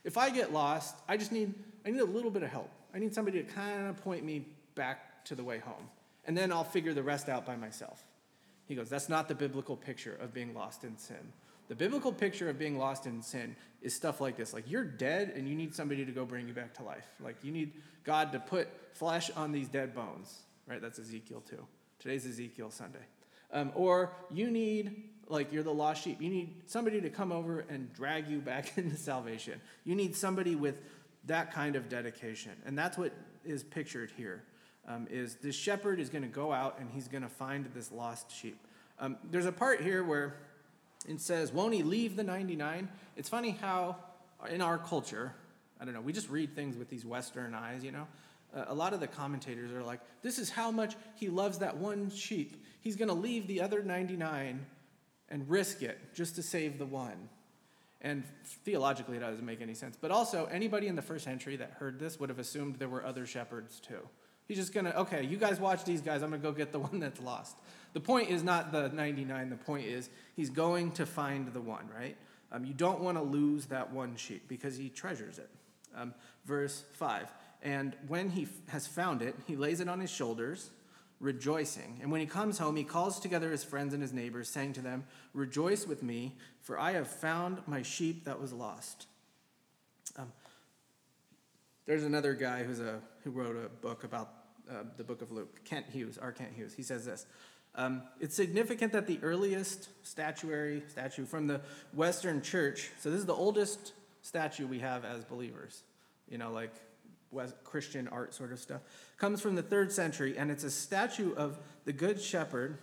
If 0.02 0.16
I 0.16 0.30
get 0.30 0.54
lost, 0.54 0.96
I 1.06 1.18
just 1.18 1.30
need 1.30 1.52
I 1.84 1.90
need 1.90 2.00
a 2.00 2.06
little 2.06 2.30
bit 2.30 2.42
of 2.42 2.48
help. 2.48 2.70
I 2.94 2.98
need 3.00 3.14
somebody 3.14 3.42
to 3.42 3.52
kind 3.52 3.88
of 3.88 4.02
point 4.02 4.24
me 4.24 4.46
back 4.74 5.26
to 5.26 5.34
the 5.34 5.44
way 5.44 5.58
home. 5.58 5.90
And 6.24 6.34
then 6.34 6.50
I'll 6.50 6.64
figure 6.64 6.94
the 6.94 7.02
rest 7.02 7.28
out 7.28 7.44
by 7.44 7.56
myself. 7.56 8.02
He 8.64 8.74
goes, 8.74 8.88
that's 8.88 9.10
not 9.10 9.28
the 9.28 9.34
biblical 9.34 9.76
picture 9.76 10.16
of 10.22 10.32
being 10.32 10.54
lost 10.54 10.84
in 10.84 10.96
sin. 10.96 11.34
The 11.68 11.74
biblical 11.74 12.12
picture 12.12 12.48
of 12.48 12.58
being 12.58 12.78
lost 12.78 13.06
in 13.06 13.22
sin 13.22 13.54
is 13.82 13.94
stuff 13.94 14.20
like 14.20 14.36
this. 14.36 14.52
Like 14.52 14.70
you're 14.70 14.84
dead 14.84 15.32
and 15.36 15.48
you 15.48 15.54
need 15.54 15.74
somebody 15.74 16.04
to 16.04 16.12
go 16.12 16.24
bring 16.24 16.48
you 16.48 16.54
back 16.54 16.74
to 16.74 16.82
life. 16.82 17.06
Like 17.20 17.36
you 17.42 17.52
need 17.52 17.72
God 18.04 18.32
to 18.32 18.40
put 18.40 18.68
flesh 18.92 19.30
on 19.36 19.52
these 19.52 19.68
dead 19.68 19.94
bones. 19.94 20.40
Right? 20.66 20.80
That's 20.80 20.98
Ezekiel 20.98 21.42
too. 21.48 21.66
Today's 21.98 22.26
Ezekiel 22.26 22.70
Sunday. 22.70 23.04
Um, 23.52 23.72
or 23.74 24.12
you 24.30 24.50
need, 24.50 25.10
like 25.28 25.52
you're 25.52 25.62
the 25.62 25.72
lost 25.72 26.04
sheep, 26.04 26.20
you 26.20 26.30
need 26.30 26.62
somebody 26.66 27.00
to 27.00 27.10
come 27.10 27.32
over 27.32 27.60
and 27.68 27.92
drag 27.92 28.28
you 28.28 28.38
back 28.38 28.72
into 28.78 28.96
salvation. 28.96 29.60
You 29.84 29.94
need 29.94 30.16
somebody 30.16 30.54
with 30.54 30.76
that 31.26 31.52
kind 31.52 31.76
of 31.76 31.88
dedication. 31.88 32.52
And 32.64 32.78
that's 32.78 32.96
what 32.96 33.12
is 33.44 33.62
pictured 33.62 34.10
here. 34.16 34.44
Um, 34.86 35.06
is 35.10 35.36
this 35.36 35.54
shepherd 35.54 36.00
is 36.00 36.08
going 36.08 36.22
to 36.22 36.28
go 36.28 36.50
out 36.50 36.78
and 36.80 36.90
he's 36.90 37.08
going 37.08 37.22
to 37.22 37.28
find 37.28 37.66
this 37.74 37.92
lost 37.92 38.34
sheep. 38.34 38.58
Um, 38.98 39.16
there's 39.30 39.46
a 39.46 39.52
part 39.52 39.82
here 39.82 40.02
where 40.02 40.36
it 41.06 41.20
says, 41.20 41.52
Won't 41.52 41.74
he 41.74 41.82
leave 41.82 42.16
the 42.16 42.24
99? 42.24 42.88
It's 43.16 43.28
funny 43.28 43.50
how 43.60 43.96
in 44.48 44.60
our 44.60 44.78
culture, 44.78 45.32
I 45.80 45.84
don't 45.84 45.94
know, 45.94 46.00
we 46.00 46.12
just 46.12 46.28
read 46.28 46.54
things 46.54 46.76
with 46.76 46.88
these 46.88 47.04
Western 47.04 47.54
eyes, 47.54 47.84
you 47.84 47.92
know? 47.92 48.06
Uh, 48.54 48.64
a 48.68 48.74
lot 48.74 48.94
of 48.94 49.00
the 49.00 49.06
commentators 49.06 49.72
are 49.72 49.82
like, 49.82 50.00
This 50.22 50.38
is 50.38 50.50
how 50.50 50.70
much 50.70 50.96
he 51.14 51.28
loves 51.28 51.58
that 51.58 51.76
one 51.76 52.10
sheep. 52.10 52.64
He's 52.80 52.96
going 52.96 53.08
to 53.08 53.14
leave 53.14 53.46
the 53.46 53.60
other 53.60 53.82
99 53.82 54.64
and 55.28 55.50
risk 55.50 55.82
it 55.82 55.98
just 56.14 56.36
to 56.36 56.42
save 56.42 56.78
the 56.78 56.86
one. 56.86 57.28
And 58.00 58.22
theologically, 58.64 59.16
it 59.16 59.20
doesn't 59.20 59.44
make 59.44 59.60
any 59.60 59.74
sense. 59.74 59.98
But 60.00 60.12
also, 60.12 60.46
anybody 60.46 60.86
in 60.86 60.94
the 60.94 61.02
first 61.02 61.24
century 61.24 61.56
that 61.56 61.72
heard 61.78 61.98
this 61.98 62.20
would 62.20 62.28
have 62.28 62.38
assumed 62.38 62.76
there 62.76 62.88
were 62.88 63.04
other 63.04 63.26
shepherds 63.26 63.80
too. 63.80 64.00
He's 64.48 64.56
just 64.56 64.72
going 64.72 64.86
to, 64.86 64.98
okay, 65.00 65.22
you 65.22 65.36
guys 65.36 65.60
watch 65.60 65.84
these 65.84 66.00
guys. 66.00 66.22
I'm 66.22 66.30
going 66.30 66.40
to 66.40 66.48
go 66.48 66.52
get 66.52 66.72
the 66.72 66.78
one 66.90 66.98
that's 66.98 67.20
lost. 67.20 67.56
The 67.92 68.00
point 68.00 68.30
is 68.30 68.42
not 68.42 68.72
the 68.72 68.88
99. 68.88 69.50
The 69.50 69.56
point 69.56 69.86
is 69.86 70.08
he's 70.34 70.50
going 70.50 70.92
to 70.92 71.06
find 71.06 71.52
the 71.52 71.60
one, 71.60 71.88
right? 71.94 72.16
Um, 72.50 72.64
you 72.64 72.72
don't 72.72 73.00
want 73.00 73.18
to 73.18 73.22
lose 73.22 73.66
that 73.66 73.92
one 73.92 74.16
sheep 74.16 74.48
because 74.48 74.76
he 74.76 74.88
treasures 74.88 75.38
it. 75.38 75.50
Um, 75.94 76.14
verse 76.46 76.84
5 76.94 77.28
And 77.62 77.94
when 78.06 78.30
he 78.30 78.44
f- 78.44 78.48
has 78.68 78.86
found 78.86 79.20
it, 79.20 79.34
he 79.46 79.54
lays 79.54 79.80
it 79.80 79.88
on 79.88 80.00
his 80.00 80.10
shoulders, 80.10 80.70
rejoicing. 81.20 81.98
And 82.00 82.10
when 82.10 82.20
he 82.22 82.26
comes 82.26 82.58
home, 82.58 82.76
he 82.76 82.84
calls 82.84 83.20
together 83.20 83.50
his 83.50 83.64
friends 83.64 83.92
and 83.92 84.02
his 84.02 84.14
neighbors, 84.14 84.48
saying 84.48 84.74
to 84.74 84.80
them, 84.80 85.04
Rejoice 85.34 85.86
with 85.86 86.02
me, 86.02 86.36
for 86.62 86.78
I 86.78 86.92
have 86.92 87.08
found 87.08 87.60
my 87.66 87.82
sheep 87.82 88.24
that 88.24 88.40
was 88.40 88.52
lost. 88.52 89.06
Um, 90.16 90.32
there's 91.84 92.04
another 92.04 92.34
guy 92.34 92.64
who's 92.64 92.80
a, 92.80 93.00
who 93.24 93.30
wrote 93.30 93.56
a 93.56 93.68
book 93.68 94.04
about 94.04 94.37
uh, 94.70 94.84
the 94.96 95.04
book 95.04 95.22
of 95.22 95.30
Luke, 95.30 95.64
Kent 95.64 95.86
Hughes, 95.92 96.18
R. 96.18 96.32
Kent 96.32 96.50
Hughes. 96.54 96.74
He 96.74 96.82
says 96.82 97.04
this 97.04 97.26
um, 97.74 98.02
It's 98.20 98.34
significant 98.34 98.92
that 98.92 99.06
the 99.06 99.18
earliest 99.22 99.88
statuary 100.06 100.82
statue 100.88 101.24
from 101.24 101.46
the 101.46 101.60
Western 101.92 102.42
Church, 102.42 102.90
so 103.00 103.10
this 103.10 103.20
is 103.20 103.26
the 103.26 103.34
oldest 103.34 103.92
statue 104.22 104.66
we 104.66 104.78
have 104.80 105.04
as 105.04 105.24
believers, 105.24 105.82
you 106.28 106.38
know, 106.38 106.52
like 106.52 106.74
West 107.30 107.54
Christian 107.64 108.08
art 108.08 108.34
sort 108.34 108.52
of 108.52 108.58
stuff, 108.58 108.80
comes 109.16 109.40
from 109.40 109.54
the 109.54 109.62
third 109.62 109.92
century, 109.92 110.36
and 110.36 110.50
it's 110.50 110.64
a 110.64 110.70
statue 110.70 111.34
of 111.34 111.58
the 111.84 111.92
Good 111.92 112.20
Shepherd 112.20 112.78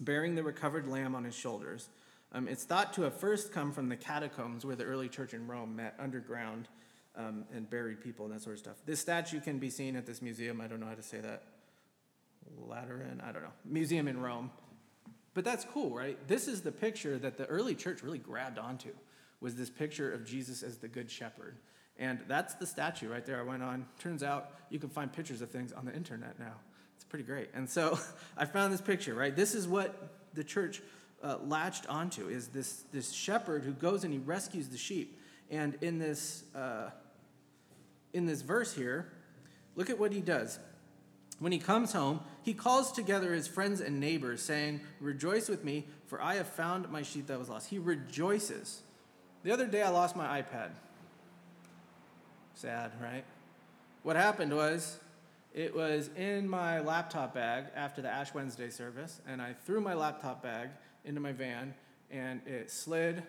bearing 0.00 0.34
the 0.34 0.42
recovered 0.42 0.86
lamb 0.86 1.14
on 1.14 1.24
his 1.24 1.34
shoulders. 1.34 1.88
Um, 2.32 2.48
it's 2.48 2.64
thought 2.64 2.92
to 2.94 3.02
have 3.02 3.14
first 3.14 3.52
come 3.52 3.72
from 3.72 3.88
the 3.88 3.96
catacombs 3.96 4.64
where 4.64 4.76
the 4.76 4.84
early 4.84 5.08
church 5.08 5.32
in 5.32 5.46
Rome 5.46 5.76
met 5.76 5.94
underground 5.98 6.68
um, 7.16 7.44
and 7.54 7.68
buried 7.68 8.00
people 8.00 8.26
and 8.26 8.34
that 8.34 8.42
sort 8.42 8.54
of 8.54 8.60
stuff. 8.60 8.76
This 8.84 9.00
statue 9.00 9.40
can 9.40 9.58
be 9.58 9.70
seen 9.70 9.96
at 9.96 10.06
this 10.06 10.20
museum. 10.20 10.60
I 10.60 10.66
don't 10.66 10.80
know 10.80 10.86
how 10.86 10.94
to 10.94 11.02
say 11.02 11.18
that. 11.18 11.42
Lateran, 12.58 13.20
I 13.26 13.32
don't 13.32 13.42
know. 13.42 13.52
Museum 13.64 14.08
in 14.08 14.20
Rome. 14.20 14.50
But 15.34 15.44
that's 15.44 15.64
cool, 15.64 15.90
right? 15.90 16.16
This 16.28 16.48
is 16.48 16.62
the 16.62 16.72
picture 16.72 17.18
that 17.18 17.36
the 17.36 17.46
early 17.46 17.74
church 17.74 18.02
really 18.02 18.18
grabbed 18.18 18.58
onto. 18.58 18.90
Was 19.40 19.54
this 19.54 19.68
picture 19.68 20.12
of 20.12 20.24
Jesus 20.24 20.62
as 20.62 20.78
the 20.78 20.88
good 20.88 21.10
shepherd. 21.10 21.56
And 21.98 22.20
that's 22.28 22.54
the 22.54 22.66
statue 22.66 23.10
right 23.10 23.24
there. 23.24 23.38
I 23.38 23.42
went 23.42 23.62
on. 23.62 23.86
Turns 23.98 24.22
out 24.22 24.50
you 24.70 24.78
can 24.78 24.88
find 24.88 25.12
pictures 25.12 25.42
of 25.42 25.50
things 25.50 25.72
on 25.72 25.84
the 25.84 25.94
internet 25.94 26.38
now. 26.38 26.54
It's 26.94 27.04
pretty 27.04 27.24
great. 27.24 27.50
And 27.54 27.68
so 27.68 27.98
I 28.36 28.44
found 28.44 28.72
this 28.72 28.80
picture, 28.80 29.14
right? 29.14 29.34
This 29.34 29.54
is 29.54 29.66
what 29.66 30.10
the 30.34 30.44
church 30.44 30.82
uh, 31.22 31.38
latched 31.44 31.86
onto 31.86 32.28
is 32.28 32.48
this, 32.48 32.84
this 32.92 33.12
shepherd 33.12 33.64
who 33.64 33.72
goes 33.72 34.04
and 34.04 34.12
he 34.12 34.18
rescues 34.18 34.68
the 34.68 34.78
sheep. 34.78 35.20
And 35.50 35.76
in 35.80 35.98
this, 35.98 36.44
uh, 36.54 36.90
in 38.16 38.26
this 38.26 38.40
verse 38.42 38.74
here, 38.74 39.06
look 39.76 39.90
at 39.90 39.98
what 39.98 40.12
he 40.12 40.20
does. 40.20 40.58
When 41.38 41.52
he 41.52 41.58
comes 41.58 41.92
home, 41.92 42.20
he 42.42 42.54
calls 42.54 42.90
together 42.90 43.34
his 43.34 43.46
friends 43.46 43.82
and 43.82 44.00
neighbors, 44.00 44.40
saying, 44.40 44.80
Rejoice 45.00 45.48
with 45.48 45.64
me, 45.64 45.86
for 46.06 46.20
I 46.20 46.36
have 46.36 46.48
found 46.48 46.90
my 46.90 47.02
sheep 47.02 47.26
that 47.26 47.38
was 47.38 47.50
lost. 47.50 47.68
He 47.68 47.78
rejoices. 47.78 48.80
The 49.42 49.52
other 49.52 49.66
day 49.66 49.82
I 49.82 49.90
lost 49.90 50.16
my 50.16 50.40
iPad. 50.40 50.70
Sad, 52.54 52.92
right? 53.02 53.24
What 54.02 54.16
happened 54.16 54.56
was, 54.56 54.98
it 55.52 55.74
was 55.74 56.08
in 56.16 56.48
my 56.48 56.80
laptop 56.80 57.34
bag 57.34 57.66
after 57.74 58.00
the 58.00 58.08
Ash 58.08 58.32
Wednesday 58.32 58.70
service, 58.70 59.20
and 59.28 59.42
I 59.42 59.54
threw 59.66 59.80
my 59.80 59.92
laptop 59.92 60.42
bag 60.42 60.70
into 61.04 61.20
my 61.20 61.32
van, 61.32 61.74
and 62.10 62.40
it 62.46 62.70
slid 62.70 63.22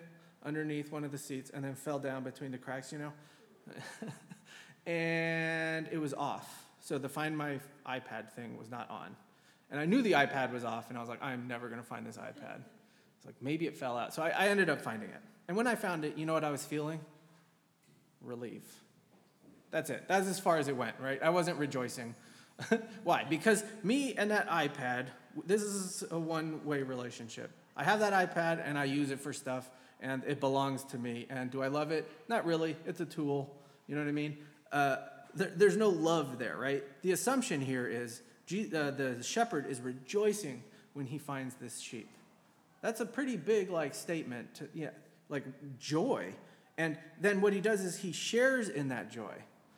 underneath 0.44 0.90
one 0.90 1.04
of 1.04 1.12
the 1.12 1.18
seats 1.18 1.50
and 1.50 1.64
then 1.64 1.74
fell 1.74 1.98
down 1.98 2.22
between 2.24 2.52
the 2.52 2.58
cracks, 2.58 2.90
you 2.90 2.98
know? 2.98 3.12
and 4.88 5.86
it 5.92 5.98
was 5.98 6.14
off. 6.14 6.64
So 6.80 6.96
the 6.96 7.10
Find 7.10 7.36
My 7.36 7.60
iPad 7.86 8.32
thing 8.32 8.56
was 8.56 8.70
not 8.70 8.88
on. 8.88 9.14
And 9.70 9.78
I 9.78 9.84
knew 9.84 10.00
the 10.00 10.12
iPad 10.12 10.50
was 10.50 10.64
off, 10.64 10.88
and 10.88 10.96
I 10.96 11.00
was 11.00 11.10
like, 11.10 11.22
I'm 11.22 11.46
never 11.46 11.68
to 11.68 11.82
find 11.82 12.06
this 12.06 12.16
iPad. 12.16 12.62
It's 13.18 13.26
like, 13.26 13.34
maybe 13.42 13.66
it 13.66 13.76
fell 13.76 13.98
out. 13.98 14.14
So 14.14 14.22
I, 14.22 14.30
I 14.30 14.48
ended 14.48 14.70
up 14.70 14.80
finding 14.80 15.10
it. 15.10 15.20
And 15.46 15.56
when 15.56 15.66
I 15.66 15.74
found 15.74 16.06
it, 16.06 16.16
you 16.16 16.24
know 16.24 16.32
what 16.32 16.42
I 16.42 16.50
was 16.50 16.64
feeling? 16.64 17.00
Relief. 18.22 18.62
That's 19.70 19.90
it. 19.90 20.04
That's 20.08 20.26
as 20.26 20.40
far 20.40 20.56
as 20.56 20.68
it 20.68 20.76
went, 20.76 20.96
right? 20.98 21.22
I 21.22 21.28
wasn't 21.28 21.58
rejoicing. 21.58 22.14
Why? 23.04 23.24
Because 23.28 23.62
me 23.82 24.14
and 24.14 24.30
that 24.30 24.48
iPad, 24.48 25.08
this 25.46 25.62
is 25.62 26.04
a 26.10 26.18
one 26.18 26.64
way 26.64 26.82
relationship. 26.82 27.50
I 27.76 27.84
have 27.84 28.00
that 28.00 28.14
iPad 28.14 28.62
and 28.64 28.78
I 28.78 28.84
use 28.84 29.10
it 29.10 29.20
for 29.20 29.34
stuff 29.34 29.70
and 30.00 30.24
it 30.26 30.40
belongs 30.40 30.84
to 30.84 30.98
me. 30.98 31.26
And 31.28 31.50
do 31.50 31.62
I 31.62 31.68
love 31.68 31.90
it? 31.90 32.10
Not 32.28 32.46
really. 32.46 32.76
It's 32.86 33.00
a 33.00 33.06
tool. 33.06 33.54
You 33.86 33.94
know 33.94 34.00
what 34.00 34.08
I 34.08 34.12
mean? 34.12 34.38
Uh, 34.72 34.96
there, 35.34 35.52
there's 35.54 35.76
no 35.76 35.88
love 35.88 36.38
there, 36.38 36.56
right? 36.56 36.82
The 37.02 37.12
assumption 37.12 37.60
here 37.60 37.86
is 37.86 38.22
uh, 38.50 38.90
the 38.90 39.18
shepherd 39.22 39.66
is 39.66 39.80
rejoicing 39.80 40.62
when 40.94 41.06
he 41.06 41.18
finds 41.18 41.54
this 41.56 41.80
sheep. 41.80 42.08
That's 42.80 43.00
a 43.00 43.06
pretty 43.06 43.36
big 43.36 43.70
like 43.70 43.94
statement 43.94 44.54
to 44.56 44.68
yeah, 44.74 44.90
like 45.28 45.44
joy. 45.78 46.34
And 46.76 46.96
then 47.20 47.40
what 47.40 47.52
he 47.52 47.60
does 47.60 47.84
is 47.84 47.96
he 47.96 48.12
shares 48.12 48.68
in 48.68 48.88
that 48.88 49.10
joy. 49.10 49.34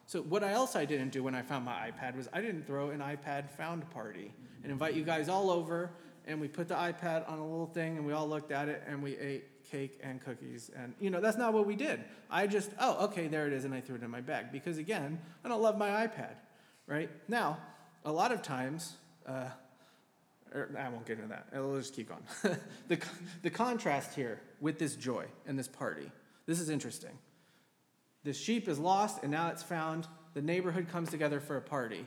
So 0.06 0.22
what 0.22 0.42
else 0.42 0.76
I 0.76 0.84
didn't 0.84 1.10
do 1.10 1.22
when 1.22 1.34
I 1.34 1.42
found 1.42 1.64
my 1.64 1.90
iPad 1.90 2.16
was 2.16 2.28
I 2.32 2.40
didn't 2.40 2.66
throw 2.66 2.90
an 2.90 2.98
iPad 2.98 3.48
found 3.50 3.88
party 3.90 4.32
and 4.62 4.72
invite 4.72 4.94
you 4.94 5.04
guys 5.04 5.28
all 5.28 5.50
over 5.50 5.92
and 6.26 6.40
we 6.40 6.48
put 6.48 6.68
the 6.68 6.74
iPad 6.74 7.28
on 7.30 7.38
a 7.38 7.42
little 7.42 7.66
thing 7.66 7.96
and 7.96 8.06
we 8.06 8.12
all 8.12 8.28
looked 8.28 8.52
at 8.52 8.68
it 8.68 8.82
and 8.86 9.02
we 9.02 9.16
ate 9.18 9.44
cake 9.70 9.98
and 10.02 10.22
cookies 10.22 10.70
and 10.76 10.94
you 11.00 11.10
know 11.10 11.20
that's 11.20 11.38
not 11.38 11.52
what 11.52 11.66
we 11.66 11.76
did. 11.76 12.02
I 12.30 12.46
just 12.46 12.70
oh 12.80 13.04
okay 13.06 13.28
there 13.28 13.46
it 13.46 13.52
is 13.52 13.64
and 13.64 13.74
I 13.74 13.80
threw 13.80 13.96
it 13.96 14.02
in 14.02 14.10
my 14.10 14.20
bag 14.20 14.52
because 14.52 14.78
again 14.78 15.20
I 15.44 15.48
don't 15.48 15.62
love 15.62 15.78
my 15.78 15.88
iPad, 16.06 16.34
right? 16.86 17.10
Now 17.28 17.58
a 18.04 18.12
lot 18.12 18.32
of 18.32 18.42
times. 18.42 18.96
Uh, 19.26 19.48
I 20.76 20.88
won't 20.88 21.06
get 21.06 21.18
into 21.18 21.28
that. 21.28 21.46
I'll 21.54 21.76
just 21.76 21.94
keep 21.94 22.08
going. 22.08 22.24
the, 22.88 22.98
the 23.42 23.50
contrast 23.50 24.14
here 24.14 24.40
with 24.60 24.78
this 24.80 24.96
joy 24.96 25.26
and 25.46 25.56
this 25.56 25.68
party. 25.68 26.10
This 26.46 26.58
is 26.58 26.68
interesting. 26.68 27.16
The 28.24 28.32
sheep 28.32 28.68
is 28.68 28.78
lost 28.78 29.22
and 29.22 29.30
now 29.30 29.48
it's 29.48 29.62
found. 29.62 30.06
The 30.34 30.42
neighborhood 30.42 30.88
comes 30.88 31.10
together 31.10 31.40
for 31.40 31.56
a 31.56 31.60
party. 31.60 32.06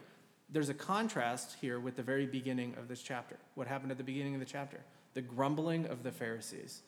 There's 0.49 0.69
a 0.69 0.73
contrast 0.73 1.55
here 1.61 1.79
with 1.79 1.95
the 1.95 2.03
very 2.03 2.25
beginning 2.25 2.75
of 2.77 2.87
this 2.87 3.01
chapter. 3.01 3.37
What 3.55 3.67
happened 3.67 3.91
at 3.91 3.97
the 3.97 4.03
beginning 4.03 4.33
of 4.33 4.39
the 4.39 4.45
chapter? 4.45 4.81
The 5.13 5.21
grumbling 5.21 5.85
of 5.85 6.03
the 6.03 6.11
Pharisees. 6.11 6.81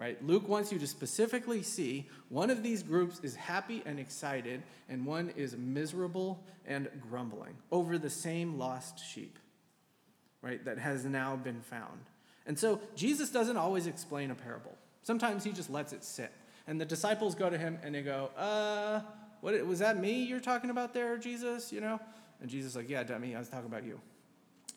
Right? 0.00 0.16
Luke 0.26 0.48
wants 0.48 0.72
you 0.72 0.78
to 0.78 0.86
specifically 0.86 1.62
see 1.62 2.08
one 2.30 2.48
of 2.48 2.62
these 2.62 2.82
groups 2.82 3.20
is 3.22 3.36
happy 3.36 3.82
and 3.84 4.00
excited, 4.00 4.62
and 4.88 5.04
one 5.04 5.30
is 5.36 5.54
miserable 5.58 6.42
and 6.66 6.88
grumbling 7.10 7.54
over 7.70 7.98
the 7.98 8.08
same 8.08 8.58
lost 8.58 8.98
sheep, 9.06 9.38
right? 10.40 10.64
That 10.64 10.78
has 10.78 11.04
now 11.04 11.36
been 11.36 11.60
found. 11.60 12.00
And 12.46 12.58
so 12.58 12.80
Jesus 12.96 13.28
doesn't 13.28 13.58
always 13.58 13.86
explain 13.86 14.30
a 14.30 14.34
parable. 14.34 14.74
Sometimes 15.02 15.44
he 15.44 15.52
just 15.52 15.68
lets 15.68 15.92
it 15.92 16.02
sit. 16.02 16.32
And 16.66 16.80
the 16.80 16.86
disciples 16.86 17.34
go 17.34 17.50
to 17.50 17.58
him 17.58 17.78
and 17.82 17.94
they 17.94 18.00
go, 18.00 18.30
uh, 18.38 19.02
what, 19.42 19.66
was 19.66 19.80
that 19.80 20.00
me 20.00 20.22
you're 20.22 20.40
talking 20.40 20.70
about 20.70 20.94
there, 20.94 21.18
Jesus? 21.18 21.74
You 21.74 21.82
know? 21.82 22.00
And 22.40 22.48
Jesus 22.48 22.70
is 22.70 22.76
like, 22.76 22.88
yeah, 22.88 23.02
dummy, 23.02 23.36
I 23.36 23.38
was 23.38 23.50
talking 23.50 23.66
about 23.66 23.84
you. 23.84 24.00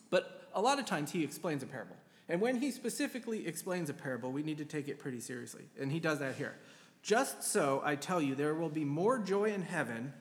But 0.09 0.49
a 0.53 0.61
lot 0.61 0.79
of 0.79 0.85
times 0.85 1.11
he 1.11 1.23
explains 1.23 1.63
a 1.63 1.65
parable. 1.65 1.95
And 2.29 2.39
when 2.41 2.61
he 2.61 2.71
specifically 2.71 3.47
explains 3.47 3.89
a 3.89 3.93
parable, 3.93 4.31
we 4.31 4.43
need 4.43 4.57
to 4.59 4.65
take 4.65 4.87
it 4.87 4.99
pretty 4.99 5.19
seriously. 5.19 5.63
And 5.79 5.91
he 5.91 5.99
does 5.99 6.19
that 6.19 6.35
here. 6.35 6.55
Just 7.01 7.43
so, 7.43 7.81
I 7.83 7.95
tell 7.95 8.21
you, 8.21 8.33
there 8.33 8.55
will 8.55 8.69
be 8.69 8.85
more 8.85 9.19
joy 9.19 9.51
in 9.51 9.61
heaven 9.61 10.13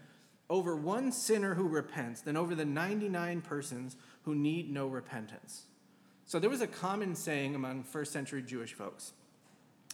over 0.51 0.77
one 0.77 1.13
sinner 1.13 1.55
who 1.55 1.69
repents 1.69 2.21
than 2.21 2.37
over 2.37 2.55
the 2.55 2.65
99 2.65 3.41
persons 3.41 3.97
who 4.25 4.35
need 4.35 4.71
no 4.71 4.89
repentance. 4.89 5.67
So 6.27 6.39
there 6.39 6.51
was 6.51 6.61
a 6.61 6.67
common 6.67 7.15
saying 7.15 7.55
among 7.55 7.85
first 7.85 8.13
century 8.13 8.43
Jewish 8.43 8.75
folks 8.75 9.13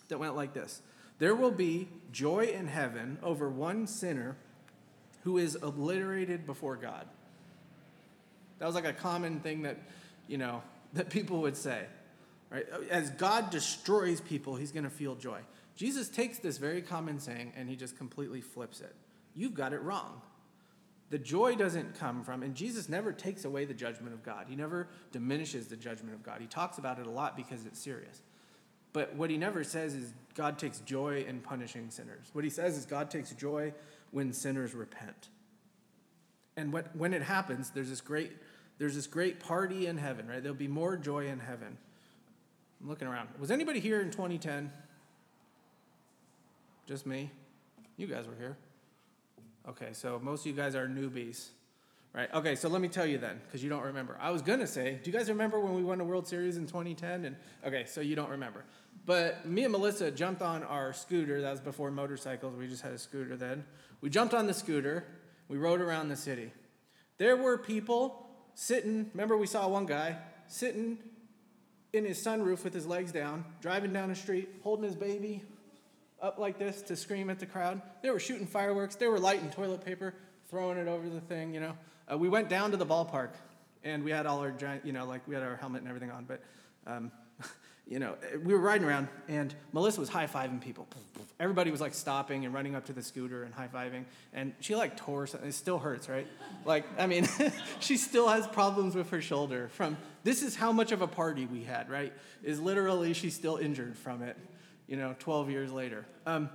that 0.08 0.18
went 0.18 0.36
like 0.36 0.54
this 0.54 0.82
there 1.18 1.34
will 1.34 1.50
be 1.50 1.88
joy 2.12 2.44
in 2.54 2.68
heaven 2.68 3.18
over 3.22 3.48
one 3.48 3.86
sinner 3.86 4.36
who 5.24 5.38
is 5.38 5.58
obliterated 5.60 6.46
before 6.46 6.76
God. 6.76 7.06
That 8.58 8.66
was 8.66 8.74
like 8.74 8.84
a 8.84 8.92
common 8.92 9.40
thing 9.40 9.62
that, 9.62 9.78
you 10.28 10.38
know, 10.38 10.62
that 10.92 11.10
people 11.10 11.42
would 11.42 11.56
say. 11.56 11.86
Right? 12.50 12.66
As 12.90 13.10
God 13.10 13.50
destroys 13.50 14.20
people, 14.20 14.56
he's 14.56 14.72
going 14.72 14.84
to 14.84 14.90
feel 14.90 15.14
joy. 15.14 15.40
Jesus 15.76 16.08
takes 16.08 16.38
this 16.38 16.58
very 16.58 16.82
common 16.82 17.20
saying 17.20 17.52
and 17.56 17.68
he 17.68 17.76
just 17.76 17.96
completely 17.96 18.40
flips 18.40 18.80
it. 18.80 18.94
You've 19.34 19.54
got 19.54 19.72
it 19.72 19.82
wrong. 19.82 20.20
The 21.10 21.18
joy 21.18 21.54
doesn't 21.54 21.98
come 21.98 22.22
from, 22.22 22.42
and 22.42 22.54
Jesus 22.54 22.86
never 22.86 23.12
takes 23.12 23.46
away 23.46 23.64
the 23.64 23.72
judgment 23.72 24.12
of 24.12 24.22
God. 24.22 24.44
He 24.46 24.56
never 24.56 24.88
diminishes 25.10 25.66
the 25.68 25.76
judgment 25.76 26.14
of 26.14 26.22
God. 26.22 26.42
He 26.42 26.46
talks 26.46 26.76
about 26.76 26.98
it 26.98 27.06
a 27.06 27.10
lot 27.10 27.34
because 27.34 27.64
it's 27.64 27.80
serious. 27.80 28.20
But 28.92 29.14
what 29.14 29.30
he 29.30 29.38
never 29.38 29.64
says 29.64 29.94
is 29.94 30.12
God 30.34 30.58
takes 30.58 30.80
joy 30.80 31.24
in 31.26 31.40
punishing 31.40 31.90
sinners. 31.90 32.28
What 32.34 32.44
he 32.44 32.50
says 32.50 32.76
is 32.76 32.84
God 32.84 33.10
takes 33.10 33.30
joy 33.30 33.72
when 34.10 34.32
sinners 34.32 34.74
repent. 34.74 35.28
And 36.56 36.72
what, 36.72 36.94
when 36.94 37.14
it 37.14 37.22
happens, 37.22 37.70
there's 37.70 37.88
this 37.88 38.00
great 38.00 38.32
there's 38.78 38.94
this 38.94 39.08
great 39.08 39.40
party 39.40 39.88
in 39.88 39.96
heaven, 39.96 40.28
right? 40.28 40.40
There'll 40.40 40.56
be 40.56 40.68
more 40.68 40.96
joy 40.96 41.26
in 41.26 41.40
heaven. 41.40 41.78
I'm 42.80 42.88
looking 42.88 43.08
around. 43.08 43.28
Was 43.38 43.50
anybody 43.50 43.80
here 43.80 44.00
in 44.00 44.10
2010? 44.10 44.70
Just 46.86 47.06
me? 47.06 47.30
You 47.96 48.06
guys 48.06 48.26
were 48.26 48.36
here. 48.36 48.56
Okay, 49.68 49.92
so 49.92 50.20
most 50.22 50.40
of 50.40 50.46
you 50.46 50.52
guys 50.52 50.74
are 50.74 50.88
newbies, 50.88 51.48
Right. 52.14 52.32
Okay. 52.32 52.56
So 52.56 52.68
let 52.68 52.80
me 52.80 52.88
tell 52.88 53.06
you 53.06 53.18
then, 53.18 53.40
because 53.46 53.62
you 53.62 53.68
don't 53.68 53.84
remember. 53.84 54.16
I 54.20 54.30
was 54.30 54.42
gonna 54.42 54.66
say, 54.66 54.98
do 55.02 55.10
you 55.10 55.16
guys 55.16 55.28
remember 55.28 55.60
when 55.60 55.74
we 55.74 55.84
won 55.84 55.98
the 55.98 56.04
World 56.04 56.26
Series 56.26 56.56
in 56.56 56.66
2010? 56.66 57.24
And 57.24 57.36
okay, 57.64 57.84
so 57.84 58.00
you 58.00 58.16
don't 58.16 58.30
remember. 58.30 58.64
But 59.04 59.46
me 59.46 59.64
and 59.64 59.72
Melissa 59.72 60.10
jumped 60.10 60.42
on 60.42 60.62
our 60.62 60.92
scooter. 60.92 61.40
That 61.42 61.50
was 61.50 61.60
before 61.60 61.90
motorcycles. 61.90 62.56
We 62.56 62.66
just 62.66 62.82
had 62.82 62.92
a 62.92 62.98
scooter 62.98 63.36
then. 63.36 63.64
We 64.00 64.10
jumped 64.10 64.34
on 64.34 64.46
the 64.46 64.54
scooter. 64.54 65.04
We 65.48 65.58
rode 65.58 65.80
around 65.80 66.08
the 66.08 66.16
city. 66.16 66.52
There 67.18 67.36
were 67.36 67.58
people 67.58 68.26
sitting. 68.54 69.10
Remember, 69.12 69.36
we 69.36 69.46
saw 69.46 69.68
one 69.68 69.86
guy 69.86 70.16
sitting 70.46 70.98
in 71.92 72.04
his 72.04 72.22
sunroof 72.22 72.64
with 72.64 72.74
his 72.74 72.86
legs 72.86 73.12
down, 73.12 73.44
driving 73.60 73.92
down 73.92 74.08
the 74.08 74.14
street, 74.14 74.48
holding 74.62 74.84
his 74.84 74.96
baby 74.96 75.42
up 76.20 76.38
like 76.38 76.58
this 76.58 76.82
to 76.82 76.96
scream 76.96 77.30
at 77.30 77.38
the 77.38 77.46
crowd. 77.46 77.80
They 78.02 78.10
were 78.10 78.20
shooting 78.20 78.46
fireworks. 78.46 78.96
They 78.96 79.06
were 79.06 79.18
lighting 79.18 79.50
toilet 79.50 79.84
paper, 79.84 80.14
throwing 80.50 80.78
it 80.78 80.88
over 80.88 81.08
the 81.08 81.20
thing, 81.20 81.54
you 81.54 81.60
know. 81.60 81.76
Uh, 82.10 82.18
we 82.18 82.28
went 82.28 82.48
down 82.48 82.70
to 82.72 82.76
the 82.76 82.86
ballpark 82.86 83.30
and 83.84 84.02
we 84.02 84.10
had 84.10 84.26
all 84.26 84.40
our 84.40 84.50
giant, 84.50 84.84
you 84.84 84.92
know, 84.92 85.06
like 85.06 85.26
we 85.28 85.34
had 85.34 85.44
our 85.44 85.56
helmet 85.56 85.82
and 85.82 85.88
everything 85.88 86.10
on, 86.10 86.24
but, 86.24 86.42
um, 86.86 87.12
you 87.86 87.98
know, 87.98 88.16
we 88.42 88.52
were 88.52 88.60
riding 88.60 88.86
around 88.86 89.08
and 89.28 89.54
Melissa 89.72 90.00
was 90.00 90.08
high 90.08 90.26
fiving 90.26 90.60
people. 90.60 90.88
Everybody 91.38 91.70
was 91.70 91.80
like 91.80 91.94
stopping 91.94 92.44
and 92.44 92.52
running 92.52 92.74
up 92.74 92.86
to 92.86 92.92
the 92.92 93.02
scooter 93.02 93.44
and 93.44 93.54
high 93.54 93.68
fiving. 93.68 94.04
And 94.32 94.54
she 94.60 94.74
like 94.74 94.96
tore 94.96 95.26
something. 95.28 95.48
It 95.48 95.52
still 95.52 95.78
hurts, 95.78 96.08
right? 96.08 96.26
Like, 96.64 96.84
I 96.98 97.06
mean, 97.06 97.28
she 97.80 97.96
still 97.96 98.28
has 98.28 98.46
problems 98.48 98.96
with 98.96 99.10
her 99.10 99.20
shoulder 99.20 99.68
from 99.68 99.96
this 100.28 100.42
is 100.42 100.54
how 100.54 100.72
much 100.72 100.92
of 100.92 101.00
a 101.00 101.06
party 101.06 101.46
we 101.46 101.64
had, 101.64 101.88
right? 101.88 102.12
Is 102.42 102.60
literally 102.60 103.14
she's 103.14 103.34
still 103.34 103.56
injured 103.56 103.96
from 103.96 104.22
it, 104.22 104.36
you 104.86 104.94
know, 104.94 105.16
12 105.20 105.48
years 105.48 105.72
later. 105.72 106.04
Um, 106.26 106.50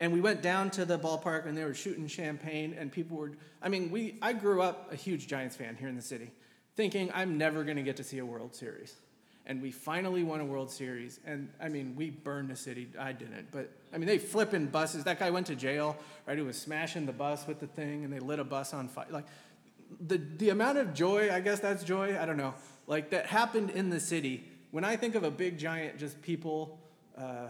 and 0.00 0.12
we 0.12 0.20
went 0.20 0.42
down 0.42 0.70
to 0.70 0.84
the 0.84 0.98
ballpark 0.98 1.46
and 1.46 1.56
they 1.56 1.62
were 1.62 1.72
shooting 1.72 2.08
champagne 2.08 2.74
and 2.76 2.90
people 2.90 3.16
were 3.16 3.30
i 3.62 3.68
mean 3.68 3.92
we 3.92 4.18
i 4.20 4.32
grew 4.32 4.60
up 4.60 4.92
a 4.92 4.96
huge 4.96 5.28
giants 5.28 5.54
fan 5.54 5.76
here 5.76 5.86
in 5.86 5.94
the 5.94 6.02
city 6.02 6.32
thinking 6.74 7.08
i'm 7.14 7.38
never 7.38 7.62
going 7.62 7.76
to 7.76 7.84
get 7.84 7.96
to 7.98 8.02
see 8.02 8.18
a 8.18 8.26
world 8.26 8.52
series. 8.54 8.96
And 9.44 9.60
we 9.60 9.70
finally 9.72 10.24
won 10.24 10.40
a 10.40 10.44
world 10.44 10.72
series 10.72 11.20
and 11.24 11.48
i 11.60 11.68
mean 11.68 11.94
we 11.94 12.10
burned 12.10 12.50
the 12.50 12.56
city. 12.56 12.88
I 12.98 13.12
didn't 13.12 13.52
but 13.52 13.70
i 13.94 13.98
mean 13.98 14.08
they 14.08 14.18
flipping 14.18 14.66
buses. 14.66 15.04
That 15.04 15.20
guy 15.20 15.30
went 15.30 15.46
to 15.46 15.54
jail 15.54 15.96
right? 16.26 16.36
He 16.36 16.42
was 16.42 16.60
smashing 16.60 17.06
the 17.06 17.12
bus 17.12 17.46
with 17.46 17.60
the 17.60 17.68
thing 17.68 18.02
and 18.02 18.12
they 18.12 18.18
lit 18.18 18.40
a 18.40 18.44
bus 18.44 18.74
on 18.74 18.88
fire. 18.88 19.06
Like 19.10 19.26
the, 20.00 20.18
the 20.38 20.48
amount 20.48 20.78
of 20.78 20.94
joy 20.94 21.32
i 21.32 21.40
guess 21.40 21.60
that's 21.60 21.84
joy 21.84 22.18
i 22.18 22.26
don't 22.26 22.36
know 22.36 22.54
like 22.92 23.10
that 23.10 23.26
happened 23.26 23.70
in 23.70 23.90
the 23.90 24.00
city 24.00 24.44
when 24.70 24.84
i 24.84 24.94
think 24.96 25.14
of 25.14 25.24
a 25.24 25.30
big 25.30 25.58
giant 25.58 25.98
just 25.98 26.20
people 26.22 26.78
uh, 27.16 27.48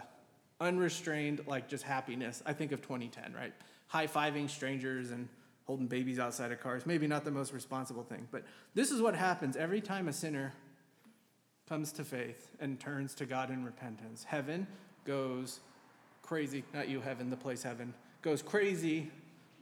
unrestrained, 0.62 1.40
like 1.46 1.68
just 1.68 1.82
happiness, 1.82 2.42
I 2.46 2.52
think 2.52 2.72
of 2.72 2.80
2010, 2.80 3.34
right? 3.34 3.52
High 3.88 4.06
fiving 4.06 4.48
strangers 4.48 5.10
and 5.10 5.28
holding 5.66 5.88
babies 5.88 6.18
outside 6.18 6.52
of 6.52 6.60
cars. 6.60 6.86
Maybe 6.86 7.06
not 7.06 7.24
the 7.24 7.30
most 7.30 7.52
responsible 7.52 8.04
thing, 8.04 8.28
but 8.30 8.44
this 8.74 8.90
is 8.90 9.02
what 9.02 9.14
happens 9.14 9.56
every 9.56 9.80
time 9.80 10.08
a 10.08 10.12
sinner 10.12 10.52
comes 11.68 11.92
to 11.92 12.04
faith 12.04 12.50
and 12.60 12.78
turns 12.78 13.14
to 13.16 13.26
God 13.26 13.50
in 13.50 13.64
repentance. 13.64 14.24
Heaven 14.24 14.66
goes 15.04 15.60
crazy, 16.22 16.64
not 16.72 16.88
you, 16.88 17.00
heaven, 17.00 17.28
the 17.28 17.36
place 17.36 17.62
heaven, 17.62 17.92
goes 18.22 18.40
crazy 18.40 19.10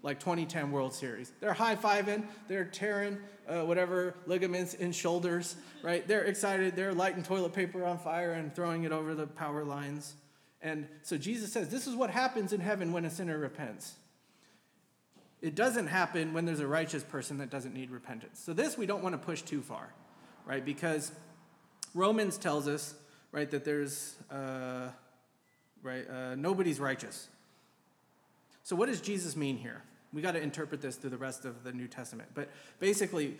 like 0.02 0.18
2010 0.18 0.72
World 0.72 0.94
Series. 0.94 1.32
They're 1.40 1.52
high 1.52 1.76
fiving, 1.76 2.24
they're 2.48 2.64
tearing 2.64 3.18
uh, 3.48 3.62
whatever 3.62 4.14
ligaments 4.26 4.74
in 4.74 4.92
shoulders, 4.92 5.56
right? 5.82 6.06
They're 6.06 6.24
excited, 6.24 6.76
they're 6.76 6.94
lighting 6.94 7.22
toilet 7.22 7.52
paper 7.52 7.84
on 7.84 7.98
fire 7.98 8.32
and 8.32 8.54
throwing 8.54 8.84
it 8.84 8.92
over 8.92 9.14
the 9.14 9.26
power 9.26 9.64
lines. 9.64 10.14
And 10.62 10.86
so 11.02 11.16
Jesus 11.16 11.52
says 11.52 11.68
this 11.68 11.86
is 11.86 11.94
what 11.94 12.10
happens 12.10 12.52
in 12.52 12.60
heaven 12.60 12.92
when 12.92 13.04
a 13.04 13.10
sinner 13.10 13.38
repents. 13.38 13.94
It 15.42 15.54
doesn't 15.54 15.86
happen 15.86 16.34
when 16.34 16.44
there's 16.44 16.60
a 16.60 16.66
righteous 16.66 17.02
person 17.02 17.38
that 17.38 17.50
doesn't 17.50 17.72
need 17.72 17.90
repentance. 17.90 18.40
So 18.40 18.52
this 18.52 18.76
we 18.76 18.86
don't 18.86 19.02
want 19.02 19.14
to 19.14 19.18
push 19.18 19.42
too 19.42 19.62
far, 19.62 19.92
right? 20.44 20.64
Because 20.64 21.12
Romans 21.94 22.36
tells 22.36 22.68
us, 22.68 22.94
right, 23.32 23.50
that 23.50 23.64
there's, 23.64 24.16
uh, 24.30 24.88
right, 25.82 26.08
uh, 26.08 26.34
nobody's 26.34 26.78
righteous. 26.78 27.28
So 28.62 28.76
what 28.76 28.86
does 28.86 29.00
Jesus 29.00 29.34
mean 29.34 29.56
here? 29.56 29.82
We 30.12 30.22
got 30.22 30.32
to 30.32 30.42
interpret 30.42 30.80
this 30.80 30.96
through 30.96 31.10
the 31.10 31.18
rest 31.18 31.44
of 31.44 31.62
the 31.62 31.72
New 31.72 31.86
Testament. 31.86 32.30
But 32.34 32.50
basically, 32.78 33.38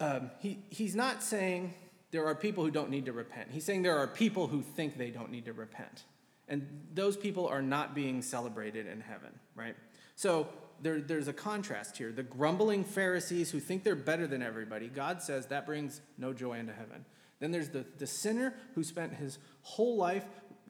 um, 0.00 0.30
he, 0.40 0.58
he's 0.70 0.94
not 0.94 1.22
saying 1.22 1.74
there 2.10 2.26
are 2.26 2.34
people 2.34 2.64
who 2.64 2.70
don't 2.70 2.90
need 2.90 3.06
to 3.06 3.12
repent. 3.12 3.48
He's 3.50 3.64
saying 3.64 3.82
there 3.82 3.98
are 3.98 4.06
people 4.06 4.46
who 4.46 4.62
think 4.62 4.96
they 4.96 5.10
don't 5.10 5.30
need 5.30 5.44
to 5.44 5.52
repent. 5.52 6.04
And 6.48 6.66
those 6.94 7.16
people 7.16 7.46
are 7.46 7.62
not 7.62 7.94
being 7.94 8.22
celebrated 8.22 8.86
in 8.86 9.00
heaven, 9.00 9.30
right? 9.54 9.76
So 10.16 10.48
there, 10.82 11.00
there's 11.00 11.28
a 11.28 11.32
contrast 11.32 11.96
here. 11.96 12.10
The 12.10 12.22
grumbling 12.22 12.82
Pharisees 12.84 13.50
who 13.50 13.60
think 13.60 13.84
they're 13.84 13.94
better 13.94 14.26
than 14.26 14.42
everybody, 14.42 14.88
God 14.88 15.22
says 15.22 15.46
that 15.46 15.66
brings 15.66 16.00
no 16.18 16.32
joy 16.32 16.58
into 16.58 16.72
heaven. 16.72 17.04
Then 17.38 17.52
there's 17.52 17.68
the, 17.68 17.84
the 17.98 18.06
sinner 18.06 18.54
who 18.74 18.82
spent 18.82 19.14
his 19.14 19.38
whole 19.62 19.96
life, 19.96 20.24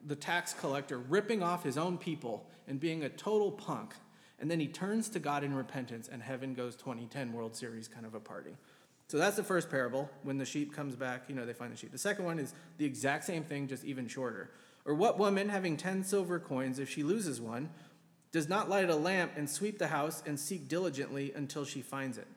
the 0.05 0.15
tax 0.15 0.53
collector, 0.53 0.97
ripping 0.99 1.41
off 1.41 1.63
his 1.63 1.77
own 1.77 1.97
people 1.97 2.47
and 2.67 2.79
being 2.79 3.03
a 3.03 3.09
total 3.09 3.51
punk. 3.51 3.93
And 4.41 4.49
then 4.49 4.59
he 4.59 4.67
turns 4.67 5.07
to 5.09 5.19
God 5.19 5.43
in 5.43 5.53
repentance, 5.53 6.09
and 6.11 6.21
heaven 6.21 6.53
goes 6.55 6.75
2010 6.75 7.31
World 7.31 7.55
Series 7.55 7.87
kind 7.87 8.05
of 8.05 8.15
a 8.15 8.19
party. 8.19 8.57
So 9.07 9.17
that's 9.17 9.35
the 9.35 9.43
first 9.43 9.69
parable. 9.69 10.09
When 10.23 10.37
the 10.37 10.45
sheep 10.45 10.73
comes 10.73 10.95
back, 10.95 11.23
you 11.27 11.35
know, 11.35 11.45
they 11.45 11.53
find 11.53 11.71
the 11.71 11.77
sheep. 11.77 11.91
The 11.91 11.97
second 11.97 12.25
one 12.25 12.39
is 12.39 12.53
the 12.77 12.85
exact 12.85 13.23
same 13.23 13.43
thing, 13.43 13.67
just 13.67 13.85
even 13.85 14.07
shorter. 14.07 14.49
Or 14.83 14.95
what 14.95 15.19
woman, 15.19 15.47
having 15.47 15.77
ten 15.77 16.03
silver 16.03 16.39
coins, 16.39 16.79
if 16.79 16.89
she 16.89 17.03
loses 17.03 17.39
one, 17.39 17.69
does 18.31 18.49
not 18.49 18.67
light 18.67 18.89
a 18.89 18.95
lamp 18.95 19.33
and 19.35 19.49
sweep 19.49 19.77
the 19.77 19.89
house 19.89 20.23
and 20.25 20.39
seek 20.39 20.67
diligently 20.67 21.31
until 21.35 21.63
she 21.63 21.81
finds 21.81 22.17
it? 22.17 22.27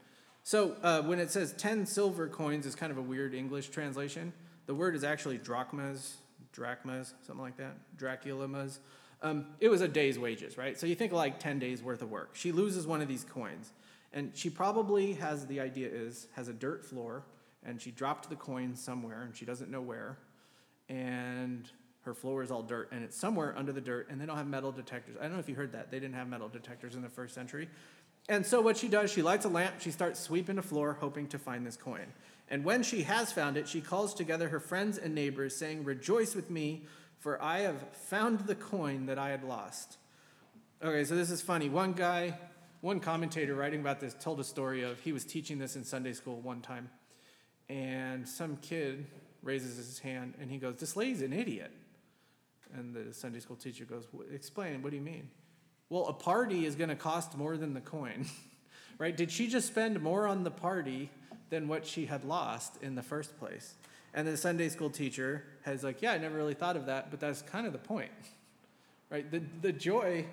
So 0.42 0.76
uh, 0.82 1.00
when 1.00 1.20
it 1.20 1.30
says 1.30 1.54
10 1.54 1.86
silver 1.86 2.28
coins 2.28 2.66
is 2.66 2.74
kind 2.74 2.92
of 2.92 2.98
a 2.98 3.02
weird 3.02 3.34
English 3.34 3.70
translation. 3.70 4.34
The 4.66 4.74
word 4.74 4.94
is 4.94 5.02
actually 5.02 5.38
drachmas, 5.38 6.16
drachmas, 6.52 7.14
something 7.26 7.42
like 7.42 7.56
that, 7.56 7.76
draculamas. 7.96 8.78
Um, 9.24 9.46
it 9.58 9.70
was 9.70 9.80
a 9.80 9.88
day's 9.88 10.18
wages, 10.18 10.56
right? 10.58 10.78
So 10.78 10.86
you 10.86 10.94
think 10.94 11.10
like 11.12 11.40
10 11.40 11.58
days 11.58 11.82
worth 11.82 12.02
of 12.02 12.10
work. 12.10 12.36
She 12.36 12.52
loses 12.52 12.86
one 12.86 13.00
of 13.00 13.08
these 13.08 13.24
coins. 13.24 13.72
And 14.12 14.30
she 14.34 14.50
probably 14.50 15.14
has, 15.14 15.46
the 15.46 15.60
idea 15.60 15.88
is, 15.90 16.28
has 16.36 16.46
a 16.48 16.52
dirt 16.52 16.84
floor, 16.84 17.24
and 17.64 17.80
she 17.80 17.90
dropped 17.90 18.28
the 18.28 18.36
coin 18.36 18.76
somewhere, 18.76 19.22
and 19.22 19.34
she 19.34 19.44
doesn't 19.44 19.70
know 19.70 19.80
where. 19.80 20.18
And 20.88 21.68
her 22.04 22.14
floor 22.14 22.42
is 22.42 22.50
all 22.50 22.62
dirt 22.62 22.90
and 22.92 23.02
it's 23.02 23.16
somewhere 23.16 23.54
under 23.56 23.72
the 23.72 23.80
dirt 23.80 24.08
and 24.10 24.20
they 24.20 24.26
don't 24.26 24.36
have 24.36 24.46
metal 24.46 24.70
detectors. 24.70 25.16
I 25.18 25.22
don't 25.22 25.32
know 25.32 25.38
if 25.38 25.48
you 25.48 25.54
heard 25.54 25.72
that. 25.72 25.90
They 25.90 25.98
didn't 25.98 26.14
have 26.14 26.28
metal 26.28 26.48
detectors 26.48 26.94
in 26.94 27.02
the 27.02 27.08
first 27.08 27.34
century. 27.34 27.68
And 28.28 28.44
so 28.44 28.60
what 28.60 28.76
she 28.76 28.88
does, 28.88 29.10
she 29.10 29.22
lights 29.22 29.44
a 29.44 29.48
lamp, 29.48 29.76
she 29.80 29.90
starts 29.90 30.20
sweeping 30.20 30.56
the 30.56 30.62
floor 30.62 30.98
hoping 31.00 31.26
to 31.28 31.38
find 31.38 31.66
this 31.66 31.76
coin. 31.76 32.06
And 32.48 32.64
when 32.64 32.82
she 32.82 33.02
has 33.02 33.32
found 33.32 33.56
it, 33.56 33.66
she 33.66 33.80
calls 33.80 34.14
together 34.14 34.48
her 34.50 34.60
friends 34.60 34.98
and 34.98 35.14
neighbors 35.14 35.56
saying, 35.56 35.84
"Rejoice 35.84 36.34
with 36.34 36.50
me, 36.50 36.84
for 37.24 37.42
I 37.42 37.60
have 37.60 37.80
found 37.92 38.40
the 38.40 38.54
coin 38.54 39.06
that 39.06 39.18
I 39.18 39.30
had 39.30 39.42
lost." 39.42 39.96
Okay, 40.82 41.04
so 41.04 41.16
this 41.16 41.30
is 41.30 41.40
funny. 41.40 41.70
One 41.70 41.94
guy, 41.94 42.38
one 42.82 43.00
commentator 43.00 43.54
writing 43.54 43.80
about 43.80 43.98
this 43.98 44.14
told 44.14 44.38
a 44.40 44.44
story 44.44 44.82
of 44.82 45.00
he 45.00 45.12
was 45.12 45.24
teaching 45.24 45.58
this 45.58 45.74
in 45.74 45.84
Sunday 45.84 46.12
school 46.12 46.40
one 46.40 46.60
time 46.60 46.90
and 47.70 48.28
some 48.28 48.58
kid 48.58 49.06
raises 49.42 49.76
his 49.76 49.98
hand 49.98 50.34
and 50.38 50.50
he 50.50 50.58
goes, 50.58 50.76
"This 50.76 50.96
lady's 50.96 51.22
an 51.22 51.32
idiot." 51.32 51.72
And 52.76 52.94
the 52.94 53.14
Sunday 53.14 53.40
school 53.40 53.56
teacher 53.56 53.84
goes, 53.84 54.04
Explain, 54.32 54.82
what 54.82 54.90
do 54.90 54.96
you 54.96 55.02
mean? 55.02 55.30
Well, 55.88 56.06
a 56.06 56.12
party 56.12 56.66
is 56.66 56.74
going 56.74 56.88
to 56.88 56.96
cost 56.96 57.36
more 57.36 57.56
than 57.56 57.72
the 57.72 57.80
coin, 57.80 58.26
right? 58.98 59.16
Did 59.16 59.30
she 59.30 59.46
just 59.46 59.68
spend 59.68 60.00
more 60.02 60.26
on 60.26 60.42
the 60.42 60.50
party 60.50 61.10
than 61.50 61.68
what 61.68 61.86
she 61.86 62.06
had 62.06 62.24
lost 62.24 62.82
in 62.82 62.96
the 62.96 63.02
first 63.02 63.38
place? 63.38 63.74
And 64.14 64.28
the 64.28 64.36
Sunday 64.36 64.68
school 64.68 64.90
teacher 64.90 65.44
has 65.62 65.82
like, 65.82 66.00
Yeah, 66.00 66.12
I 66.12 66.18
never 66.18 66.36
really 66.36 66.54
thought 66.54 66.76
of 66.76 66.86
that, 66.86 67.10
but 67.10 67.20
that's 67.20 67.42
kind 67.42 67.66
of 67.66 67.72
the 67.72 67.78
point, 67.78 68.10
right? 69.10 69.28
The, 69.30 69.42
the 69.60 69.72
joy, 69.72 70.24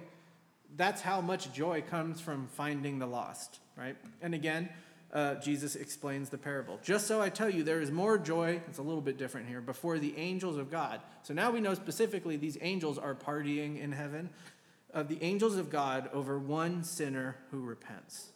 that's 0.77 1.01
how 1.01 1.19
much 1.19 1.51
joy 1.51 1.82
comes 1.82 2.21
from 2.21 2.47
finding 2.47 2.99
the 2.99 3.07
lost, 3.07 3.59
right? 3.75 3.97
And 4.21 4.36
again, 4.36 4.69
uh, 5.11 5.36
Jesus 5.36 5.75
explains 5.75 6.29
the 6.29 6.38
parable. 6.38 6.79
Just 6.84 7.07
so 7.07 7.21
I 7.21 7.29
tell 7.29 7.49
you, 7.49 7.63
there 7.63 7.82
is 7.82 7.91
more 7.91 8.17
joy, 8.17 8.61
it's 8.69 8.77
a 8.77 8.84
little 8.84 9.01
bit 9.01 9.17
different 9.17 9.49
here, 9.49 9.59
before 9.59 9.99
the 9.99 10.17
angels 10.17 10.57
of 10.57 10.71
God. 10.71 11.01
So 11.23 11.34
now 11.34 11.51
we 11.51 11.59
know 11.59 11.73
specifically 11.73 12.38
these 12.38 12.57
angels 12.61 12.97
are 12.97 13.13
partying 13.13 13.82
in 13.82 13.91
heaven, 13.91 14.29
of 14.93 15.07
the 15.07 15.21
angels 15.21 15.55
of 15.55 15.69
God 15.69 16.09
over 16.13 16.38
one 16.38 16.84
sinner 16.84 17.36
who 17.49 17.61
repents. 17.61 18.27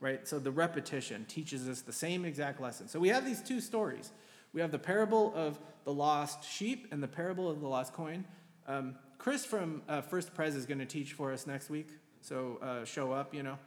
Right? 0.00 0.26
So 0.28 0.38
the 0.38 0.50
repetition 0.50 1.24
teaches 1.26 1.68
us 1.68 1.80
the 1.80 1.92
same 1.92 2.24
exact 2.24 2.60
lesson. 2.60 2.88
So 2.88 3.00
we 3.00 3.08
have 3.08 3.24
these 3.24 3.40
two 3.40 3.60
stories. 3.60 4.10
We 4.54 4.60
have 4.60 4.70
the 4.70 4.78
parable 4.78 5.32
of 5.34 5.58
the 5.84 5.92
lost 5.92 6.48
sheep 6.48 6.86
and 6.92 7.02
the 7.02 7.08
parable 7.08 7.50
of 7.50 7.60
the 7.60 7.66
lost 7.66 7.92
coin. 7.92 8.24
Um, 8.68 8.94
Chris 9.18 9.44
from 9.44 9.82
uh, 9.88 10.00
First 10.00 10.32
Pres 10.32 10.54
is 10.54 10.64
going 10.64 10.78
to 10.78 10.86
teach 10.86 11.12
for 11.12 11.32
us 11.32 11.46
next 11.46 11.68
week. 11.68 11.88
So 12.20 12.58
uh, 12.62 12.84
show 12.84 13.12
up, 13.12 13.34
you 13.34 13.42
know. 13.42 13.58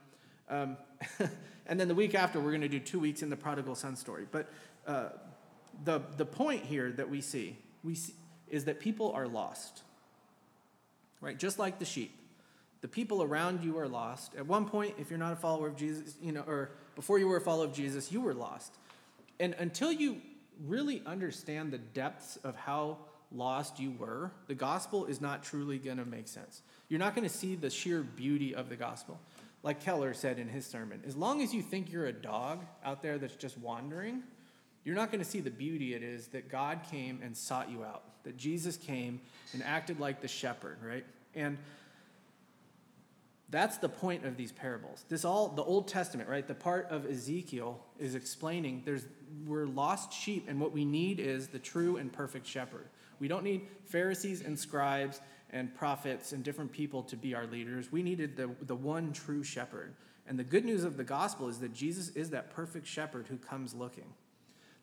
Um, 0.49 0.77
and 1.67 1.77
then 1.77 1.89
the 1.89 1.95
week 1.95 2.15
after, 2.15 2.39
we're 2.39 2.51
going 2.51 2.61
to 2.61 2.69
do 2.69 2.79
two 2.79 2.99
weeks 2.99 3.21
in 3.21 3.29
the 3.29 3.35
prodigal 3.35 3.75
son 3.75 3.97
story. 3.97 4.25
But 4.31 4.49
uh, 4.88 5.09
the, 5.83 6.01
the 6.15 6.25
point 6.25 6.63
here 6.63 6.89
that 6.93 7.09
we 7.09 7.19
see, 7.19 7.57
we 7.83 7.93
see 7.93 8.13
is 8.47 8.63
that 8.63 8.79
people 8.79 9.11
are 9.11 9.27
lost, 9.27 9.83
right? 11.19 11.38
Just 11.38 11.59
like 11.59 11.79
the 11.79 11.85
sheep. 11.85 12.15
The 12.79 12.88
The 12.88 12.93
people 12.93 13.21
around 13.21 13.65
you 13.65 13.77
are 13.79 13.88
lost. 13.89 14.33
At 14.35 14.47
one 14.47 14.65
point, 14.65 14.95
if 14.97 15.09
you're 15.09 15.19
not 15.19 15.33
a 15.33 15.35
follower 15.35 15.67
of 15.67 15.75
Jesus, 15.75 16.15
you 16.21 16.31
know, 16.31 16.45
or 16.47 16.69
before 16.95 17.19
you 17.19 17.27
were 17.27 17.35
a 17.35 17.41
follower 17.41 17.65
of 17.65 17.73
Jesus, 17.73 18.13
you 18.13 18.21
were 18.21 18.33
lost. 18.33 18.73
And 19.38 19.53
until 19.59 19.91
you 19.91 20.21
really 20.66 21.01
understand 21.05 21.72
the 21.72 21.78
depths 21.78 22.38
of 22.43 22.55
how 22.55 22.97
lost 23.32 23.80
you 23.80 23.91
were, 23.91 24.32
the 24.47 24.55
gospel 24.55 25.05
is 25.05 25.20
not 25.20 25.43
truly 25.43 25.78
going 25.78 25.97
to 25.97 26.05
make 26.05 26.28
sense. 26.28 26.62
You're 26.89 26.99
not 26.99 27.16
going 27.16 27.28
to 27.28 27.34
see 27.34 27.55
the 27.55 27.70
sheer 27.70 28.01
beauty 28.01 28.55
of 28.55 28.70
the 28.70 28.76
gospel. 28.76 29.20
Like 29.64 29.82
Keller 29.82 30.14
said 30.14 30.39
in 30.39 30.47
his 30.47 30.66
sermon, 30.66 31.01
as 31.05 31.16
long 31.16 31.41
as 31.41 31.53
you 31.53 31.62
think 31.62 31.91
you're 31.91 32.05
a 32.05 32.14
dog 32.14 32.64
out 32.86 33.01
there 33.01 33.18
that's 33.18 33.36
just 33.36 33.58
wandering, 33.58 34.24
you're 34.86 34.95
not 34.95 35.12
going 35.12 35.24
to 35.24 35.30
see 35.30 35.41
the 35.41 35.51
beauty 35.51 35.93
it 35.93 36.03
is 36.03 36.28
that 36.28 36.49
God 36.49 36.80
came 36.89 37.20
and 37.22 37.36
sought 37.36 37.70
you 37.70 37.84
out, 37.84 38.03
that 38.24 38.38
Jesus 38.38 38.78
came 38.78 39.20
and 39.53 39.62
acted 39.64 39.99
like 39.99 40.22
the 40.22 40.28
shepherd, 40.28 40.78
right? 40.82 41.05
And 41.36 41.58
that's 43.49 43.77
the 43.77 43.89
point 43.89 44.25
of 44.25 44.35
these 44.35 44.51
parables. 44.51 45.05
This 45.07 45.23
all 45.23 45.47
the 45.47 45.63
Old 45.63 45.87
Testament, 45.87 46.29
right? 46.29 46.45
The 46.45 46.55
part 46.55 46.87
of 46.89 47.05
Ezekiel 47.05 47.79
is 47.97 48.13
explaining 48.15 48.81
there's 48.85 49.05
we're 49.45 49.67
lost 49.67 50.11
sheep 50.11 50.45
and 50.49 50.59
what 50.59 50.71
we 50.71 50.83
need 50.83 51.19
is 51.19 51.47
the 51.47 51.59
true 51.59 51.97
and 51.97 52.11
perfect 52.11 52.45
shepherd. 52.45 52.87
We 53.19 53.27
don't 53.27 53.43
need 53.43 53.67
Pharisees 53.85 54.41
and 54.41 54.57
scribes 54.57 55.21
and 55.51 55.73
prophets 55.73 56.33
and 56.33 56.43
different 56.43 56.71
people 56.71 57.03
to 57.03 57.15
be 57.15 57.33
our 57.33 57.47
leaders. 57.47 57.91
We 57.91 58.03
needed 58.03 58.35
the, 58.35 58.49
the 58.65 58.75
one 58.75 59.13
true 59.13 59.43
shepherd. 59.43 59.95
And 60.27 60.37
the 60.37 60.43
good 60.43 60.65
news 60.65 60.83
of 60.83 60.97
the 60.97 61.03
gospel 61.05 61.47
is 61.47 61.59
that 61.59 61.73
Jesus 61.73 62.09
is 62.09 62.31
that 62.31 62.51
perfect 62.51 62.85
shepherd 62.85 63.27
who 63.27 63.37
comes 63.37 63.73
looking. 63.73 64.13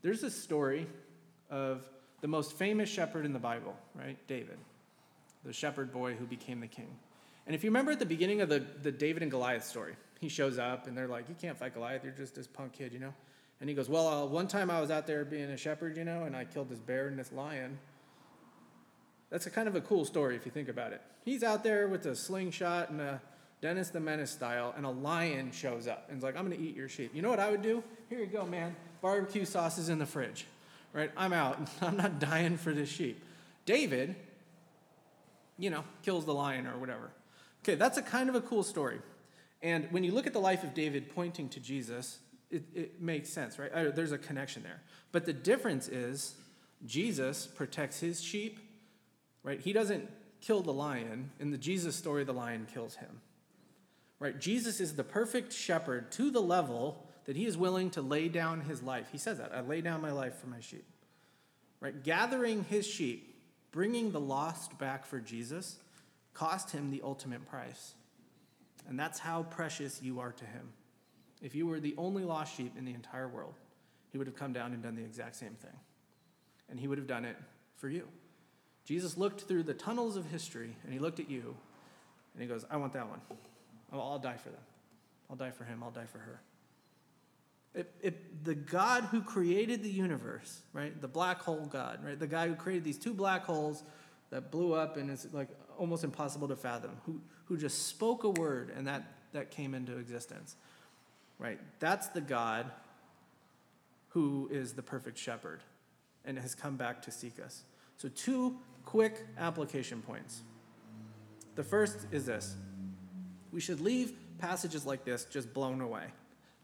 There's 0.00 0.22
a 0.22 0.30
story 0.30 0.86
of 1.50 1.86
the 2.22 2.28
most 2.28 2.54
famous 2.54 2.88
shepherd 2.88 3.26
in 3.26 3.34
the 3.34 3.38
Bible, 3.38 3.76
right? 3.94 4.16
David, 4.26 4.56
the 5.44 5.52
shepherd 5.52 5.92
boy 5.92 6.14
who 6.14 6.24
became 6.24 6.60
the 6.60 6.66
king. 6.66 6.88
And 7.47 7.55
if 7.55 7.62
you 7.62 7.70
remember 7.70 7.92
at 7.92 7.99
the 7.99 8.07
beginning 8.07 8.40
of 8.40 8.49
the, 8.49 8.64
the 8.82 8.92
David 8.92 9.22
and 9.22 9.30
Goliath 9.30 9.64
story, 9.64 9.97
he 10.20 10.28
shows 10.28 10.59
up 10.59 10.86
and 10.86 10.97
they're 10.97 11.09
like, 11.09 11.28
You 11.28 11.34
can't 11.40 11.59
fight 11.59 11.74
Goliath, 11.74 12.05
you're 12.05 12.12
just 12.12 12.34
this 12.34 12.47
punk 12.47 12.72
kid, 12.72 12.92
you 12.92 12.99
know? 12.99 13.14
And 13.61 13.68
he 13.68 13.74
goes, 13.74 13.88
Well, 13.88 14.09
uh, 14.09 14.26
one 14.26 14.49
time 14.49 14.70
I 14.70 14.80
was 14.80 14.90
out 14.90 15.07
there 15.07 15.24
being 15.24 15.51
a 15.51 15.57
shepherd, 15.57 15.97
you 15.97 16.05
know, 16.05 16.24
and 16.24 16.34
I 16.34 16.45
killed 16.45 16.70
this 16.70 16.80
bear 16.80 17.09
and 17.09 17.18
this 17.18 17.32
lion. 17.32 17.78
That's 19.30 19.47
a 19.47 19.51
kind 19.51 19.68
of 19.68 19.74
a 19.74 19.80
cool 19.80 20.05
story 20.05 20.36
if 20.36 20.47
you 20.47 20.53
think 20.53 20.68
about 20.68 20.92
it. 20.92 21.03
He's 21.24 21.42
out 21.42 21.64
there 21.64 21.88
with 21.88 22.07
a 22.07 22.14
slingshot 22.14 22.90
and 22.90 23.01
a 23.01 23.20
Dennis 23.61 23.88
the 23.88 24.01
Menace 24.01 24.30
style, 24.30 24.74
and 24.76 24.84
a 24.84 24.90
lion 24.90 25.51
shows 25.51 25.88
up 25.88 26.09
and 26.11 26.18
is 26.18 26.22
like, 26.22 26.36
I'm 26.36 26.47
going 26.47 26.59
to 26.59 26.62
eat 26.62 26.76
your 26.76 26.88
sheep. 26.88 27.12
You 27.14 27.22
know 27.22 27.30
what 27.30 27.40
I 27.40 27.51
would 27.51 27.62
do? 27.62 27.82
Here 28.11 28.18
you 28.18 28.26
go, 28.26 28.45
man. 28.45 28.76
Barbecue 29.01 29.47
sauce 29.47 29.78
is 29.78 29.88
in 29.88 29.99
the 29.99 30.05
fridge. 30.05 30.47
Right? 30.92 31.11
I'm 31.16 31.32
out. 31.32 31.59
I'm 31.80 31.97
not 31.97 32.18
dying 32.18 32.59
for 32.59 32.72
this 32.72 32.90
sheep. 32.90 33.24
David, 33.64 34.16
you 35.59 35.70
know, 35.70 35.82
kills 36.03 36.26
the 36.26 36.34
lion 36.34 36.66
or 36.66 36.76
whatever. 36.76 37.11
Okay, 37.64 37.76
that's 37.76 37.96
a 37.96 38.02
kind 38.02 38.28
of 38.28 38.34
a 38.34 38.42
cool 38.42 38.62
story. 38.62 38.98
And 39.62 39.88
when 39.90 40.04
you 40.04 40.12
look 40.12 40.26
at 40.26 40.34
the 40.34 40.40
life 40.40 40.64
of 40.64 40.74
David 40.74 41.08
pointing 41.14 41.48
to 41.48 41.60
Jesus, 41.60 42.18
it, 42.50 42.62
it 42.74 43.00
makes 43.00 43.30
sense, 43.30 43.58
right? 43.58 43.72
Uh, 43.72 43.90
there's 43.90 44.12
a 44.12 44.18
connection 44.18 44.62
there. 44.62 44.82
But 45.12 45.24
the 45.24 45.32
difference 45.32 45.88
is 45.88 46.34
Jesus 46.84 47.46
protects 47.46 48.00
his 48.00 48.22
sheep, 48.22 48.58
right? 49.42 49.58
He 49.58 49.72
doesn't 49.72 50.10
kill 50.42 50.60
the 50.60 50.74
lion. 50.74 51.30
In 51.40 51.50
the 51.50 51.56
Jesus 51.56 51.96
story, 51.96 52.22
the 52.24 52.34
lion 52.34 52.66
kills 52.72 52.96
him. 52.96 53.22
Right? 54.18 54.38
Jesus 54.38 54.78
is 54.78 54.94
the 54.94 55.04
perfect 55.04 55.50
shepherd 55.50 56.12
to 56.12 56.30
the 56.30 56.42
level 56.42 57.06
that 57.24 57.34
he 57.34 57.46
is 57.46 57.56
willing 57.56 57.88
to 57.90 58.02
lay 58.02 58.28
down 58.28 58.60
his 58.60 58.82
life. 58.82 59.08
He 59.10 59.16
says 59.16 59.38
that 59.38 59.52
I 59.54 59.62
lay 59.62 59.80
down 59.80 60.02
my 60.02 60.12
life 60.12 60.36
for 60.36 60.48
my 60.48 60.60
sheep. 60.60 60.84
Right? 61.80 62.04
Gathering 62.04 62.64
his 62.64 62.86
sheep, 62.86 63.42
bringing 63.72 64.12
the 64.12 64.20
lost 64.20 64.78
back 64.78 65.06
for 65.06 65.18
Jesus, 65.18 65.78
cost 66.35 66.72
him 66.72 66.91
the 66.91 67.01
ultimate 67.03 67.49
price. 67.49 67.95
And 68.89 68.99
that's 68.99 69.18
how 69.18 69.45
precious 69.45 70.03
you 70.03 70.20
are 70.20 70.32
to 70.32 70.45
him. 70.45 70.72
If 71.41 71.55
you 71.55 71.66
were 71.66 71.80
the 71.80 71.95
only 71.97 72.24
lost 72.24 72.57
sheep 72.57 72.74
in 72.76 72.85
the 72.85 72.93
entire 72.93 73.28
world, 73.28 73.55
he 74.12 74.18
would 74.18 74.26
have 74.26 74.37
come 74.37 74.53
down 74.53 74.72
and 74.72 74.82
done 74.82 74.95
the 74.95 75.05
exact 75.05 75.37
same 75.37 75.55
thing. 75.55 75.76
And 76.70 76.78
he 76.78 76.89
would 76.89 76.99
have 76.99 77.07
done 77.07 77.24
it 77.24 77.37
for 77.76 77.89
you. 77.89 78.09
Jesus 78.85 79.16
looked 79.16 79.43
through 79.43 79.62
the 79.62 79.74
tunnels 79.74 80.16
of 80.16 80.26
history 80.26 80.76
and 80.85 80.93
he 80.93 80.99
looked 80.99 81.20
at 81.20 81.30
you 81.30 81.55
and 82.35 82.43
he 82.43 82.49
goes, 82.49 82.64
I 82.70 82.76
want 82.76 82.93
that 82.93 83.09
one. 83.09 83.20
I'll, 83.93 84.18
die 84.18 84.37
for 84.37 84.51
them. 84.51 84.61
I'll 85.30 85.37
die 85.37 85.53
for 85.53 85.64
him. 85.64 85.82
I'll 85.82 85.91
die 85.91 86.07
for 86.07 86.18
her. 86.18 86.41
It, 87.74 88.45
the 88.45 88.55
God 88.55 89.05
who 89.05 89.20
created 89.20 89.82
the 89.82 89.91
universe, 89.91 90.61
right? 90.72 91.01
The 91.01 91.09
black 91.09 91.41
hole 91.41 91.66
God, 91.66 92.05
right? 92.05 92.18
The 92.18 92.26
guy 92.26 92.47
who 92.47 92.55
created 92.55 92.85
these 92.85 92.99
two 92.99 93.14
black 93.14 93.45
holes 93.45 93.82
that 94.30 94.51
blew 94.51 94.74
up 94.74 94.97
and 94.97 95.11
it's 95.11 95.26
like 95.32 95.49
almost 95.79 96.05
impossible 96.05 96.49
to 96.49 96.57
fathom, 96.57 96.93
who, 97.07 97.20
who 97.47 97.57
just 97.57 97.89
spoke 97.89 98.25
a 98.25 98.31
word 98.31 98.72
and 98.77 98.87
that, 98.87 99.03
that 99.33 99.51
came 99.51 99.75
into 99.75 99.97
existence, 99.97 100.57
right? 101.39 101.59
That's 101.81 102.09
the 102.09 102.20
God 102.20 102.70
who 104.09 104.49
is 104.53 104.75
the 104.75 104.83
perfect 104.83 105.18
shepherd 105.18 105.61
and 106.25 106.39
has 106.39 106.55
come 106.55 106.77
back 106.77 107.03
to 107.03 107.11
seek 107.11 107.41
us. 107.45 107.62
So, 107.97 108.09
two 108.09 108.57
quick 108.85 109.27
application 109.39 110.03
points. 110.03 110.43
The 111.55 111.64
first 111.64 112.07
is 112.11 112.27
this 112.27 112.57
we 113.53 113.61
should 113.61 113.81
leave 113.81 114.12
passages 114.39 114.85
like 114.85 115.05
this 115.05 115.25
just 115.25 115.53
blown 115.55 115.81
away 115.81 116.07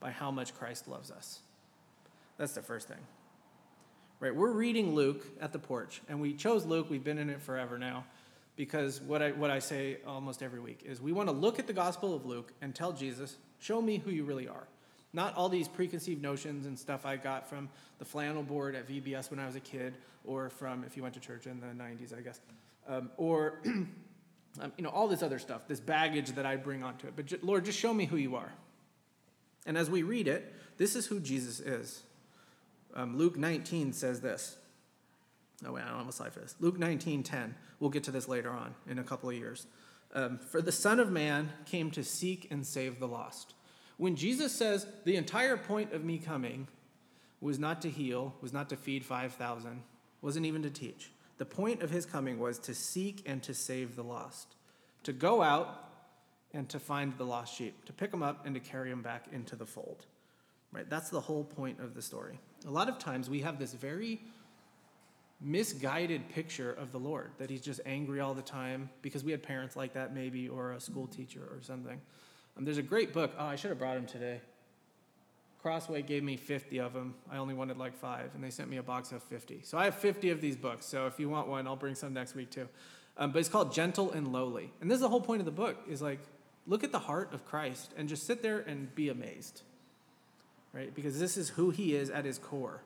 by 0.00 0.10
how 0.10 0.30
much 0.30 0.54
Christ 0.54 0.88
loves 0.88 1.10
us. 1.10 1.40
That's 2.36 2.52
the 2.52 2.62
first 2.62 2.88
thing. 2.88 2.98
Right? 4.18 4.34
We're 4.34 4.52
reading 4.52 4.94
Luke 4.94 5.24
at 5.40 5.52
the 5.52 5.58
porch, 5.58 6.02
and 6.08 6.20
we 6.20 6.34
chose 6.34 6.66
Luke. 6.66 6.88
We've 6.90 7.04
been 7.04 7.18
in 7.18 7.30
it 7.30 7.40
forever 7.40 7.78
now 7.78 8.04
because 8.60 9.00
what 9.00 9.22
I, 9.22 9.30
what 9.30 9.50
I 9.50 9.58
say 9.58 9.96
almost 10.06 10.42
every 10.42 10.60
week 10.60 10.82
is 10.84 11.00
we 11.00 11.12
want 11.12 11.30
to 11.30 11.34
look 11.34 11.58
at 11.58 11.66
the 11.66 11.72
Gospel 11.72 12.14
of 12.14 12.26
Luke 12.26 12.52
and 12.60 12.74
tell 12.74 12.92
Jesus, 12.92 13.38
show 13.58 13.80
me 13.80 13.96
who 13.96 14.10
you 14.10 14.22
really 14.22 14.48
are. 14.48 14.66
Not 15.14 15.34
all 15.34 15.48
these 15.48 15.66
preconceived 15.66 16.20
notions 16.20 16.66
and 16.66 16.78
stuff 16.78 17.06
I 17.06 17.16
got 17.16 17.48
from 17.48 17.70
the 17.98 18.04
flannel 18.04 18.42
board 18.42 18.74
at 18.74 18.86
VBS 18.86 19.30
when 19.30 19.40
I 19.40 19.46
was 19.46 19.56
a 19.56 19.60
kid, 19.60 19.94
or 20.26 20.50
from 20.50 20.84
if 20.84 20.94
you 20.94 21.02
went 21.02 21.14
to 21.14 21.20
church 21.20 21.46
in 21.46 21.58
the 21.58 21.68
90s, 21.68 22.14
I 22.14 22.20
guess, 22.20 22.38
um, 22.86 23.10
or 23.16 23.60
um, 23.64 24.72
you 24.76 24.84
know, 24.84 24.90
all 24.90 25.08
this 25.08 25.22
other 25.22 25.38
stuff, 25.38 25.66
this 25.66 25.80
baggage 25.80 26.32
that 26.32 26.44
I 26.44 26.56
bring 26.56 26.82
onto 26.82 27.06
it. 27.06 27.14
But 27.16 27.24
j- 27.24 27.38
Lord, 27.40 27.64
just 27.64 27.78
show 27.78 27.94
me 27.94 28.04
who 28.04 28.18
you 28.18 28.36
are. 28.36 28.52
And 29.64 29.78
as 29.78 29.88
we 29.88 30.02
read 30.02 30.28
it, 30.28 30.54
this 30.76 30.96
is 30.96 31.06
who 31.06 31.18
Jesus 31.18 31.60
is. 31.60 32.02
Um, 32.94 33.16
Luke 33.16 33.38
19 33.38 33.94
says 33.94 34.20
this. 34.20 34.58
Oh, 35.66 35.72
wait, 35.72 35.84
I 35.84 35.88
don't 35.88 35.98
have 35.98 36.08
a 36.08 36.12
slide 36.12 36.32
for 36.32 36.40
this. 36.40 36.54
Luke 36.60 36.78
19, 36.78 37.22
10. 37.22 37.54
We'll 37.80 37.90
get 37.90 38.04
to 38.04 38.10
this 38.10 38.28
later 38.28 38.50
on 38.50 38.74
in 38.88 38.98
a 38.98 39.04
couple 39.04 39.28
of 39.28 39.36
years. 39.36 39.66
Um, 40.14 40.38
for 40.38 40.60
the 40.60 40.72
Son 40.72 40.98
of 40.98 41.10
Man 41.10 41.50
came 41.66 41.90
to 41.92 42.02
seek 42.02 42.48
and 42.50 42.66
save 42.66 42.98
the 42.98 43.06
lost. 43.06 43.54
When 43.96 44.16
Jesus 44.16 44.52
says, 44.52 44.86
the 45.04 45.16
entire 45.16 45.56
point 45.56 45.92
of 45.92 46.04
me 46.04 46.18
coming 46.18 46.68
was 47.40 47.58
not 47.58 47.82
to 47.82 47.90
heal, 47.90 48.34
was 48.40 48.52
not 48.52 48.68
to 48.70 48.76
feed 48.76 49.04
5,000, 49.04 49.82
wasn't 50.22 50.46
even 50.46 50.62
to 50.62 50.70
teach. 50.70 51.10
The 51.38 51.44
point 51.44 51.82
of 51.82 51.90
his 51.90 52.06
coming 52.06 52.38
was 52.38 52.58
to 52.60 52.74
seek 52.74 53.22
and 53.26 53.42
to 53.42 53.54
save 53.54 53.96
the 53.96 54.02
lost, 54.02 54.56
to 55.04 55.12
go 55.12 55.42
out 55.42 55.90
and 56.52 56.68
to 56.68 56.78
find 56.78 57.16
the 57.16 57.24
lost 57.24 57.54
sheep, 57.54 57.84
to 57.84 57.92
pick 57.92 58.10
them 58.10 58.22
up 58.22 58.44
and 58.44 58.54
to 58.54 58.60
carry 58.60 58.90
them 58.90 59.02
back 59.02 59.26
into 59.32 59.56
the 59.56 59.66
fold. 59.66 60.06
Right? 60.72 60.88
That's 60.88 61.10
the 61.10 61.20
whole 61.20 61.44
point 61.44 61.80
of 61.80 61.94
the 61.94 62.02
story. 62.02 62.38
A 62.66 62.70
lot 62.70 62.88
of 62.88 62.98
times 62.98 63.30
we 63.30 63.40
have 63.40 63.58
this 63.58 63.72
very 63.72 64.20
misguided 65.40 66.28
picture 66.28 66.72
of 66.72 66.92
the 66.92 66.98
Lord 66.98 67.30
that 67.38 67.48
he's 67.48 67.62
just 67.62 67.80
angry 67.86 68.20
all 68.20 68.34
the 68.34 68.42
time 68.42 68.90
because 69.02 69.24
we 69.24 69.32
had 69.32 69.42
parents 69.42 69.74
like 69.74 69.94
that 69.94 70.14
maybe 70.14 70.48
or 70.48 70.72
a 70.72 70.80
school 70.80 71.06
teacher 71.06 71.42
or 71.50 71.62
something. 71.62 72.00
Um, 72.56 72.64
there's 72.64 72.78
a 72.78 72.82
great 72.82 73.12
book. 73.12 73.32
Oh, 73.38 73.46
I 73.46 73.56
should 73.56 73.70
have 73.70 73.78
brought 73.78 73.96
him 73.96 74.06
today. 74.06 74.40
Crossway 75.62 76.02
gave 76.02 76.22
me 76.22 76.36
50 76.36 76.78
of 76.78 76.94
them. 76.94 77.14
I 77.30 77.36
only 77.36 77.54
wanted 77.54 77.76
like 77.76 77.94
five, 77.94 78.30
and 78.34 78.42
they 78.42 78.50
sent 78.50 78.70
me 78.70 78.78
a 78.78 78.82
box 78.82 79.12
of 79.12 79.22
50. 79.22 79.60
So 79.62 79.76
I 79.76 79.84
have 79.84 79.94
50 79.94 80.30
of 80.30 80.40
these 80.40 80.56
books. 80.56 80.86
So 80.86 81.06
if 81.06 81.20
you 81.20 81.28
want 81.28 81.48
one, 81.48 81.66
I'll 81.66 81.76
bring 81.76 81.94
some 81.94 82.14
next 82.14 82.34
week 82.34 82.50
too. 82.50 82.68
Um, 83.18 83.32
but 83.32 83.40
it's 83.40 83.48
called 83.48 83.72
Gentle 83.72 84.10
and 84.12 84.32
Lowly. 84.32 84.72
And 84.80 84.90
this 84.90 84.96
is 84.96 85.02
the 85.02 85.08
whole 85.08 85.20
point 85.20 85.40
of 85.40 85.44
the 85.44 85.52
book 85.52 85.76
is 85.88 86.00
like, 86.00 86.20
look 86.66 86.84
at 86.84 86.92
the 86.92 86.98
heart 86.98 87.32
of 87.34 87.44
Christ 87.44 87.92
and 87.96 88.08
just 88.08 88.26
sit 88.26 88.42
there 88.42 88.60
and 88.60 88.94
be 88.94 89.10
amazed, 89.10 89.62
right? 90.72 90.94
Because 90.94 91.20
this 91.20 91.36
is 91.36 91.50
who 91.50 91.70
he 91.70 91.94
is 91.94 92.08
at 92.08 92.24
his 92.24 92.38
core. 92.38 92.82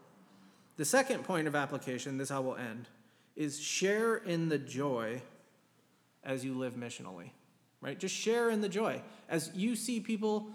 The 0.76 0.84
second 0.84 1.24
point 1.24 1.46
of 1.46 1.54
application, 1.54 2.18
this 2.18 2.30
I 2.30 2.38
will 2.38 2.56
end, 2.56 2.88
is 3.36 3.60
share 3.60 4.16
in 4.16 4.48
the 4.48 4.58
joy 4.58 5.22
as 6.24 6.44
you 6.44 6.54
live 6.54 6.74
missionally, 6.74 7.30
right? 7.80 7.98
Just 7.98 8.14
share 8.14 8.50
in 8.50 8.60
the 8.60 8.68
joy. 8.68 9.00
As 9.28 9.50
you 9.54 9.76
see 9.76 10.00
people 10.00 10.50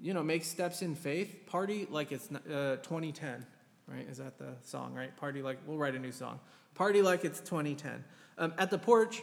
you 0.00 0.14
know, 0.14 0.22
make 0.22 0.44
steps 0.44 0.82
in 0.82 0.94
faith, 0.94 1.46
party 1.46 1.86
like 1.90 2.12
it's 2.12 2.30
uh, 2.30 2.76
2010, 2.82 3.44
right? 3.86 4.08
Is 4.08 4.18
that 4.18 4.38
the 4.38 4.54
song, 4.62 4.94
right? 4.94 5.14
Party 5.16 5.42
like, 5.42 5.58
we'll 5.66 5.78
write 5.78 5.94
a 5.94 5.98
new 5.98 6.12
song. 6.12 6.38
Party 6.74 7.02
like 7.02 7.24
it's 7.24 7.40
2010. 7.40 8.04
Um, 8.38 8.54
at 8.58 8.70
the 8.70 8.78
porch, 8.78 9.22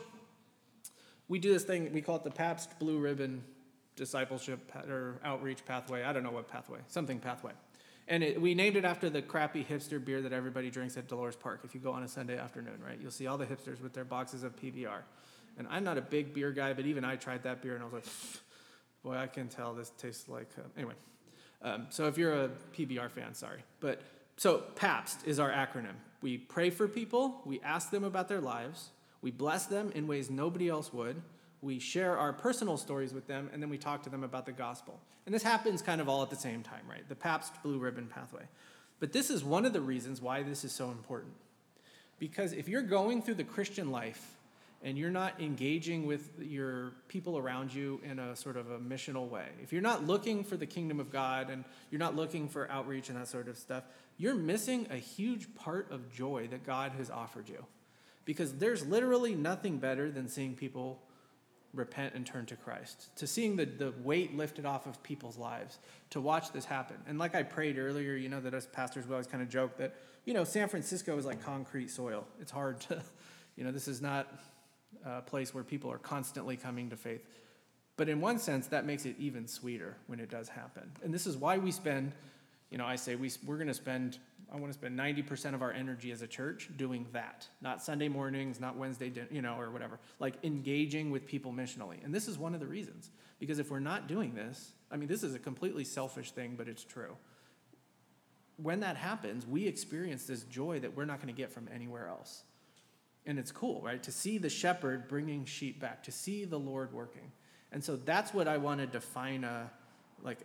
we 1.28 1.40
do 1.40 1.54
this 1.54 1.64
thing, 1.64 1.92
we 1.94 2.02
call 2.02 2.18
it 2.18 2.24
the 2.24 2.32
Pabst 2.32 2.78
Blue 2.80 3.00
Ribbon 3.00 3.44
Discipleship 3.96 4.72
or 4.90 5.20
Outreach 5.24 5.66
Pathway. 5.66 6.04
I 6.04 6.12
don't 6.12 6.24
know 6.24 6.32
what 6.32 6.48
pathway, 6.48 6.80
something 6.88 7.20
pathway. 7.20 7.54
And 8.08 8.24
it, 8.24 8.40
we 8.40 8.54
named 8.54 8.76
it 8.76 8.86
after 8.86 9.10
the 9.10 9.22
crappy 9.22 9.64
hipster 9.64 10.04
beer 10.04 10.22
that 10.22 10.32
everybody 10.32 10.70
drinks 10.70 10.96
at 10.96 11.08
Dolores 11.08 11.36
Park. 11.36 11.62
If 11.64 11.74
you 11.74 11.82
go 11.82 11.92
on 11.92 12.04
a 12.04 12.08
Sunday 12.08 12.38
afternoon, 12.38 12.80
right, 12.86 13.00
you'll 13.02 13.12
see 13.12 13.26
all 13.26 13.38
the 13.38 13.46
hipsters 13.46 13.82
with 13.82 13.94
their 13.94 14.06
boxes 14.06 14.44
of 14.44 14.56
PBR. 14.56 15.00
And 15.58 15.68
I'm 15.70 15.84
not 15.84 15.98
a 15.98 16.02
big 16.02 16.34
beer 16.34 16.52
guy, 16.52 16.74
but 16.74 16.86
even 16.86 17.04
I 17.04 17.16
tried 17.16 17.44
that 17.44 17.62
beer 17.62 17.74
and 17.74 17.82
I 17.82 17.86
was 17.86 17.94
like, 17.94 18.06
boy, 19.04 19.16
I 19.16 19.28
can 19.28 19.48
tell 19.48 19.74
this 19.74 19.92
tastes 19.98 20.30
like. 20.30 20.50
Uh, 20.58 20.62
anyway, 20.78 20.94
um, 21.62 21.88
so 21.90 22.06
if 22.06 22.18
you're 22.18 22.34
a 22.34 22.50
PBR 22.78 23.10
fan, 23.10 23.34
sorry. 23.34 23.64
But 23.80 24.02
so 24.38 24.64
PABST 24.76 25.26
is 25.26 25.40
our 25.40 25.50
acronym. 25.50 25.96
We 26.22 26.38
pray 26.38 26.70
for 26.70 26.88
people, 26.88 27.42
we 27.46 27.62
ask 27.62 27.90
them 27.90 28.04
about 28.04 28.28
their 28.28 28.42
lives, 28.42 28.90
we 29.22 29.32
bless 29.32 29.66
them 29.66 29.92
in 29.96 30.08
ways 30.08 30.30
nobody 30.30 30.70
else 30.70 30.92
would, 30.94 31.22
we 31.66 31.80
share 31.80 32.16
our 32.18 32.32
personal 32.32 32.78
stories 32.78 33.12
with 33.12 33.26
them, 33.26 33.50
and 33.52 33.62
then 33.62 33.70
we 33.70 33.78
talk 33.78 34.04
to 34.04 34.10
them 34.10 34.24
about 34.24 34.46
the 34.46 34.52
gospel. 34.52 35.00
And 35.26 35.34
this 35.34 35.42
happens 35.42 35.82
kind 35.82 36.00
of 36.00 36.08
all 36.08 36.22
at 36.22 36.30
the 36.30 36.36
same 36.36 36.62
time, 36.62 36.84
right? 36.88 37.08
The 37.10 37.16
PABST 37.16 37.64
blue 37.64 37.80
ribbon 37.80 38.06
pathway. 38.06 38.44
But 39.00 39.12
this 39.12 39.32
is 39.32 39.44
one 39.44 39.66
of 39.66 39.74
the 39.74 39.82
reasons 39.82 40.22
why 40.22 40.44
this 40.44 40.64
is 40.64 40.72
so 40.72 40.92
important. 40.92 41.34
Because 42.20 42.54
if 42.54 42.70
you're 42.70 42.84
going 42.84 43.24
through 43.24 43.34
the 43.34 43.44
Christian 43.44 43.92
life 43.92 44.36
and 44.84 44.96
you're 44.96 45.10
not 45.10 45.42
engaging 45.42 46.06
with 46.06 46.30
your 46.40 46.92
people 47.08 47.36
around 47.36 47.74
you 47.74 48.00
in 48.04 48.20
a 48.20 48.36
sort 48.36 48.58
of 48.58 48.70
a 48.70 48.78
missional 48.78 49.28
way, 49.28 49.48
if 49.64 49.74
you're 49.74 49.82
not 49.82 50.06
looking 50.06 50.44
for 50.44 50.58
the 50.58 50.68
kingdom 50.68 51.00
of 51.00 51.12
God 51.12 51.50
and 51.50 51.66
you're 51.90 52.00
not 52.00 52.16
looking 52.16 52.48
for 52.48 52.70
outreach 52.70 53.10
and 53.10 53.18
that 53.18 53.28
sort 53.28 53.48
of 53.48 53.58
stuff, 53.58 53.84
you're 54.18 54.36
missing 54.36 54.86
a 54.92 54.98
huge 54.98 55.54
part 55.56 55.92
of 55.92 56.14
joy 56.14 56.48
that 56.52 56.64
God 56.64 56.92
has 56.92 57.10
offered 57.10 57.50
you. 57.50 57.66
Because 58.24 58.54
there's 58.54 58.86
literally 58.86 59.34
nothing 59.34 59.80
better 59.80 60.12
than 60.12 60.30
seeing 60.30 60.54
people 60.54 61.02
repent 61.76 62.14
and 62.16 62.26
turn 62.26 62.46
to 62.48 62.56
Christ, 62.56 63.16
to 63.18 63.28
seeing 63.28 63.56
the, 63.56 63.66
the 63.66 63.94
weight 64.04 64.36
lifted 64.36 64.66
off 64.66 64.86
of 64.86 65.02
people's 65.04 65.38
lives, 65.38 65.80
to 66.12 66.22
watch 66.22 66.52
this 66.52 66.66
happen. 66.66 66.98
And 67.08 67.18
like 67.18 67.36
I 67.36 67.44
prayed 67.44 67.78
earlier, 67.78 68.16
you 68.16 68.30
know, 68.30 68.40
that 68.42 68.54
us 68.54 68.68
pastors, 68.72 69.06
we 69.06 69.14
always 69.14 69.28
kind 69.28 69.44
of 69.44 69.50
joke 69.50 69.78
that, 69.78 69.96
you 70.26 70.34
know, 70.34 70.44
San 70.44 70.68
Francisco 70.68 71.18
is 71.18 71.26
like 71.26 71.44
concrete 71.44 71.90
soil. 71.90 72.26
It's 72.40 72.52
hard 72.52 72.80
to, 72.82 73.02
you 73.56 73.64
know, 73.64 73.72
this 73.72 73.88
is 73.88 74.02
not 74.02 74.34
a 75.06 75.22
place 75.22 75.54
where 75.54 75.64
people 75.64 75.92
are 75.92 75.98
constantly 75.98 76.58
coming 76.58 76.90
to 76.90 76.96
faith. 76.96 77.26
But 77.98 78.10
in 78.10 78.20
one 78.20 78.40
sense, 78.40 78.68
that 78.68 78.86
makes 78.86 79.06
it 79.06 79.16
even 79.20 79.48
sweeter 79.48 79.98
when 80.08 80.20
it 80.20 80.30
does 80.30 80.50
happen. 80.50 80.92
And 81.04 81.14
this 81.14 81.26
is 81.26 81.38
why 81.38 81.58
we 81.58 81.72
spend, 81.72 82.14
you 82.70 82.78
know, 82.78 82.86
I 82.86 82.96
say 82.96 83.16
we, 83.16 83.32
we're 83.46 83.58
going 83.58 83.68
to 83.68 83.74
spend 83.74 84.18
I 84.52 84.58
want 84.58 84.72
to 84.72 84.78
spend 84.78 84.98
90% 84.98 85.54
of 85.54 85.62
our 85.62 85.72
energy 85.72 86.12
as 86.12 86.22
a 86.22 86.28
church 86.28 86.70
doing 86.78 87.08
that. 87.14 87.48
Not 87.62 87.82
Sunday 87.82 88.08
mornings, 88.08 88.60
not 88.60 88.78
Wednesday, 88.78 89.12
you 89.32 89.42
know, 89.42 89.60
or 89.60 89.72
whatever. 89.72 90.00
Like 90.20 90.36
engaging 90.44 91.12
with 91.12 91.26
people 91.26 91.52
missionally. 91.52 92.04
And 92.04 92.14
this 92.14 92.28
is 92.28 92.38
one 92.38 92.54
of 92.54 92.60
the 92.60 92.68
reasons. 92.68 93.10
Because 93.40 93.60
if 93.60 93.72
we're 93.72 93.80
not 93.80 94.08
doing 94.08 94.34
this, 94.34 94.72
I 94.92 94.98
mean, 94.98 95.08
this 95.08 95.24
is 95.24 95.34
a 95.36 95.40
completely 95.40 95.84
selfish 95.84 96.32
thing, 96.32 96.56
but 96.58 96.68
it's 96.68 96.84
true. 96.84 97.18
When 98.58 98.80
that 98.82 98.96
happens, 98.96 99.46
we 99.46 99.68
experience 99.68 100.26
this 100.26 100.44
joy 100.44 100.80
that 100.80 100.96
we're 100.96 101.06
not 101.06 101.18
going 101.22 101.34
to 101.34 101.40
get 101.40 101.52
from 101.52 101.68
anywhere 101.74 102.08
else. 102.08 102.44
And 103.26 103.40
it's 103.40 103.52
cool, 103.52 103.82
right? 103.82 104.02
To 104.04 104.12
see 104.12 104.38
the 104.38 104.50
shepherd 104.50 105.08
bringing 105.08 105.46
sheep 105.46 105.80
back, 105.80 106.04
to 106.04 106.12
see 106.12 106.46
the 106.46 106.60
Lord 106.60 106.94
working. 106.94 107.32
And 107.72 107.84
so 107.84 107.96
that's 107.96 108.34
what 108.34 108.48
I 108.48 108.58
want 108.58 108.80
to 108.80 108.88
define 108.88 109.44
a, 109.44 109.70
like, 110.24 110.38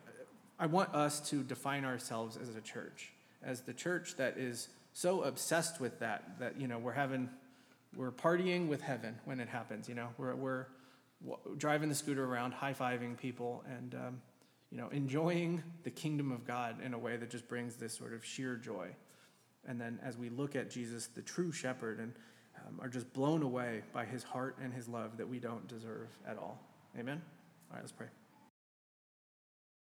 I 0.58 0.66
want 0.66 0.94
us 0.94 1.20
to 1.30 1.42
define 1.42 1.84
ourselves 1.84 2.36
as 2.36 2.56
a 2.56 2.60
church 2.60 3.12
as 3.42 3.62
the 3.62 3.72
church 3.72 4.16
that 4.16 4.36
is 4.36 4.68
so 4.92 5.22
obsessed 5.22 5.80
with 5.80 5.98
that 6.00 6.38
that 6.38 6.60
you 6.60 6.66
know 6.66 6.78
we're 6.78 6.92
having 6.92 7.28
we're 7.96 8.10
partying 8.10 8.68
with 8.68 8.80
heaven 8.80 9.18
when 9.24 9.40
it 9.40 9.48
happens 9.48 9.88
you 9.88 9.94
know? 9.94 10.08
We're, 10.18 10.34
we're 10.34 10.66
driving 11.58 11.88
the 11.88 11.94
scooter 11.94 12.24
around 12.24 12.52
high-fiving 12.52 13.18
people 13.18 13.62
and 13.68 13.94
um, 13.94 14.22
you 14.70 14.78
know 14.78 14.88
enjoying 14.88 15.62
the 15.84 15.90
kingdom 15.90 16.32
of 16.32 16.46
god 16.46 16.76
in 16.82 16.94
a 16.94 16.98
way 16.98 17.16
that 17.16 17.30
just 17.30 17.48
brings 17.48 17.76
this 17.76 17.96
sort 17.96 18.12
of 18.12 18.24
sheer 18.24 18.56
joy. 18.56 18.88
And 19.66 19.80
then 19.80 19.98
as 20.02 20.16
we 20.16 20.28
look 20.28 20.56
at 20.56 20.70
jesus 20.70 21.06
the 21.06 21.22
true 21.22 21.52
shepherd 21.52 21.98
and 21.98 22.12
um, 22.66 22.78
are 22.80 22.88
just 22.88 23.12
blown 23.12 23.42
away 23.42 23.82
by 23.92 24.04
his 24.04 24.22
heart 24.22 24.56
and 24.62 24.72
his 24.72 24.88
love 24.88 25.16
that 25.16 25.28
we 25.28 25.38
don't 25.38 25.66
deserve 25.66 26.08
at 26.26 26.36
all. 26.36 26.60
Amen? 26.98 27.22
All 27.70 27.76
right 27.76 27.82
let's 27.82 27.92
pray 27.92 28.08